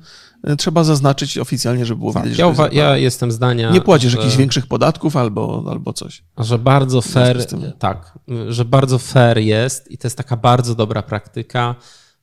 e, 0.43 0.55
trzeba 0.55 0.83
zaznaczyć 0.83 1.37
oficjalnie, 1.37 1.85
żeby 1.85 1.99
było 1.99 2.13
tak, 2.13 2.23
widać. 2.23 2.39
Ja, 2.39 2.45
uwa- 2.45 2.73
ja 2.73 2.97
jestem 2.97 3.31
zdania. 3.31 3.71
Nie 3.71 3.81
płacisz 3.81 4.11
że, 4.11 4.17
jakichś 4.17 4.35
większych 4.35 4.67
podatków 4.67 5.17
albo, 5.17 5.63
albo 5.69 5.93
coś. 5.93 6.23
Że 6.37 6.59
bardzo 6.59 7.01
fair, 7.01 7.45
tak, 7.79 8.19
że 8.49 8.65
bardzo 8.65 8.99
fair 8.99 9.37
jest 9.37 9.91
i 9.91 9.97
to 9.97 10.07
jest 10.07 10.17
taka 10.17 10.37
bardzo 10.37 10.75
dobra 10.75 11.03
praktyka 11.03 11.75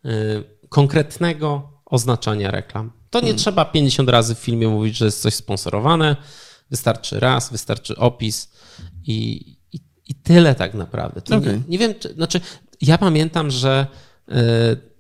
y, 0.05 0.09
konkretnego 0.69 1.73
oznaczania 1.87 2.51
reklam. 2.51 2.91
To 3.11 3.19
nie 3.19 3.23
hmm. 3.23 3.39
trzeba 3.39 3.65
50 3.65 4.09
razy 4.09 4.35
w 4.35 4.39
filmie 4.39 4.69
mówić, 4.69 4.97
że 4.97 5.05
jest 5.05 5.23
coś 5.23 5.35
sponsorowane. 5.35 6.17
Wystarczy 6.73 7.21
raz, 7.21 7.53
wystarczy 7.53 7.97
opis 7.97 8.51
i, 9.07 9.47
i, 9.73 9.79
i 10.09 10.15
tyle 10.15 10.55
tak 10.55 10.75
naprawdę. 10.75 11.21
Okay. 11.39 11.41
Nie, 11.41 11.61
nie, 11.69 11.79
wiem, 11.79 11.95
czy, 12.01 12.15
znaczy 12.15 12.41
ja 12.81 12.99
pamiętam, 12.99 13.51
że 13.51 13.87
y, 14.29 14.33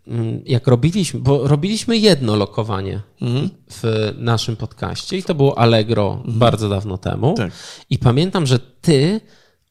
mm, 0.06 0.42
jak 0.46 0.66
robiliśmy, 0.66 1.20
bo 1.20 1.48
robiliśmy 1.48 1.98
jedno 1.98 2.36
lokowanie 2.36 3.00
mm. 3.20 3.48
w 3.70 4.12
naszym 4.18 4.56
podcaście 4.56 5.18
i 5.18 5.22
to 5.22 5.34
było 5.34 5.58
Allegro 5.58 6.22
mm. 6.24 6.38
bardzo 6.38 6.68
dawno 6.68 6.98
temu. 6.98 7.34
Tak. 7.34 7.52
I 7.90 7.98
pamiętam, 7.98 8.46
że 8.46 8.58
ty 8.58 9.20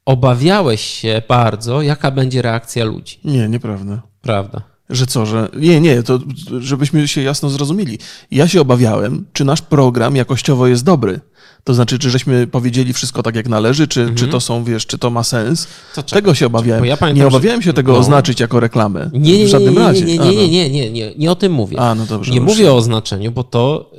obawiałeś 0.06 0.82
się 0.82 1.22
bardzo, 1.28 1.82
jaka 1.82 2.12
będzie 2.12 2.42
reakcja 2.42 2.86
ludzi. 2.86 3.20
Nie, 3.24 3.50
nieprawda. 3.50 4.02
Prawda. 4.22 4.62
Że 4.90 5.06
co, 5.06 5.26
że. 5.26 5.50
Nie, 5.58 5.82
nie, 5.82 6.04
to 6.04 6.20
żebyśmy 6.60 7.08
się 7.08 7.22
jasno 7.22 7.50
zrozumieli. 7.50 8.00
Ja 8.32 8.48
się 8.48 8.62
obawiałem, 8.62 9.26
czy 9.34 9.46
nasz 9.46 9.62
program 9.62 10.16
jakościowo 10.16 10.68
jest 10.68 10.84
dobry. 10.84 11.20
To 11.64 11.74
znaczy, 11.74 12.00
czy 12.00 12.10
żeśmy 12.10 12.48
powiedzieli 12.48 12.94
wszystko 12.94 13.24
tak, 13.24 13.36
jak 13.36 13.50
należy, 13.50 13.88
czy, 13.88 14.00
mhm. 14.00 14.18
czy 14.18 14.28
to 14.28 14.40
są, 14.40 14.64
wiesz, 14.64 14.86
czy 14.86 14.98
to 14.98 15.10
ma 15.10 15.24
sens. 15.24 15.68
Tego 16.12 16.36
się 16.36 16.46
obawiałem. 16.46 16.86
Ja 16.86 16.98
pamiętam, 16.98 17.22
nie 17.22 17.28
obawiałem 17.28 17.62
się 17.62 17.74
tego 17.74 17.92
no. 17.94 18.00
oznaczyć 18.00 18.40
jako 18.40 18.60
reklamę. 18.60 19.10
Nie, 19.14 19.38
nie, 19.38 19.46
w 19.46 19.48
żadnym 19.48 19.74
nie, 19.74 19.80
razie. 19.80 20.06
Nie, 20.06 20.18
nie, 20.18 20.36
nie, 20.36 20.50
nie, 20.50 20.70
nie, 20.70 20.92
nie, 20.92 21.14
nie 21.18 21.32
o 21.32 21.36
tym 21.36 21.52
mówię. 21.52 21.80
A, 21.80 21.96
no 21.96 22.06
dobrze. 22.06 22.34
Nie 22.34 22.42
mówię 22.42 22.72
o 22.72 22.76
oznaczeniu, 22.76 23.32
bo 23.32 23.44
to, 23.44 23.92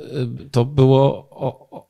y, 0.43 0.49
to 0.49 0.65
było. 0.65 1.27
O, 1.31 1.67
o, 1.71 1.87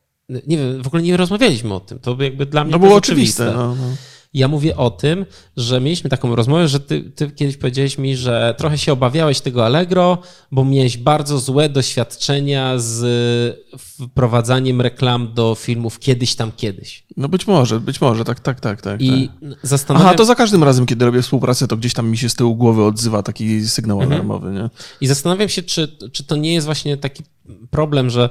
nie 0.47 0.57
wiem, 0.57 0.84
w 0.84 0.88
ogóle 0.88 1.03
nie 1.03 1.17
rozmawialiśmy 1.17 1.74
o 1.74 1.80
tym. 1.80 1.99
To 1.99 2.17
jakby 2.19 2.45
dla 2.45 2.63
mnie. 2.63 2.71
No 2.71 2.80
było 2.80 2.95
oczywiste. 2.95 3.43
oczywiste. 3.43 3.63
No, 3.63 3.76
no. 3.76 3.95
Ja 4.34 4.48
mówię 4.48 4.78
o 4.78 4.90
tym, 4.90 5.26
że 5.58 5.82
mieliśmy 5.82 6.10
taką 6.10 6.36
rozmowę, 6.36 6.68
że 6.68 6.80
ty, 6.80 7.02
ty, 7.02 7.32
kiedyś 7.32 7.58
powiedziałeś 7.58 7.98
mi, 7.98 8.18
że 8.18 8.56
trochę 8.58 8.78
się 8.78 8.94
obawiałeś 8.94 9.42
tego 9.42 9.66
Allegro, 9.66 10.18
bo 10.52 10.66
miałeś 10.66 10.98
bardzo 10.98 11.40
złe 11.40 11.70
doświadczenia 11.70 12.74
z 12.78 13.64
wprowadzaniem 13.78 14.82
reklam 14.82 15.34
do 15.34 15.56
filmów 15.56 16.00
kiedyś 16.00 16.36
tam 16.36 16.52
kiedyś. 16.52 17.04
No 17.18 17.30
być 17.30 17.48
może, 17.48 17.80
być 17.80 18.02
może, 18.02 18.26
tak, 18.26 18.40
tak, 18.40 18.60
tak. 18.60 18.82
tak 18.82 19.02
I 19.02 19.30
tak. 19.42 19.50
zastanawiam... 19.64 20.08
Aha, 20.08 20.18
to 20.18 20.26
za 20.26 20.36
każdym 20.36 20.64
razem, 20.64 20.86
kiedy 20.86 21.06
robię 21.06 21.22
współpracę, 21.22 21.68
to 21.68 21.78
gdzieś 21.78 21.94
tam 21.94 22.10
mi 22.10 22.18
się 22.18 22.30
z 22.30 22.36
tyłu 22.36 22.56
głowy 22.56 22.84
odzywa 22.84 23.24
taki 23.24 23.68
sygnał 23.68 23.98
mhm. 24.02 24.14
alarmowy, 24.14 24.52
nie? 24.52 24.70
I 25.02 25.08
zastanawiam 25.08 25.50
się, 25.50 25.64
czy, 25.64 25.98
czy 26.12 26.24
to 26.24 26.36
nie 26.36 26.54
jest 26.54 26.66
właśnie 26.66 26.98
taki 26.98 27.24
problem, 27.70 28.10
że 28.10 28.30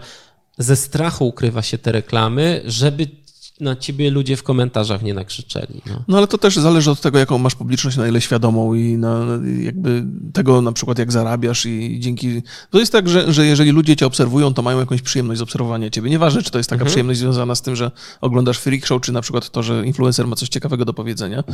ze 0.59 0.77
strachu 0.77 1.29
ukrywa 1.29 1.63
się 1.63 1.79
te 1.79 1.93
reklamy, 1.93 2.63
żeby 2.65 3.22
na 3.61 3.77
ciebie 3.77 4.11
ludzie 4.11 4.37
w 4.37 4.43
komentarzach 4.43 5.03
nie 5.03 5.15
nakrzyczeli. 5.15 5.83
No. 5.87 6.05
no 6.09 6.19
ale 6.19 6.27
to 6.27 6.39
też 6.39 6.57
zależy 6.57 6.91
od 6.91 7.01
tego, 7.01 7.19
jaką 7.19 7.39
masz 7.39 7.55
publiczność, 7.55 7.97
na 7.97 8.09
ile 8.09 8.21
świadomą 8.21 8.75
i 8.75 8.97
na, 8.97 9.27
jakby 9.63 10.05
tego 10.33 10.63
na 10.63 10.73
przykład 10.73 10.99
jak 10.99 11.13
zarabiasz 11.13 11.67
i 11.67 12.01
dzięki... 12.01 12.43
To 12.71 12.79
jest 12.79 12.93
tak, 12.93 13.09
że, 13.09 13.33
że 13.33 13.47
jeżeli 13.47 13.71
ludzie 13.71 13.97
cię 13.97 14.07
obserwują, 14.07 14.55
to 14.55 14.63
mają 14.63 14.79
jakąś 14.79 15.03
przyjemność 15.03 15.39
z 15.39 15.43
obserwowania 15.43 15.91
ciebie. 15.91 16.11
Nieważne, 16.11 16.43
czy 16.43 16.51
to 16.51 16.59
jest 16.59 16.71
taka 16.71 16.81
mhm. 16.81 16.91
przyjemność 16.91 17.21
związana 17.21 17.55
z 17.55 17.63
tym, 17.63 17.77
że 17.77 17.91
oglądasz 18.21 18.59
freak 18.59 18.87
show, 18.87 19.03
czy 19.03 19.13
na 19.13 19.21
przykład 19.21 19.51
to, 19.51 19.63
że 19.63 19.87
influencer 19.87 20.27
ma 20.27 20.37
coś 20.37 20.49
ciekawego 20.49 20.85
do 20.85 20.95
powiedzenia. 20.95 21.45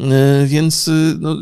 E, 0.00 0.46
więc 0.46 0.88
y, 0.88 1.16
no, 1.20 1.36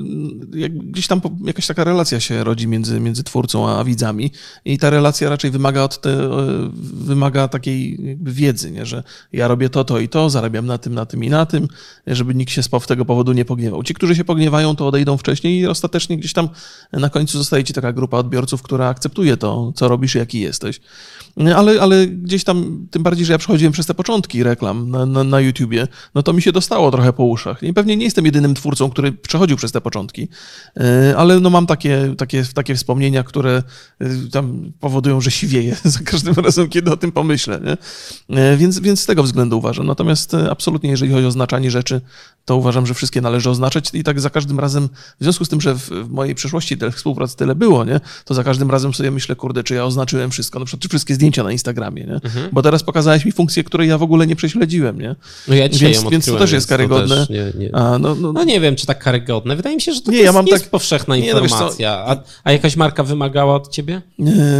gdzieś 0.73 1.07
tam 1.07 1.21
jakaś 1.45 1.67
taka 1.67 1.85
relacja 1.85 2.21
się 2.21 2.45
rodzi 2.45 2.69
między, 2.69 3.01
między 3.01 3.25
twórcą 3.25 3.69
a 3.69 3.85
widzami 3.85 4.31
i 4.65 4.79
ta 4.79 4.91
relacja 4.91 5.31
raczej 5.31 5.51
wymaga 5.51 5.83
od 5.83 6.01
te, 6.01 6.11
e, 6.11 6.71
wymaga 6.93 7.49
takiej 7.49 7.99
wiedzy, 8.23 8.71
nie? 8.71 8.87
że 8.87 9.03
ja 9.33 9.49
robię 9.49 9.69
to, 9.69 9.85
to 9.85 9.99
i 9.99 10.06
to, 10.09 10.31
zarabiam 10.31 10.67
na 10.67 10.79
tym, 10.79 10.95
na 10.95 11.07
tym 11.07 11.25
i 11.25 11.31
na 11.31 11.47
tym, 11.47 11.69
żeby 12.07 12.35
nikt 12.35 12.53
się 12.53 12.63
z 12.63 12.69
tego 12.87 13.05
powodu 13.05 13.33
nie 13.33 13.45
pogniewał. 13.45 13.83
Ci, 13.83 13.95
którzy 13.95 14.17
się 14.17 14.25
pogniewają, 14.25 14.77
to 14.77 14.87
odejdą 14.87 15.17
wcześniej 15.17 15.61
i 15.61 15.67
ostatecznie 15.67 16.19
gdzieś 16.19 16.33
tam 16.33 16.49
na 16.93 17.11
końcu 17.11 17.39
zostaje 17.39 17.65
ci 17.65 17.73
taka 17.73 17.93
grupa 17.93 18.19
odbiorców, 18.19 18.63
która 18.63 18.89
akceptuje 18.89 19.37
to, 19.37 19.73
co 19.75 19.89
robisz 19.89 20.15
i 20.15 20.19
jaki 20.19 20.41
jesteś. 20.41 20.81
Ale, 21.57 21.81
ale 21.81 22.07
gdzieś 22.07 22.45
tam, 22.45 22.87
tym 22.91 23.03
bardziej, 23.03 23.27
że 23.27 23.33
ja 23.33 23.39
przechodziłem 23.39 23.73
przez 23.73 23.87
te 23.87 23.95
początki 23.95 24.43
reklam 24.43 24.91
na, 24.91 25.07
na, 25.07 25.25
na 25.25 25.41
YouTubie, 25.41 25.89
no 26.15 26.23
to 26.23 26.33
mi 26.33 26.43
się 26.43 26.53
dostało 26.53 26.91
trochę 26.91 27.13
po 27.13 27.25
uszach. 27.25 27.63
I 27.63 27.75
pewnie 27.75 27.97
nie 27.97 28.05
jestem 28.05 28.25
jedynym 28.25 28.55
twórcą, 28.55 28.91
który 28.91 29.13
przechodził 29.13 29.57
przez 29.57 29.73
te 29.73 29.81
początki, 29.81 30.29
e, 30.77 31.15
ale 31.17 31.41
no 31.41 31.51
mam 31.51 31.67
takie, 31.67 32.15
takie, 32.19 32.45
takie 32.55 32.75
wspomnienia, 32.75 33.23
które 33.23 33.63
e, 34.01 34.09
tam 34.33 34.73
powodują, 34.81 35.21
że 35.21 35.31
siwieję 35.31 35.77
za 35.85 36.01
każdym 36.01 36.35
razem, 36.35 36.69
kiedy 36.69 36.93
o 36.93 36.97
tym 36.97 37.13
pomyślę. 37.13 37.61
Nie? 37.65 37.77
E, 38.37 38.57
więc, 38.57 38.79
więc 38.79 39.01
z 39.01 39.07
tego 39.07 39.23
względu 39.23 39.59
uważam. 39.59 39.86
Natomiast 39.87 40.34
absolutnie, 40.34 40.91
jeżeli 40.91 41.12
chodzi 41.12 41.24
o 41.24 41.28
oznaczanie 41.28 41.70
rzeczy, 41.70 42.01
to 42.47 42.57
uważam, 42.57 42.86
że 42.86 42.94
wszystkie 42.94 43.20
należy 43.20 43.51
oznaczać 43.51 43.90
i 43.92 44.05
tak 44.05 44.20
za 44.20 44.30
każdym 44.30 44.61
razem, 44.61 44.88
w 45.20 45.22
związku 45.24 45.44
z 45.44 45.49
tym, 45.49 45.61
że 45.61 45.74
w, 45.74 45.88
w 45.88 46.11
mojej 46.11 46.34
przeszłości 46.34 46.78
tych 46.78 46.97
współprac 46.97 47.34
tyle 47.34 47.55
było, 47.55 47.84
nie? 47.84 48.01
to 48.24 48.34
za 48.34 48.44
każdym 48.44 48.70
razem 48.70 48.94
sobie 48.94 49.11
myślę, 49.11 49.36
kurde, 49.36 49.64
czy 49.64 49.74
ja 49.74 49.84
oznaczyłem 49.84 50.30
wszystko, 50.30 50.59
na 50.59 50.64
przykład 50.64 50.82
czy 50.82 50.88
wszystkie 50.88 51.14
zdjęcia 51.14 51.42
na 51.42 51.53
Instagramie, 51.53 52.05
nie? 52.05 52.14
Mhm. 52.14 52.49
bo 52.53 52.62
teraz 52.62 52.82
pokazałeś 52.82 53.24
mi 53.24 53.32
funkcję, 53.32 53.64
której 53.64 53.88
ja 53.88 53.99
w 53.99 54.03
ogóle 54.03 54.26
nie 54.26 54.36
prześledziłem. 54.36 55.01
Nie? 55.01 55.16
No 55.49 55.55
ja 55.55 55.68
dzisiaj 55.68 55.92
więc, 55.92 56.11
więc 56.11 56.26
to 56.26 56.36
też 56.36 56.53
jest 56.53 56.68
karygodne. 56.68 57.16
Też 57.16 57.28
nie, 57.28 57.53
nie. 57.59 57.74
A, 57.74 57.99
no, 57.99 58.14
no, 58.14 58.32
no, 58.32 58.44
nie 58.44 58.61
wiem, 58.61 58.76
czy 58.76 58.86
tak 58.86 58.99
karygodne. 58.99 59.57
Wydaje 59.57 59.76
mi 59.76 59.82
się, 59.82 59.92
że 59.92 60.01
to 60.01 60.11
nie, 60.11 60.16
jest, 60.16 60.26
ja 60.26 60.32
mam 60.32 60.47
jest 60.47 60.64
tak... 60.64 60.70
powszechna 60.70 61.16
nie, 61.16 61.34
no 61.34 61.40
informacja. 61.40 62.05
No, 62.09 62.12
a, 62.12 62.22
a 62.44 62.53
jakaś 62.53 62.76
marka 62.76 63.05
wymagała 63.05 63.55
od 63.55 63.68
ciebie? 63.68 64.03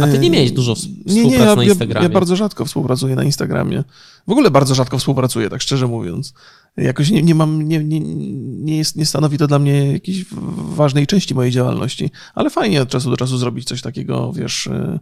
A 0.03 0.07
ty 0.07 0.19
nie 0.19 0.29
miałeś 0.29 0.51
dużo 0.51 0.75
współpracy 0.75 1.15
nie, 1.15 1.23
nie, 1.23 1.37
ja, 1.37 1.55
na 1.55 1.63
Instagramie. 1.63 2.03
Ja, 2.03 2.09
ja 2.09 2.13
bardzo 2.13 2.35
rzadko 2.35 2.65
współpracuję 2.65 3.15
na 3.15 3.23
Instagramie. 3.23 3.83
W 4.27 4.31
ogóle 4.31 4.51
bardzo 4.51 4.75
rzadko 4.75 4.97
współpracuję, 4.97 5.49
tak 5.49 5.61
szczerze 5.61 5.87
mówiąc. 5.87 6.33
Jakoś 6.77 7.09
nie, 7.09 7.23
nie 7.23 7.35
mam, 7.35 7.61
nie, 7.61 7.83
nie, 7.83 7.99
nie, 7.99 8.77
jest, 8.77 8.95
nie 8.95 9.05
stanowi 9.05 9.37
to 9.37 9.47
dla 9.47 9.59
mnie 9.59 9.91
jakiejś 9.91 10.25
ważnej 10.57 11.07
części 11.07 11.35
mojej 11.35 11.51
działalności, 11.51 12.11
ale 12.35 12.49
fajnie 12.49 12.81
od 12.81 12.89
czasu 12.89 13.09
do 13.09 13.17
czasu 13.17 13.37
zrobić 13.37 13.67
coś 13.67 13.81
takiego, 13.81 14.33
wiesz. 14.33 14.67
Y, 14.67 14.99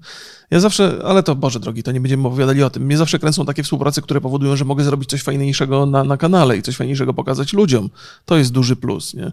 ja 0.51 0.59
zawsze, 0.59 1.01
ale 1.05 1.23
to 1.23 1.36
Boże 1.36 1.59
drogi, 1.59 1.84
to 1.84 1.91
nie 1.91 2.01
będziemy 2.01 2.28
opowiadali 2.28 2.63
o 2.63 2.69
tym. 2.69 2.84
Mnie 2.84 2.97
zawsze 2.97 3.19
kręcą 3.19 3.45
takie 3.45 3.63
współprace, 3.63 4.01
które 4.01 4.21
powodują, 4.21 4.55
że 4.55 4.65
mogę 4.65 4.84
zrobić 4.84 5.09
coś 5.09 5.21
fajniejszego 5.21 5.86
na, 5.86 6.03
na 6.03 6.17
kanale 6.17 6.57
i 6.57 6.61
coś 6.61 6.76
fajniejszego 6.76 7.13
pokazać 7.13 7.53
ludziom. 7.53 7.89
To 8.26 8.38
jest 8.38 8.51
duży 8.51 8.76
plus, 8.76 9.13
nie? 9.13 9.32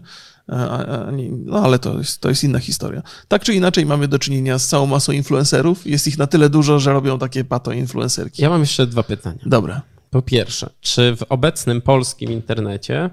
No 1.45 1.63
ale 1.63 1.79
to 1.79 1.97
jest, 1.97 2.21
to 2.21 2.29
jest 2.29 2.43
inna 2.43 2.59
historia. 2.59 3.01
Tak 3.27 3.43
czy 3.43 3.53
inaczej 3.53 3.85
mamy 3.85 4.07
do 4.07 4.19
czynienia 4.19 4.59
z 4.59 4.67
całą 4.67 4.85
masą 4.85 5.11
influencerów. 5.11 5.87
Jest 5.87 6.07
ich 6.07 6.17
na 6.17 6.27
tyle 6.27 6.49
dużo, 6.49 6.79
że 6.79 6.93
robią 6.93 7.19
takie 7.19 7.43
pato 7.43 7.71
influencerki. 7.71 8.41
Ja 8.41 8.49
mam 8.49 8.61
jeszcze 8.61 8.87
dwa 8.87 9.03
pytania. 9.03 9.39
Dobra. 9.45 9.92
Po 10.13 10.21
pierwsze, 10.21 10.69
czy 10.81 11.15
w 11.15 11.23
obecnym 11.29 11.81
polskim 11.81 12.31
internecie 12.31 13.09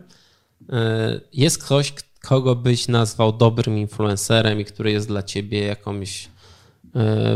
e, 0.68 1.20
jest 1.32 1.64
ktoś, 1.64 1.92
kogo 2.20 2.56
byś 2.56 2.88
nazwał 2.88 3.32
dobrym 3.32 3.78
influencerem 3.78 4.60
i 4.60 4.64
który 4.64 4.92
jest 4.92 5.08
dla 5.08 5.22
ciebie 5.22 5.60
jakąś 5.64 6.28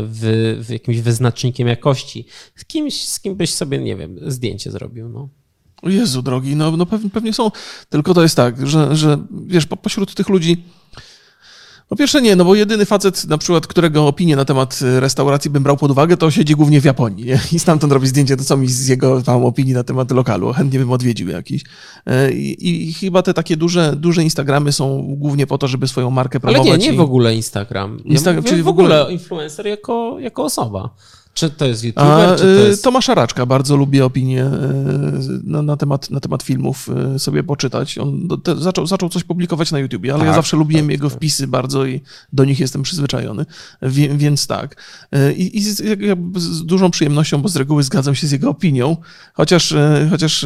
w, 0.03 0.57
w 0.61 0.69
jakimś 0.69 0.99
wyznacznikiem 0.99 1.67
jakości? 1.67 2.25
Z 2.55 2.65
kimś, 2.65 3.07
z 3.07 3.19
kim 3.19 3.35
byś 3.35 3.53
sobie, 3.53 3.77
nie 3.77 3.95
wiem, 3.95 4.19
zdjęcie 4.27 4.71
zrobił, 4.71 5.09
no. 5.09 5.29
Jezu 5.83 6.21
drogi, 6.21 6.55
no, 6.55 6.77
no 6.77 6.85
pewnie, 6.85 7.33
są, 7.33 7.51
tylko 7.89 8.13
to 8.13 8.21
jest 8.21 8.35
tak, 8.35 8.67
że, 8.67 8.95
że 8.95 9.17
wiesz, 9.45 9.65
po, 9.65 9.77
pośród 9.77 10.15
tych 10.15 10.29
ludzi 10.29 10.63
po 11.89 11.95
pierwsze 11.95 12.21
nie, 12.21 12.35
no 12.35 12.45
bo 12.45 12.55
jedyny 12.55 12.85
facet, 12.85 13.25
na 13.25 13.37
przykład, 13.37 13.67
którego 13.67 14.07
opinię 14.07 14.35
na 14.35 14.45
temat 14.45 14.79
e, 14.81 14.99
restauracji 14.99 15.51
bym 15.51 15.63
brał 15.63 15.77
pod 15.77 15.91
uwagę, 15.91 16.17
to 16.17 16.31
siedzi 16.31 16.55
głównie 16.55 16.81
w 16.81 16.85
Japonii 16.85 17.25
nie? 17.25 17.39
i 17.51 17.59
stamtąd 17.59 17.93
robi 17.93 18.07
zdjęcie, 18.07 18.37
to 18.37 18.43
co 18.43 18.57
mi 18.57 18.67
z 18.67 18.87
jego 18.87 19.21
tam 19.21 19.45
opinii 19.45 19.73
na 19.73 19.83
temat 19.83 20.11
lokalu, 20.11 20.53
chętnie 20.53 20.79
bym 20.79 20.91
odwiedził 20.91 21.29
jakiś. 21.29 21.63
E, 22.05 22.31
I, 22.31 22.89
I, 22.89 22.93
chyba 22.93 23.21
te 23.21 23.33
takie 23.33 23.57
duże, 23.57 23.95
duże 23.95 24.23
Instagramy 24.23 24.71
są 24.71 25.15
głównie 25.17 25.47
po 25.47 25.57
to, 25.57 25.67
żeby 25.67 25.87
swoją 25.87 26.09
markę 26.09 26.39
promować. 26.39 26.67
Ale 26.67 26.77
nie, 26.77 26.87
nie 26.87 26.93
i... 26.93 26.97
w 26.97 27.01
ogóle 27.01 27.35
Instagram. 27.35 27.99
Ja. 28.05 28.41
Czyli 28.43 28.63
w 28.63 28.67
ogóle 28.67 29.07
influencer 29.09 29.67
jako, 29.67 30.17
jako 30.19 30.43
osoba. 30.43 30.89
Czy 31.35 31.49
to 31.49 31.65
jest 31.65 31.83
YouTuber, 31.83 32.29
A, 32.29 32.35
czy 32.35 32.43
to 32.43 32.65
y, 32.65 32.67
jest... 32.67 32.83
Tomasza 32.83 33.15
Raczka, 33.15 33.45
bardzo 33.45 33.75
lubię 33.75 34.05
opinię 34.05 34.45
y, 34.45 34.49
na, 35.43 35.61
na, 35.61 35.77
temat, 35.77 36.09
na 36.09 36.19
temat 36.19 36.43
filmów 36.43 36.89
y, 37.15 37.19
sobie 37.19 37.43
poczytać. 37.43 37.97
On 37.97 38.27
te, 38.43 38.55
zaczął, 38.55 38.87
zaczął 38.87 39.09
coś 39.09 39.23
publikować 39.23 39.71
na 39.71 39.79
YouTubie, 39.79 40.13
ale 40.13 40.19
tak, 40.19 40.27
ja 40.27 40.33
zawsze 40.33 40.57
lubiłem 40.57 40.85
tak, 40.85 40.91
jego 40.91 41.09
tak. 41.09 41.17
wpisy 41.17 41.47
bardzo 41.47 41.85
i 41.85 42.01
do 42.33 42.45
nich 42.45 42.59
jestem 42.59 42.81
przyzwyczajony, 42.81 43.45
Wie, 43.81 44.17
więc 44.17 44.47
tak. 44.47 44.83
I, 45.35 45.57
i 45.57 45.63
z, 45.63 45.81
z, 46.35 46.65
dużą 46.65 46.91
przyjemnością, 46.91 47.41
bo 47.41 47.49
z 47.49 47.55
reguły 47.55 47.83
zgadzam 47.83 48.15
się 48.15 48.27
z 48.27 48.31
jego 48.31 48.49
opinią, 48.49 48.97
chociaż, 49.33 49.73
chociaż 50.09 50.45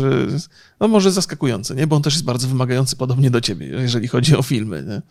no 0.79 0.87
może 0.87 1.11
zaskakujące, 1.11 1.75
nie? 1.75 1.87
bo 1.87 1.95
on 1.95 2.01
też 2.01 2.13
jest 2.13 2.25
bardzo 2.25 2.47
wymagający 2.47 2.95
podobnie 2.95 3.31
do 3.31 3.41
ciebie, 3.41 3.67
jeżeli 3.67 4.07
chodzi 4.07 4.35
o 4.35 4.43
filmy. 4.43 4.83
Nie? 4.87 5.01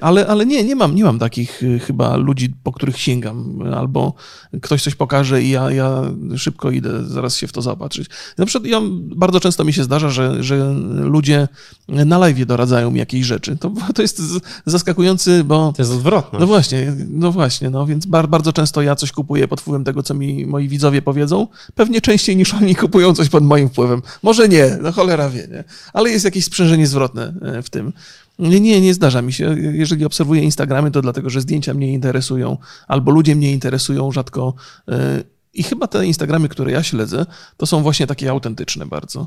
Ale, 0.00 0.26
ale 0.26 0.46
nie, 0.46 0.64
nie 0.64 0.76
mam, 0.76 0.94
nie 0.94 1.04
mam 1.04 1.18
takich 1.18 1.62
chyba 1.86 2.16
ludzi, 2.16 2.54
po 2.62 2.72
których 2.72 2.98
sięgam, 2.98 3.62
albo 3.74 4.14
ktoś 4.62 4.82
coś 4.82 4.94
pokaże 4.94 5.42
i 5.42 5.50
ja, 5.50 5.70
ja 5.70 6.02
szybko 6.36 6.70
idę 6.70 7.04
zaraz 7.04 7.36
się 7.36 7.46
w 7.46 7.52
to 7.52 7.62
zaopatrzyć. 7.62 8.08
Na 8.38 8.46
przykład 8.46 8.70
ja, 8.70 8.80
bardzo 9.16 9.40
często 9.40 9.64
mi 9.64 9.72
się 9.72 9.84
zdarza, 9.84 10.10
że, 10.10 10.42
że 10.42 10.74
ludzie 10.98 11.48
na 11.88 12.18
live 12.18 12.46
doradzają 12.46 12.90
mi 12.90 12.98
jakiejś 12.98 13.26
rzeczy. 13.26 13.56
To, 13.56 13.72
to 13.94 14.02
jest 14.02 14.22
zaskakujący, 14.66 15.44
bo... 15.44 15.72
To 15.76 15.82
jest 15.82 15.92
odwrotne. 15.92 16.38
No 16.38 16.46
właśnie, 16.46 16.92
no 17.08 17.32
właśnie, 17.32 17.70
no 17.70 17.86
więc 17.86 18.06
bar, 18.06 18.28
bardzo 18.28 18.52
często 18.52 18.82
ja 18.82 18.96
coś 18.96 19.12
kupuję 19.12 19.48
pod 19.48 19.60
wpływem 19.60 19.84
tego, 19.84 20.02
co 20.02 20.14
mi 20.14 20.46
moi 20.46 20.68
widzowie 20.68 21.02
powiedzą. 21.02 21.46
Pewnie 21.74 22.00
częściej 22.00 22.36
niż 22.36 22.54
oni 22.54 22.74
kupują 22.74 23.14
coś 23.14 23.28
pod 23.28 23.44
moim 23.44 23.68
wpływem. 23.68 24.02
Może 24.22 24.48
nie, 24.48 24.59
no 24.82 24.92
cholera 24.92 25.30
wie, 25.30 25.48
nie? 25.50 25.64
Ale 25.92 26.10
jest 26.10 26.24
jakieś 26.24 26.44
sprzężenie 26.44 26.86
zwrotne 26.86 27.34
e, 27.42 27.62
w 27.62 27.70
tym. 27.70 27.92
Nie, 28.38 28.60
nie, 28.60 28.80
nie 28.80 28.94
zdarza 28.94 29.22
mi 29.22 29.32
się. 29.32 29.56
Jeżeli 29.58 30.04
obserwuję 30.04 30.42
Instagramy, 30.42 30.90
to 30.90 31.02
dlatego, 31.02 31.30
że 31.30 31.40
zdjęcia 31.40 31.74
mnie 31.74 31.92
interesują, 31.92 32.56
albo 32.88 33.10
ludzie 33.10 33.36
mnie 33.36 33.52
interesują 33.52 34.12
rzadko. 34.12 34.54
E, 34.88 35.22
I 35.54 35.62
chyba 35.62 35.86
te 35.86 36.06
Instagramy, 36.06 36.48
które 36.48 36.72
ja 36.72 36.82
śledzę, 36.82 37.26
to 37.56 37.66
są 37.66 37.82
właśnie 37.82 38.06
takie 38.06 38.30
autentyczne 38.30 38.86
bardzo. 38.86 39.26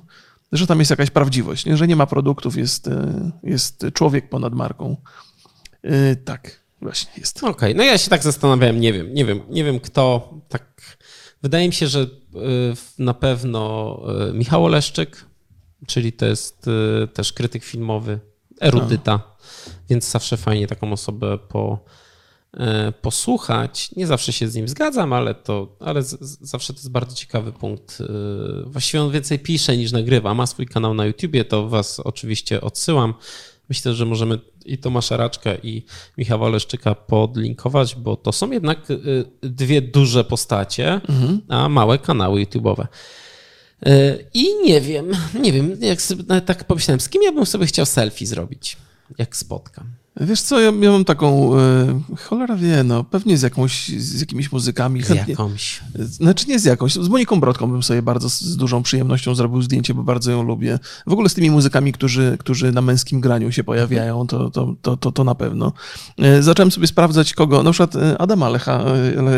Że 0.52 0.68
tam 0.68 0.80
jest 0.80 0.92
jakaś 0.92 1.10
prawdziwość, 1.10 1.66
nie? 1.66 1.78
że 1.78 1.88
nie 1.88 1.96
ma 1.96 2.06
produktów, 2.06 2.58
jest, 2.58 2.88
e, 2.88 3.32
jest 3.44 3.86
człowiek 3.94 4.30
ponad 4.30 4.54
marką. 4.54 4.98
Tak, 6.26 6.60
właśnie 6.82 7.12
jest. 7.18 7.38
Okej, 7.38 7.52
okay. 7.52 7.74
no 7.76 7.84
ja 7.84 7.98
się 7.98 8.10
tak 8.10 8.24
zastanawiałem, 8.24 8.80
nie 8.80 8.94
wiem, 8.94 9.14
nie 9.14 9.26
wiem, 9.26 9.40
nie 9.50 9.64
wiem 9.64 9.80
kto 9.80 10.34
tak. 10.50 10.98
Wydaje 11.44 11.68
mi 11.68 11.74
się, 11.74 11.88
że 11.88 12.08
na 13.00 13.14
pewno 13.14 14.00
Michał 14.34 14.66
Oleszczyk, 14.66 15.26
czyli 15.88 16.14
to 16.14 16.26
jest 16.26 16.66
też 17.14 17.34
krytyk 17.34 17.64
filmowy, 17.64 18.20
erudyta, 18.62 19.36
więc 19.89 20.12
zawsze 20.12 20.38
fajnie 20.38 20.68
taką 20.68 20.91
osobę 20.91 21.38
po, 21.38 21.86
posłuchać. 23.02 23.91
Nie 23.96 24.08
zawsze 24.08 24.34
się 24.34 24.48
z 24.48 24.56
nim 24.56 24.68
zgadzam, 24.68 25.14
ale 25.14 25.36
to, 25.36 25.76
ale 25.80 26.04
z, 26.04 26.39
zawsze 26.41 26.74
to 26.74 26.80
jest 26.80 26.91
bardzo 26.91 27.16
ciekawy 27.16 27.52
punkt. 27.52 28.04
Właściwie 28.66 29.04
on 29.04 29.12
więcej 29.12 29.39
pisze 29.39 29.78
niż 29.78 29.91
nagrywa. 29.91 30.34
Ma 30.34 30.48
swój 30.48 30.66
kanał 30.66 30.94
na 30.94 31.06
YouTubie, 31.06 31.46
to 31.46 31.70
was 31.70 32.00
oczywiście 32.00 32.62
odsyłam. 32.62 33.14
Myślę, 33.70 33.94
że 33.94 34.06
możemy 34.06 34.39
i 34.66 34.78
Tomasza 34.78 35.18
Raczka 35.18 35.55
i 35.55 35.84
Michała 36.18 36.49
Leszczyka 36.49 36.95
podlinkować, 36.95 37.95
bo 37.95 38.16
to 38.16 38.32
są 38.32 38.51
jednak 38.51 38.80
e, 38.91 38.95
dwie 39.49 39.82
duże 39.82 40.24
postacie, 40.24 40.93
mhm. 40.93 41.41
a 41.49 41.70
małe 41.70 41.99
kanały 41.99 42.45
YouTube'owe. 42.45 42.88
I 44.34 44.55
nie 44.66 44.82
wiem, 44.82 45.11
nie 45.41 45.51
wiem, 45.51 45.78
jak 45.82 46.01
sobie, 46.01 46.41
tak 46.41 46.64
pomyślałem, 46.64 46.99
z 46.99 47.09
kim 47.09 47.24
ja 47.24 47.32
bym 47.32 47.45
sobie 47.45 47.66
chciał 47.66 47.86
selfie 47.86 48.26
zrobić, 48.26 48.78
jak 49.18 49.36
spotkam. 49.36 50.03
Wiesz 50.22 50.41
co, 50.41 50.59
ja, 50.59 50.72
ja 50.82 50.91
mam 50.91 51.05
taką, 51.05 51.57
e, 51.57 51.99
cholera 52.18 52.55
wie, 52.55 52.84
no, 52.84 53.03
pewnie 53.03 53.38
z 53.38 53.41
jakąś, 53.41 53.88
z 53.88 54.20
jakimiś 54.20 54.51
muzykami. 54.51 55.03
Z 55.03 55.07
chętnie, 55.07 55.32
jakąś. 55.32 55.82
Znaczy 55.95 56.45
nie 56.47 56.59
z 56.59 56.66
jakąś, 56.66 56.93
z 56.93 57.07
Moniką 57.07 57.39
Brodką 57.39 57.72
bym 57.72 57.84
sobie 57.84 58.01
bardzo 58.01 58.30
z, 58.30 58.41
z, 58.41 58.57
dużą 58.57 58.84
przyjemnością 58.84 59.36
zrobił 59.36 59.61
zdjęcie, 59.61 59.93
bo 59.93 60.03
bardzo 60.03 60.32
ją 60.32 60.43
lubię. 60.43 60.80
W 61.07 61.14
ogóle 61.14 61.30
z 61.30 61.34
tymi 61.34 61.51
muzykami, 61.51 61.93
którzy, 61.93 62.38
którzy 62.39 62.72
na 62.72 62.82
męskim 62.82 63.22
graniu 63.22 63.51
się 63.51 63.64
pojawiają, 63.64 64.28
to, 64.28 64.49
to, 64.49 64.76
to, 64.82 64.97
to, 64.97 65.11
to 65.11 65.24
na 65.24 65.36
pewno. 65.36 65.72
E, 66.18 66.43
zacząłem 66.43 66.72
sobie 66.72 66.88
sprawdzać 66.88 67.34
kogo, 67.34 67.64
na 67.64 67.72
przykład 67.72 67.95
e, 67.95 68.18
Adama 68.22 68.49
Lecha 68.49 68.84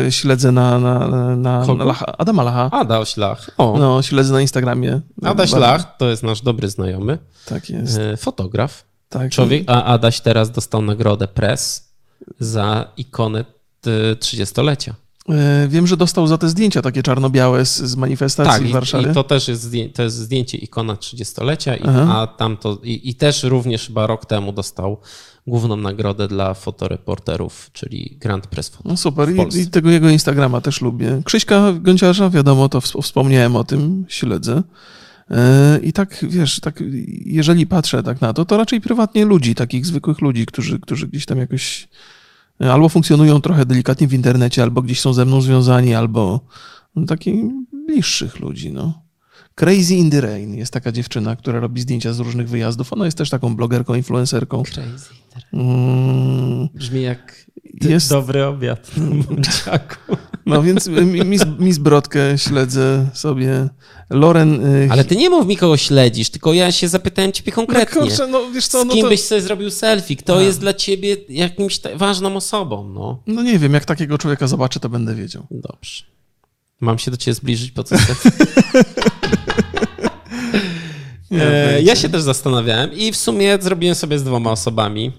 e, 0.06 0.12
śledzę 0.12 0.52
na, 0.52 0.78
na, 0.78 1.08
na, 1.08 1.36
na 1.36 1.84
Lacha. 1.84 2.16
Adama 2.18 2.42
Lacha. 2.42 2.70
Adaś 2.70 3.16
Lach. 3.16 3.50
O. 3.58 3.76
No, 3.78 4.02
śledzę 4.02 4.32
na 4.32 4.40
Instagramie. 4.40 5.00
Adaś 5.22 5.52
Lach 5.52 5.96
to 5.96 6.08
jest 6.08 6.22
nasz 6.22 6.40
dobry 6.40 6.68
znajomy. 6.68 7.18
Tak 7.46 7.70
jest. 7.70 7.98
Fotograf. 8.18 8.95
Tak. 9.08 9.32
Człowiek, 9.32 9.64
a 9.66 9.84
Adaś 9.84 10.20
teraz 10.20 10.50
dostał 10.50 10.82
nagrodę 10.82 11.28
Press 11.28 11.92
za 12.40 12.92
ikonę 12.96 13.44
30-lecia. 14.14 14.94
E, 15.28 15.68
wiem, 15.68 15.86
że 15.86 15.96
dostał 15.96 16.26
za 16.26 16.38
te 16.38 16.48
zdjęcia 16.48 16.82
takie 16.82 17.02
czarno-białe 17.02 17.66
z, 17.66 17.76
z 17.76 17.96
manifestacji 17.96 18.60
tak, 18.60 18.68
w 18.68 18.72
Warszawie. 18.72 19.10
I 19.10 19.14
to 19.14 19.24
też 19.24 19.48
jest, 19.48 19.72
to 19.94 20.02
jest 20.02 20.16
zdjęcie 20.16 20.58
ikona 20.58 20.94
30-lecia, 20.94 21.76
i, 21.76 21.82
a 21.88 22.26
tam 22.26 22.56
to, 22.56 22.78
i, 22.82 23.08
i, 23.08 23.14
też 23.14 23.42
również 23.42 23.86
chyba 23.86 24.06
rok 24.06 24.26
temu 24.26 24.52
dostał 24.52 25.00
główną 25.46 25.76
nagrodę 25.76 26.28
dla 26.28 26.54
fotoreporterów, 26.54 27.70
czyli 27.72 28.16
Grand 28.20 28.46
Press 28.46 28.68
Photo. 28.68 28.88
No 28.88 28.96
super, 28.96 29.28
I, 29.30 29.58
i, 29.60 29.66
tego 29.66 29.90
jego 29.90 30.10
Instagrama 30.10 30.60
też 30.60 30.80
lubię. 30.80 31.22
Krzyśka 31.24 31.72
Gąciarza, 31.72 32.30
wiadomo, 32.30 32.68
to 32.68 32.80
wspomniałem 32.80 33.56
o 33.56 33.64
tym, 33.64 34.04
śledzę. 34.08 34.62
E, 35.30 35.78
I 35.82 35.92
tak, 35.92 36.24
wiesz, 36.28 36.60
tak, 36.60 36.82
jeżeli 37.24 37.66
patrzę 37.66 38.02
tak 38.02 38.20
na 38.20 38.32
to, 38.32 38.44
to 38.44 38.56
raczej 38.56 38.80
prywatnie 38.80 39.24
ludzi, 39.24 39.54
takich 39.54 39.86
zwykłych 39.86 40.20
ludzi, 40.20 40.46
którzy, 40.46 40.80
którzy 40.80 41.08
gdzieś 41.08 41.26
tam 41.26 41.38
jakoś 41.38 41.88
e, 42.60 42.72
albo 42.72 42.88
funkcjonują 42.88 43.40
trochę 43.40 43.66
delikatnie 43.66 44.08
w 44.08 44.14
internecie, 44.14 44.62
albo 44.62 44.82
gdzieś 44.82 45.00
są 45.00 45.12
ze 45.12 45.24
mną 45.24 45.40
związani, 45.40 45.94
albo 45.94 46.40
no, 46.96 47.06
takich 47.06 47.44
bliższych 47.86 48.40
ludzi, 48.40 48.72
no. 48.72 49.06
Crazy 49.54 49.94
in 49.94 50.10
the 50.10 50.20
Rain 50.20 50.54
jest 50.54 50.72
taka 50.72 50.92
dziewczyna, 50.92 51.36
która 51.36 51.60
robi 51.60 51.80
zdjęcia 51.80 52.12
z 52.12 52.20
różnych 52.20 52.48
wyjazdów. 52.48 52.92
Ona 52.92 53.04
jest 53.04 53.18
też 53.18 53.30
taką 53.30 53.56
blogerką, 53.56 53.94
influencerką. 53.94 54.62
Crazy 54.62 55.14
in 55.14 55.20
the 55.34 55.40
Rain. 55.52 55.68
Mm. 55.68 56.68
Brzmi 56.74 57.02
jak 57.02 57.46
jest... 57.80 58.10
dobry 58.10 58.44
obiad 58.44 58.90
No 60.46 60.62
więc 60.62 60.88
Miss, 61.24 61.42
Miss 61.58 61.78
Brodkę 61.78 62.38
śledzę 62.38 63.06
sobie. 63.14 63.68
Loren. 64.10 64.66
Y, 64.66 64.88
Ale 64.90 65.04
ty 65.04 65.16
nie 65.16 65.30
mów 65.30 65.46
mi, 65.46 65.56
kogo 65.56 65.76
śledzisz, 65.76 66.30
tylko 66.30 66.52
ja 66.52 66.72
się 66.72 66.88
zapytałem 66.88 67.32
ciebie 67.32 67.52
konkretnie. 67.52 68.00
No 68.00 68.06
kurczę, 68.06 68.26
no 68.26 68.50
wiesz 68.50 68.66
co, 68.66 68.82
Z 68.82 68.84
no 68.86 68.92
kim 68.92 69.02
to... 69.02 69.08
byś 69.08 69.22
sobie 69.22 69.40
zrobił 69.40 69.70
selfie? 69.70 70.16
Kto 70.16 70.38
A. 70.38 70.42
jest 70.42 70.60
dla 70.60 70.74
ciebie 70.74 71.16
jakimś 71.28 71.80
ważną 71.94 72.36
osobą? 72.36 72.88
No. 72.88 73.22
no 73.26 73.42
nie 73.42 73.58
wiem, 73.58 73.74
jak 73.74 73.84
takiego 73.84 74.18
człowieka 74.18 74.46
zobaczę, 74.46 74.80
to 74.80 74.88
będę 74.88 75.14
wiedział. 75.14 75.46
Dobrze. 75.50 76.02
Mam 76.80 76.98
się 76.98 77.10
do 77.10 77.16
ciebie 77.16 77.34
zbliżyć 77.34 77.70
po 77.70 77.84
co? 77.84 77.96
e, 81.32 81.82
ja 81.82 81.96
się 81.96 82.08
też 82.08 82.22
zastanawiałem 82.22 82.92
i 82.92 83.12
w 83.12 83.16
sumie 83.16 83.58
zrobiłem 83.60 83.94
sobie 83.94 84.18
z 84.18 84.24
dwoma 84.24 84.50
osobami. 84.50 85.12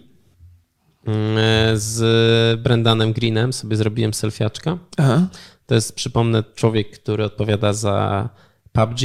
Mm, 1.08 1.38
e, 1.38 1.78
z 1.78 2.62
Brendanem 2.62 3.14
Greenem 3.14 3.54
sobie 3.54 3.78
zrobiłem 3.78 4.14
selfiaczka. 4.14 4.78
Aha. 4.98 5.28
To 5.66 5.76
jest, 5.76 5.96
przypomnę, 5.96 6.44
człowiek, 6.56 7.00
który 7.00 7.24
odpowiada 7.24 7.74
za 7.74 8.30
PUBG. 8.72 9.00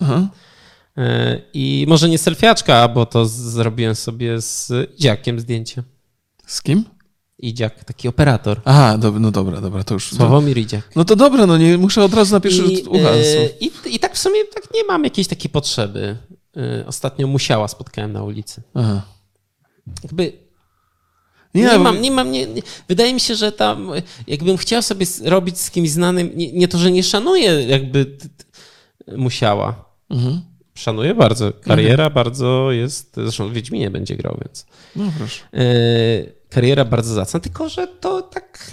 Aha. 0.00 0.28
E, 0.96 1.40
I 1.54 1.84
może 1.88 2.08
nie 2.08 2.18
selfiaczka, 2.18 2.88
bo 2.88 3.06
to 3.06 3.26
zrobiłem 3.26 3.94
sobie 3.94 4.40
z 4.40 4.72
dziakiem 4.98 5.40
zdjęcie. 5.40 5.82
Z 6.46 6.62
kim? 6.62 6.84
Idziak, 7.38 7.84
taki 7.84 8.08
operator. 8.08 8.60
Aha, 8.64 8.98
do, 8.98 9.12
no 9.12 9.30
dobra, 9.30 9.60
dobra, 9.60 9.84
to 9.84 9.94
już. 9.94 10.10
Sławomir 10.10 10.58
Idziak. 10.58 10.90
No 10.96 11.04
to 11.04 11.16
dobra, 11.16 11.46
no 11.46 11.58
nie 11.58 11.78
muszę 11.78 12.04
od 12.04 12.14
razu 12.14 12.34
na 12.34 12.40
pierwszy 12.40 12.62
I, 12.62 12.74
yy, 12.74 13.54
i, 13.60 13.94
I 13.94 13.98
tak 13.98 14.14
w 14.14 14.18
sumie 14.18 14.44
tak 14.54 14.74
nie 14.74 14.84
mam 14.84 15.04
jakiejś 15.04 15.28
takiej 15.28 15.50
potrzeby. 15.50 16.16
Ostatnio 16.86 17.26
musiała 17.26 17.68
spotkałem 17.68 18.12
na 18.12 18.22
ulicy. 18.22 18.62
Aha. 18.74 19.02
Jakby 20.04 20.47
nie, 21.54 21.62
nie 21.62 21.78
mam, 21.78 22.00
nie 22.00 22.10
mam, 22.10 22.32
nie, 22.32 22.46
nie, 22.46 22.62
wydaje 22.88 23.14
mi 23.14 23.20
się, 23.20 23.34
że 23.34 23.52
tam, 23.52 23.90
jakbym 24.26 24.56
chciał 24.56 24.82
sobie 24.82 25.06
robić 25.24 25.60
z 25.60 25.70
kimś 25.70 25.90
znanym, 25.90 26.30
nie, 26.34 26.52
nie 26.52 26.68
to, 26.68 26.78
że 26.78 26.90
nie 26.90 27.02
szanuję, 27.02 27.62
jakby 27.68 28.16
musiała. 29.16 29.84
Mhm. 30.10 30.40
Szanuję 30.74 31.14
bardzo. 31.14 31.52
Kariera 31.52 32.04
mhm. 32.04 32.12
bardzo 32.12 32.72
jest, 32.72 33.14
zresztą 33.14 33.48
w 33.48 33.52
Wiedźminie 33.52 33.90
będzie 33.90 34.16
grał, 34.16 34.38
więc. 34.44 34.66
No 34.96 35.12
proszę. 35.18 35.44
Yy, 35.52 36.32
kariera 36.48 36.84
bardzo 36.84 37.14
zacna, 37.14 37.40
tylko 37.40 37.68
że 37.68 37.86
to 37.86 38.22
tak 38.22 38.70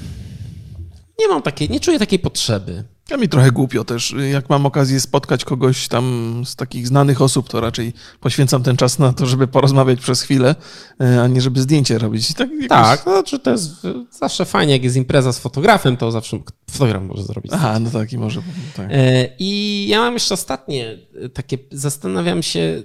nie 1.20 1.28
mam 1.28 1.42
takiej, 1.42 1.70
nie 1.70 1.80
czuję 1.80 2.00
takiej 2.00 2.20
potrzeby. 2.20 2.84
Ja 3.10 3.18
mi 3.18 3.30
trochę 3.30 3.52
głupio 3.52 3.84
też. 3.84 4.16
Jak 4.32 4.50
mam 4.50 4.66
okazję 4.66 5.00
spotkać 5.00 5.46
kogoś 5.46 5.88
tam 5.88 6.44
z 6.46 6.56
takich 6.56 6.88
znanych 6.88 7.22
osób, 7.22 7.50
to 7.50 7.62
raczej 7.62 7.94
poświęcam 8.20 8.64
ten 8.64 8.78
czas 8.78 9.00
na 9.00 9.14
to, 9.14 9.26
żeby 9.26 9.48
porozmawiać 9.48 10.00
przez 10.00 10.22
chwilę, 10.22 10.56
e, 11.02 11.22
a 11.22 11.28
nie 11.28 11.42
żeby 11.42 11.62
zdjęcie 11.62 11.98
robić. 11.98 12.34
Tak, 12.34 12.50
jakoś... 12.52 12.68
tak 12.68 13.06
no, 13.06 13.12
znaczy 13.12 13.40
to 13.40 13.52
jest 13.52 13.72
zawsze 14.12 14.46
fajnie, 14.46 14.74
jak 14.74 14.84
jest 14.84 14.96
impreza 14.96 15.34
z 15.34 15.40
fotografem, 15.40 15.98
to 15.98 16.12
zawsze 16.12 16.40
fotograf 16.72 17.04
może 17.04 17.24
zrobić. 17.24 17.52
Aha, 17.56 17.80
no 17.80 17.90
tak, 17.90 18.14
i 18.14 18.18
może. 18.18 18.42
Tak. 18.76 18.88
E, 18.92 19.30
I 19.40 19.86
ja 19.90 20.00
mam 20.00 20.14
jeszcze 20.14 20.34
ostatnie 20.34 20.98
takie, 21.34 21.58
zastanawiam 21.72 22.44
się, 22.44 22.84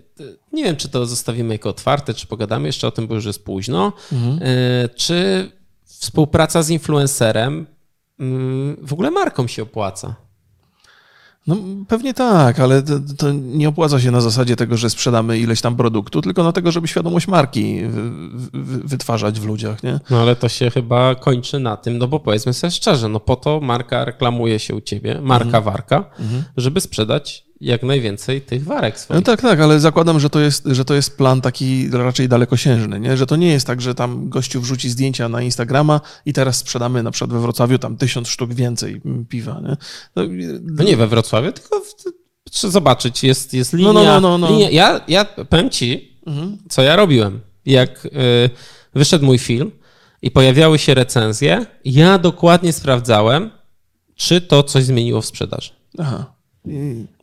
nie 0.53 0.64
wiem, 0.64 0.77
czy 0.77 0.89
to 0.89 1.07
zostawimy 1.07 1.55
jako 1.55 1.68
otwarte, 1.68 2.14
czy 2.14 2.27
pogadamy 2.27 2.68
jeszcze 2.68 2.87
o 2.87 2.91
tym, 2.91 3.07
bo 3.07 3.14
już 3.14 3.25
jest 3.25 3.45
późno, 3.45 3.93
mhm. 4.12 4.39
E, 4.43 4.89
czy 4.89 5.51
współpraca 5.85 6.62
z 6.62 6.71
influencerem 6.71 7.66
w 8.83 8.93
ogóle 8.93 9.11
markom 9.11 9.49
się 9.49 9.62
opłaca. 9.62 10.14
No 11.47 11.57
pewnie 11.89 12.14
tak, 12.14 12.61
ale 12.61 12.83
to, 12.83 12.95
to, 13.18 13.33
nie 13.33 13.68
opłaca 13.68 14.01
się 14.01 14.11
na 14.11 14.21
zasadzie 14.21 14.57
tego, 14.57 14.77
że 14.77 14.91
sprzedamy 14.91 15.39
ileś 15.39 15.61
tam 15.61 15.77
produktu, 15.77 16.23
tylko 16.23 16.43
na 16.43 16.53
tego, 16.53 16.73
żeby 16.73 16.89
świadomość 16.89 17.29
marki 17.29 17.81
wytwarzać 18.85 19.41
w 19.41 19.47
ludziach, 19.47 19.83
nie? 19.83 20.01
No 20.11 20.21
ale 20.21 20.37
to 20.37 20.49
się 20.49 20.71
chyba 20.71 21.14
kończy 21.14 21.59
na 21.61 21.77
tym, 21.77 21.99
no 21.99 22.09
bo 22.09 22.21
powiedzmy 22.21 22.53
sobie 22.53 22.71
szczerze, 22.71 23.09
no 23.09 23.21
po 23.21 23.37
to 23.37 23.61
marka 23.61 24.05
reklamuje 24.05 24.59
się 24.59 24.75
u 24.75 24.81
ciebie, 24.81 25.21
marka 25.23 25.45
mhm. 25.45 25.64
warka, 25.64 25.97
mhm. 26.18 26.45
żeby 26.57 26.81
sprzedać 26.81 27.49
jak 27.61 27.83
najwięcej 27.83 28.41
tych 28.41 28.65
warek 28.65 28.95
No 28.95 29.01
swoich. 29.01 29.25
tak, 29.25 29.41
tak, 29.43 29.61
ale 29.61 29.81
zakładam, 29.81 30.21
że 30.21 30.31
to 30.31 30.41
jest, 30.41 30.65
że 30.67 30.85
to 30.85 30.95
jest 30.95 31.17
plan 31.17 31.41
taki 31.41 31.91
raczej 31.91 32.29
dalekosiężny, 32.29 33.01
nie? 33.01 33.17
że 33.17 33.27
to 33.27 33.37
nie 33.37 33.49
jest 33.53 33.67
tak, 33.67 33.81
że 33.81 33.95
tam 33.95 34.29
gościu 34.29 34.61
wrzuci 34.61 34.91
zdjęcia 34.91 35.29
na 35.29 35.43
Instagrama 35.43 36.01
i 36.27 36.33
teraz 36.33 36.57
sprzedamy 36.57 37.03
na 37.03 37.11
przykład 37.11 37.33
we 37.33 37.41
Wrocławiu 37.41 37.79
tam 37.79 37.97
tysiąc 37.97 38.29
sztuk 38.29 38.55
więcej 38.55 39.01
piwa. 39.29 39.61
Nie? 39.61 39.77
No, 40.17 40.23
No 40.63 40.85
nie 40.85 40.97
we 40.97 41.07
Wrocławiu, 41.07 41.53
tylko 41.53 41.81
w, 41.81 41.95
trzeba 42.51 42.71
zobaczyć, 42.71 43.25
jest, 43.25 43.55
jest 43.55 43.73
linia. 43.73 43.93
No, 43.93 44.03
no, 44.05 44.21
no, 44.21 44.39
no. 44.39 44.51
linia. 44.51 44.71
Ja, 44.71 45.01
ja 45.09 45.25
powiem 45.25 45.71
ci, 45.71 46.11
Mhm. 46.27 46.59
co 46.69 46.83
ja 46.83 46.97
robiłem. 46.97 47.41
Jak 47.67 48.07
y, 48.07 48.11
wyszedł 48.95 49.25
mój 49.25 49.39
film 49.39 49.71
i 50.23 50.31
pojawiały 50.31 50.79
się 50.79 50.95
recenzje, 50.95 51.67
ja 51.85 52.19
dokładnie 52.19 52.73
sprawdzałem, 52.73 53.51
czy 54.17 54.41
to 54.41 54.63
coś 54.63 54.85
zmieniło 54.85 55.21
w 55.23 55.27
sprzedaży. 55.27 55.71
Aha. 55.99 56.33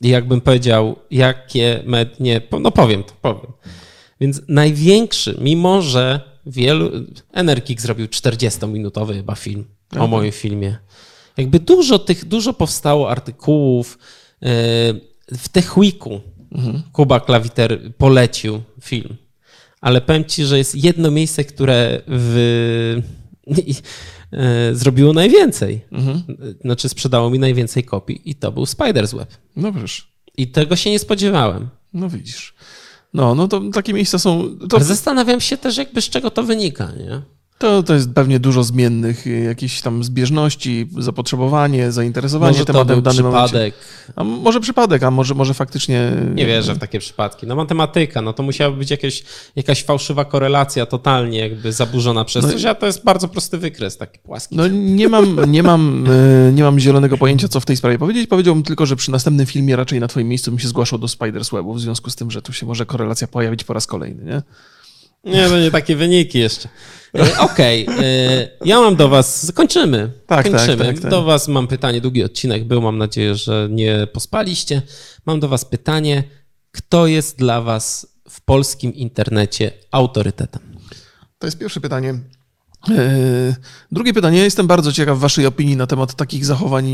Jakbym 0.02 0.42
powiedział, 0.42 0.96
jakie 1.12 1.84
med... 1.86 2.20
Nie, 2.20 2.42
no 2.62 2.72
powiem 2.72 3.04
to, 3.04 3.14
powiem. 3.22 3.52
Więc 4.22 4.42
największy, 4.48 5.38
mimo 5.42 5.82
że 5.82 6.22
wielu... 6.46 6.92
Energik 7.34 7.82
zrobił 7.82 8.06
40-minutowy 8.06 9.14
chyba 9.14 9.36
film 9.36 9.66
o 10.00 10.08
moim 10.08 10.32
filmie. 10.32 10.78
Jakby 11.38 11.60
dużo 11.60 12.00
tych, 12.00 12.26
dużo 12.26 12.54
powstało 12.54 13.10
artykułów. 13.10 13.98
yy, 14.42 14.50
W 15.38 15.50
Tech 15.52 15.78
Weeku 15.78 16.22
Kuba 16.92 17.20
Klawiter 17.20 17.94
polecił 17.98 18.62
film. 18.82 19.16
Ale 19.82 20.02
powiem 20.02 20.26
ci, 20.26 20.46
że 20.46 20.58
jest 20.58 20.76
jedno 20.76 21.12
miejsce, 21.12 21.44
które 21.44 22.02
w... 22.08 23.02
yy, 24.32 24.40
zrobiło 24.76 25.14
najwięcej. 25.14 25.86
Znaczy 26.62 26.90
sprzedało 26.90 27.30
mi 27.30 27.40
najwięcej 27.40 27.84
kopii 27.84 28.22
i 28.26 28.36
to 28.36 28.52
był 28.52 28.64
Spider's 28.64 29.18
Web. 29.18 29.30
No 29.56 29.72
wiesz, 29.72 30.12
I 30.38 30.48
tego 30.48 30.76
się 30.76 30.90
nie 30.92 31.00
spodziewałem. 31.00 31.70
no 31.94 32.10
widzisz. 32.10 32.56
No, 33.14 33.36
no 33.36 33.48
to 33.48 33.62
takie 33.74 33.94
miejsca 33.94 34.20
są. 34.20 34.58
To, 34.70 34.78
Ale 34.78 34.86
zastanawiam 34.86 35.42
się 35.42 35.58
też, 35.58 35.78
jakby 35.78 36.02
z 36.02 36.10
czego 36.10 36.32
to 36.32 36.44
wynika, 36.44 36.92
nie? 36.92 37.22
To, 37.58 37.84
to 37.84 37.94
jest 37.94 38.14
pewnie 38.14 38.40
dużo 38.40 38.64
zmiennych, 38.64 39.28
y, 39.28 39.30
jakieś 39.30 39.82
tam 39.82 40.04
zbieżności, 40.04 40.88
zapotrzebowanie, 40.98 41.92
zainteresowanie 41.92 42.52
Może 42.52 42.66
to 42.66 42.74
tematem 42.74 42.88
był 42.88 43.02
w 43.02 43.04
danym 43.04 43.26
momencie. 43.26 43.48
przypadek. 43.48 43.74
A 44.16 44.24
może 44.24 44.60
przypadek, 44.60 45.04
a 45.04 45.12
może, 45.12 45.34
może 45.34 45.54
faktycznie. 45.54 46.12
Nie 46.36 46.46
wierzę 46.46 46.74
w 46.74 46.78
takie 46.78 47.00
przypadki. 47.00 47.48
No 47.48 47.56
matematyka, 47.56 48.22
no 48.22 48.34
to 48.34 48.44
musiała 48.44 48.72
być 48.72 48.92
jakieś, 48.92 49.24
jakaś 49.56 49.84
fałszywa 49.84 50.26
korelacja 50.26 50.86
totalnie 50.86 51.40
jakby 51.40 51.74
zaburzona 51.74 52.26
przez 52.26 52.46
coś, 52.46 52.66
a 52.66 52.76
to 52.76 52.86
jest 52.86 53.04
bardzo 53.04 53.28
prosty 53.28 53.58
wykres, 53.58 53.98
taki 53.98 54.20
płaski. 54.20 54.56
No 54.56 54.68
nie 54.68 55.10
mam, 55.10 55.52
nie, 55.52 55.64
mam, 55.64 56.06
e, 56.48 56.52
nie 56.54 56.64
mam 56.64 56.80
zielonego 56.80 57.18
pojęcia, 57.18 57.48
co 57.48 57.60
w 57.60 57.66
tej 57.66 57.78
sprawie 57.78 57.98
powiedzieć. 58.00 58.28
Powiedziałbym 58.28 58.64
tylko, 58.64 58.86
że 58.86 58.96
przy 58.96 59.12
następnym 59.12 59.46
filmie 59.46 59.76
raczej 59.76 60.00
na 60.00 60.08
twoim 60.08 60.28
miejscu 60.28 60.52
bym 60.52 60.60
się 60.60 60.68
zgłaszał 60.68 61.00
do 61.00 61.08
Spider's 61.08 61.52
Webu, 61.56 61.74
w 61.74 61.82
związku 61.82 62.10
z 62.10 62.16
tym, 62.16 62.32
że 62.32 62.42
tu 62.42 62.54
się 62.54 62.66
może 62.66 62.86
korelacja 62.86 63.28
pojawić 63.28 63.64
po 63.64 63.74
raz 63.74 63.88
kolejny, 63.88 64.24
nie? 64.24 64.42
Nie, 65.24 65.50
to 65.50 65.60
nie 65.60 65.72
takie 65.72 65.96
wyniki 65.96 66.40
jeszcze. 66.40 66.70
E, 67.18 67.40
Okej, 67.40 67.88
e, 68.02 68.50
ja 68.66 68.82
mam 68.82 68.96
do 68.96 69.10
was, 69.10 69.52
kończymy. 69.56 70.12
Tak, 70.28 70.50
tak, 70.50 70.56
kończymy. 70.56 70.86
tak, 70.86 71.00
tak. 71.00 71.12
Do 71.12 71.24
was 71.24 71.48
mam 71.48 71.68
pytanie, 71.68 72.02
długi 72.02 72.24
odcinek 72.24 72.64
był, 72.64 72.82
mam 72.82 72.98
nadzieję, 72.98 73.36
że 73.36 73.68
nie 73.72 74.08
pospaliście. 74.14 74.82
Mam 75.26 75.40
do 75.40 75.48
was 75.48 75.66
pytanie, 75.66 76.24
kto 76.72 77.08
jest 77.08 77.38
dla 77.38 77.62
was 77.62 78.08
w 78.30 78.42
polskim 78.42 78.94
internecie 78.94 79.72
autorytetem? 79.92 80.62
To 81.40 81.48
jest 81.48 81.58
pierwsze 81.58 81.82
pytanie. 81.82 82.20
E, 82.90 83.56
Drugie 83.92 84.14
pytanie. 84.14 84.40
Jestem 84.40 84.68
bardzo 84.68 84.92
ciekaw 84.94 85.20
Waszej 85.20 85.46
opinii 85.46 85.76
na 85.78 85.88
temat 85.88 86.16
takich 86.16 86.46
zachowań 86.46 86.86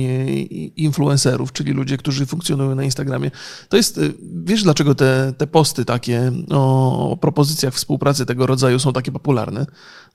influencerów, 0.75 1.53
czyli 1.53 1.71
ludzie, 1.71 1.97
którzy 1.97 2.25
funkcjonują 2.25 2.75
na 2.75 2.83
Instagramie. 2.83 3.31
To 3.69 3.77
jest, 3.77 3.99
wiesz, 4.43 4.63
dlaczego 4.63 4.95
te, 4.95 5.33
te 5.37 5.47
posty 5.47 5.85
takie 5.85 6.31
o 6.51 7.17
propozycjach 7.21 7.73
współpracy 7.73 8.25
tego 8.25 8.47
rodzaju 8.47 8.79
są 8.79 8.93
takie 8.93 9.11
popularne? 9.11 9.65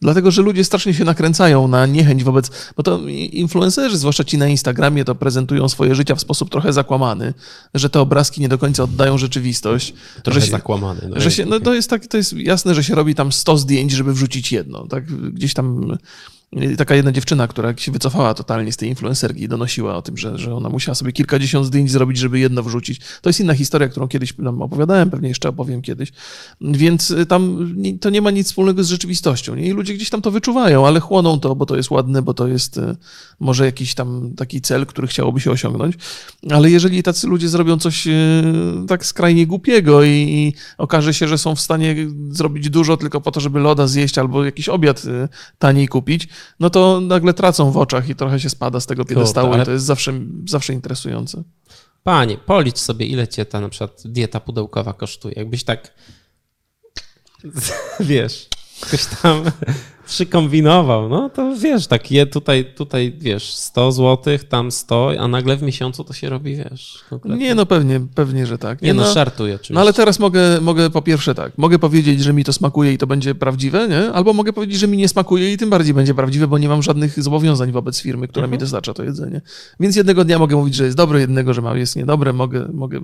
Dlatego, 0.00 0.30
że 0.30 0.42
ludzie 0.42 0.64
strasznie 0.64 0.94
się 0.94 1.04
nakręcają 1.04 1.68
na 1.68 1.86
niechęć 1.86 2.24
wobec. 2.24 2.50
Bo 2.76 2.82
to 2.82 3.08
influencerzy, 3.08 3.98
zwłaszcza 3.98 4.24
ci 4.24 4.38
na 4.38 4.48
Instagramie, 4.48 5.04
to 5.04 5.14
prezentują 5.14 5.68
swoje 5.68 5.94
życia 5.94 6.14
w 6.14 6.20
sposób 6.20 6.50
trochę 6.50 6.72
zakłamany, 6.72 7.34
że 7.74 7.90
te 7.90 8.00
obrazki 8.00 8.40
nie 8.40 8.48
do 8.48 8.58
końca 8.58 8.82
oddają 8.82 9.18
rzeczywistość. 9.18 9.94
Trochę 10.22 10.40
że 10.40 10.46
się, 10.46 10.52
zakłamany. 10.52 11.00
No, 11.08 11.20
że 11.20 11.30
się, 11.30 11.46
no 11.46 11.60
to 11.60 11.74
jest 11.74 11.90
tak, 11.90 12.06
to 12.06 12.16
jest 12.16 12.32
jasne, 12.32 12.74
że 12.74 12.84
się 12.84 12.94
robi 12.94 13.14
tam 13.14 13.32
100 13.32 13.58
zdjęć, 13.58 13.92
żeby 13.92 14.12
wrzucić 14.12 14.52
jedno. 14.52 14.86
Tak, 14.86 15.04
gdzieś 15.32 15.54
tam 15.54 15.98
taka 16.76 16.94
jedna 16.94 17.12
dziewczyna, 17.12 17.48
która 17.48 17.76
się 17.76 17.92
wycofała 17.92 18.34
totalnie 18.34 18.72
z 18.72 18.76
tej 18.76 18.88
influencerki 18.88 19.42
i 19.42 19.48
donosiła 19.48 19.96
o 19.96 20.02
tym, 20.02 20.16
że, 20.16 20.38
że 20.38 20.54
ona 20.54 20.68
musiała 20.68 20.94
sobie 20.94 21.12
kilkadziesiąt 21.12 21.66
zdjęć 21.66 21.90
zrobić, 21.90 22.18
żeby 22.18 22.38
jedno 22.38 22.62
wrzucić. 22.62 23.00
To 23.22 23.28
jest 23.28 23.40
inna 23.40 23.54
historia, 23.54 23.88
którą 23.88 24.08
kiedyś 24.08 24.38
nam 24.38 24.62
opowiadałem, 24.62 25.10
pewnie 25.10 25.28
jeszcze 25.28 25.48
opowiem 25.48 25.82
kiedyś. 25.82 26.12
Więc 26.60 27.10
y, 27.10 27.26
tam 27.26 27.72
to 28.00 28.10
nie 28.10 28.22
ma 28.22 28.30
nic 28.30 28.46
wspólnego 28.46 28.84
z 28.84 28.88
rzeczywistością. 28.88 29.54
Nie? 29.54 29.66
I 29.66 29.70
ludzie 29.70 29.94
gdzieś 29.94 30.10
tam 30.10 30.22
to 30.22 30.30
wyczuwają, 30.30 30.86
ale 30.86 31.00
chłoną 31.00 31.40
to, 31.40 31.54
bo 31.54 31.66
to 31.66 31.76
jest 31.76 31.90
ładne, 31.90 32.22
bo 32.22 32.34
to 32.34 32.48
jest 32.48 32.76
y, 32.76 32.96
może 33.40 33.64
jakiś 33.64 33.94
tam 33.94 34.34
taki 34.36 34.60
cel, 34.60 34.86
który 34.86 35.08
chciałoby 35.08 35.40
się 35.40 35.50
osiągnąć. 35.50 35.94
Ale 36.50 36.70
jeżeli 36.70 37.02
tacy 37.02 37.26
ludzie 37.26 37.48
zrobią 37.48 37.78
coś 37.78 38.06
y, 38.06 38.12
tak 38.88 39.06
skrajnie 39.06 39.46
głupiego 39.46 40.04
i, 40.04 40.08
i 40.08 40.54
okaże 40.78 41.14
się, 41.14 41.28
że 41.28 41.38
są 41.38 41.54
w 41.54 41.60
stanie 41.60 41.96
zrobić 42.30 42.70
dużo 42.70 42.96
tylko 42.96 43.20
po 43.20 43.30
to, 43.30 43.40
żeby 43.40 43.58
loda 43.58 43.86
zjeść 43.86 44.18
albo 44.18 44.44
jakiś 44.44 44.68
obiad 44.68 45.02
taniej 45.58 45.88
kupić, 45.88 46.28
no 46.60 46.70
to 46.70 47.00
nagle 47.00 47.34
tracą 47.34 47.70
w 47.70 47.76
oczach 47.76 48.08
i 48.08 48.14
trochę 48.14 48.40
się 48.40 48.50
spada 48.50 48.80
z 48.80 48.86
tego 48.86 49.04
piedestału 49.04 49.52
ale- 49.52 49.64
to 49.64 49.72
jest 49.72 49.84
zawsze, 49.84 50.12
zawsze 50.46 50.72
interesujące. 50.72 51.42
Panie, 52.02 52.38
policz 52.38 52.78
sobie, 52.78 53.06
ile 53.06 53.28
cię 53.28 53.44
ta 53.44 53.60
na 53.60 53.68
przykład 53.68 54.02
dieta 54.04 54.40
pudełkowa 54.40 54.92
kosztuje. 54.92 55.34
Jakbyś 55.36 55.64
tak, 55.64 55.94
wiesz, 58.00 58.48
ktoś 58.80 59.06
tam 59.06 59.44
przykombinował, 60.08 61.08
no 61.08 61.30
to 61.30 61.56
wiesz, 61.56 61.86
tak 61.86 62.10
je 62.10 62.26
tutaj, 62.26 62.64
tutaj, 62.74 63.12
wiesz, 63.18 63.54
100 63.54 63.92
zł, 63.92 64.38
tam 64.48 64.70
100, 64.70 65.12
a 65.18 65.28
nagle 65.28 65.56
w 65.56 65.62
miesiącu 65.62 66.04
to 66.04 66.12
się 66.12 66.28
robi, 66.28 66.56
wiesz. 66.56 67.04
Nie, 67.24 67.54
no 67.54 67.66
pewnie, 67.66 68.00
pewnie, 68.14 68.46
że 68.46 68.58
tak. 68.58 68.82
Nie, 68.82 68.94
no, 68.94 69.12
żartuję 69.12 69.54
oczywiście. 69.54 69.74
No 69.74 69.80
ale 69.80 69.92
teraz 69.92 70.18
mogę, 70.18 70.60
mogę 70.60 70.90
po 70.90 71.02
pierwsze 71.02 71.34
tak, 71.34 71.58
mogę 71.58 71.78
powiedzieć, 71.78 72.22
że 72.22 72.32
mi 72.32 72.44
to 72.44 72.52
smakuje 72.52 72.92
i 72.92 72.98
to 72.98 73.06
będzie 73.06 73.34
prawdziwe, 73.34 73.88
nie? 73.88 74.12
Albo 74.12 74.32
mogę 74.32 74.52
powiedzieć, 74.52 74.78
że 74.78 74.88
mi 74.88 74.96
nie 74.96 75.08
smakuje 75.08 75.52
i 75.52 75.56
tym 75.56 75.70
bardziej 75.70 75.94
będzie 75.94 76.14
prawdziwe, 76.14 76.46
bo 76.46 76.58
nie 76.58 76.68
mam 76.68 76.82
żadnych 76.82 77.22
zobowiązań 77.22 77.72
wobec 77.72 78.00
firmy, 78.00 78.28
która 78.28 78.46
mi 78.46 78.58
dostarcza 78.58 78.94
to 78.94 79.04
jedzenie. 79.04 79.40
Więc 79.80 79.96
jednego 79.96 80.24
dnia 80.24 80.38
mogę 80.38 80.56
mówić, 80.56 80.74
że 80.74 80.84
jest 80.84 80.96
dobre, 80.96 81.20
jednego, 81.20 81.54
że 81.54 81.62
jest 81.74 81.96
niedobre, 81.96 82.32
mogę, 82.32 82.68
mogę 82.72 83.00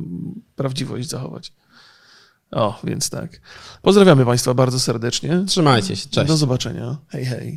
prawdziwość 0.56 1.08
zachować. 1.08 1.52
O, 2.54 2.80
więc 2.84 3.10
tak. 3.10 3.40
Pozdrawiamy 3.82 4.24
Państwa 4.26 4.54
bardzo 4.54 4.80
serdecznie. 4.80 5.44
Trzymajcie 5.46 5.96
się, 5.96 6.08
cześć. 6.08 6.28
Do 6.28 6.36
zobaczenia. 6.36 6.96
Hej, 7.08 7.24
hej. 7.24 7.56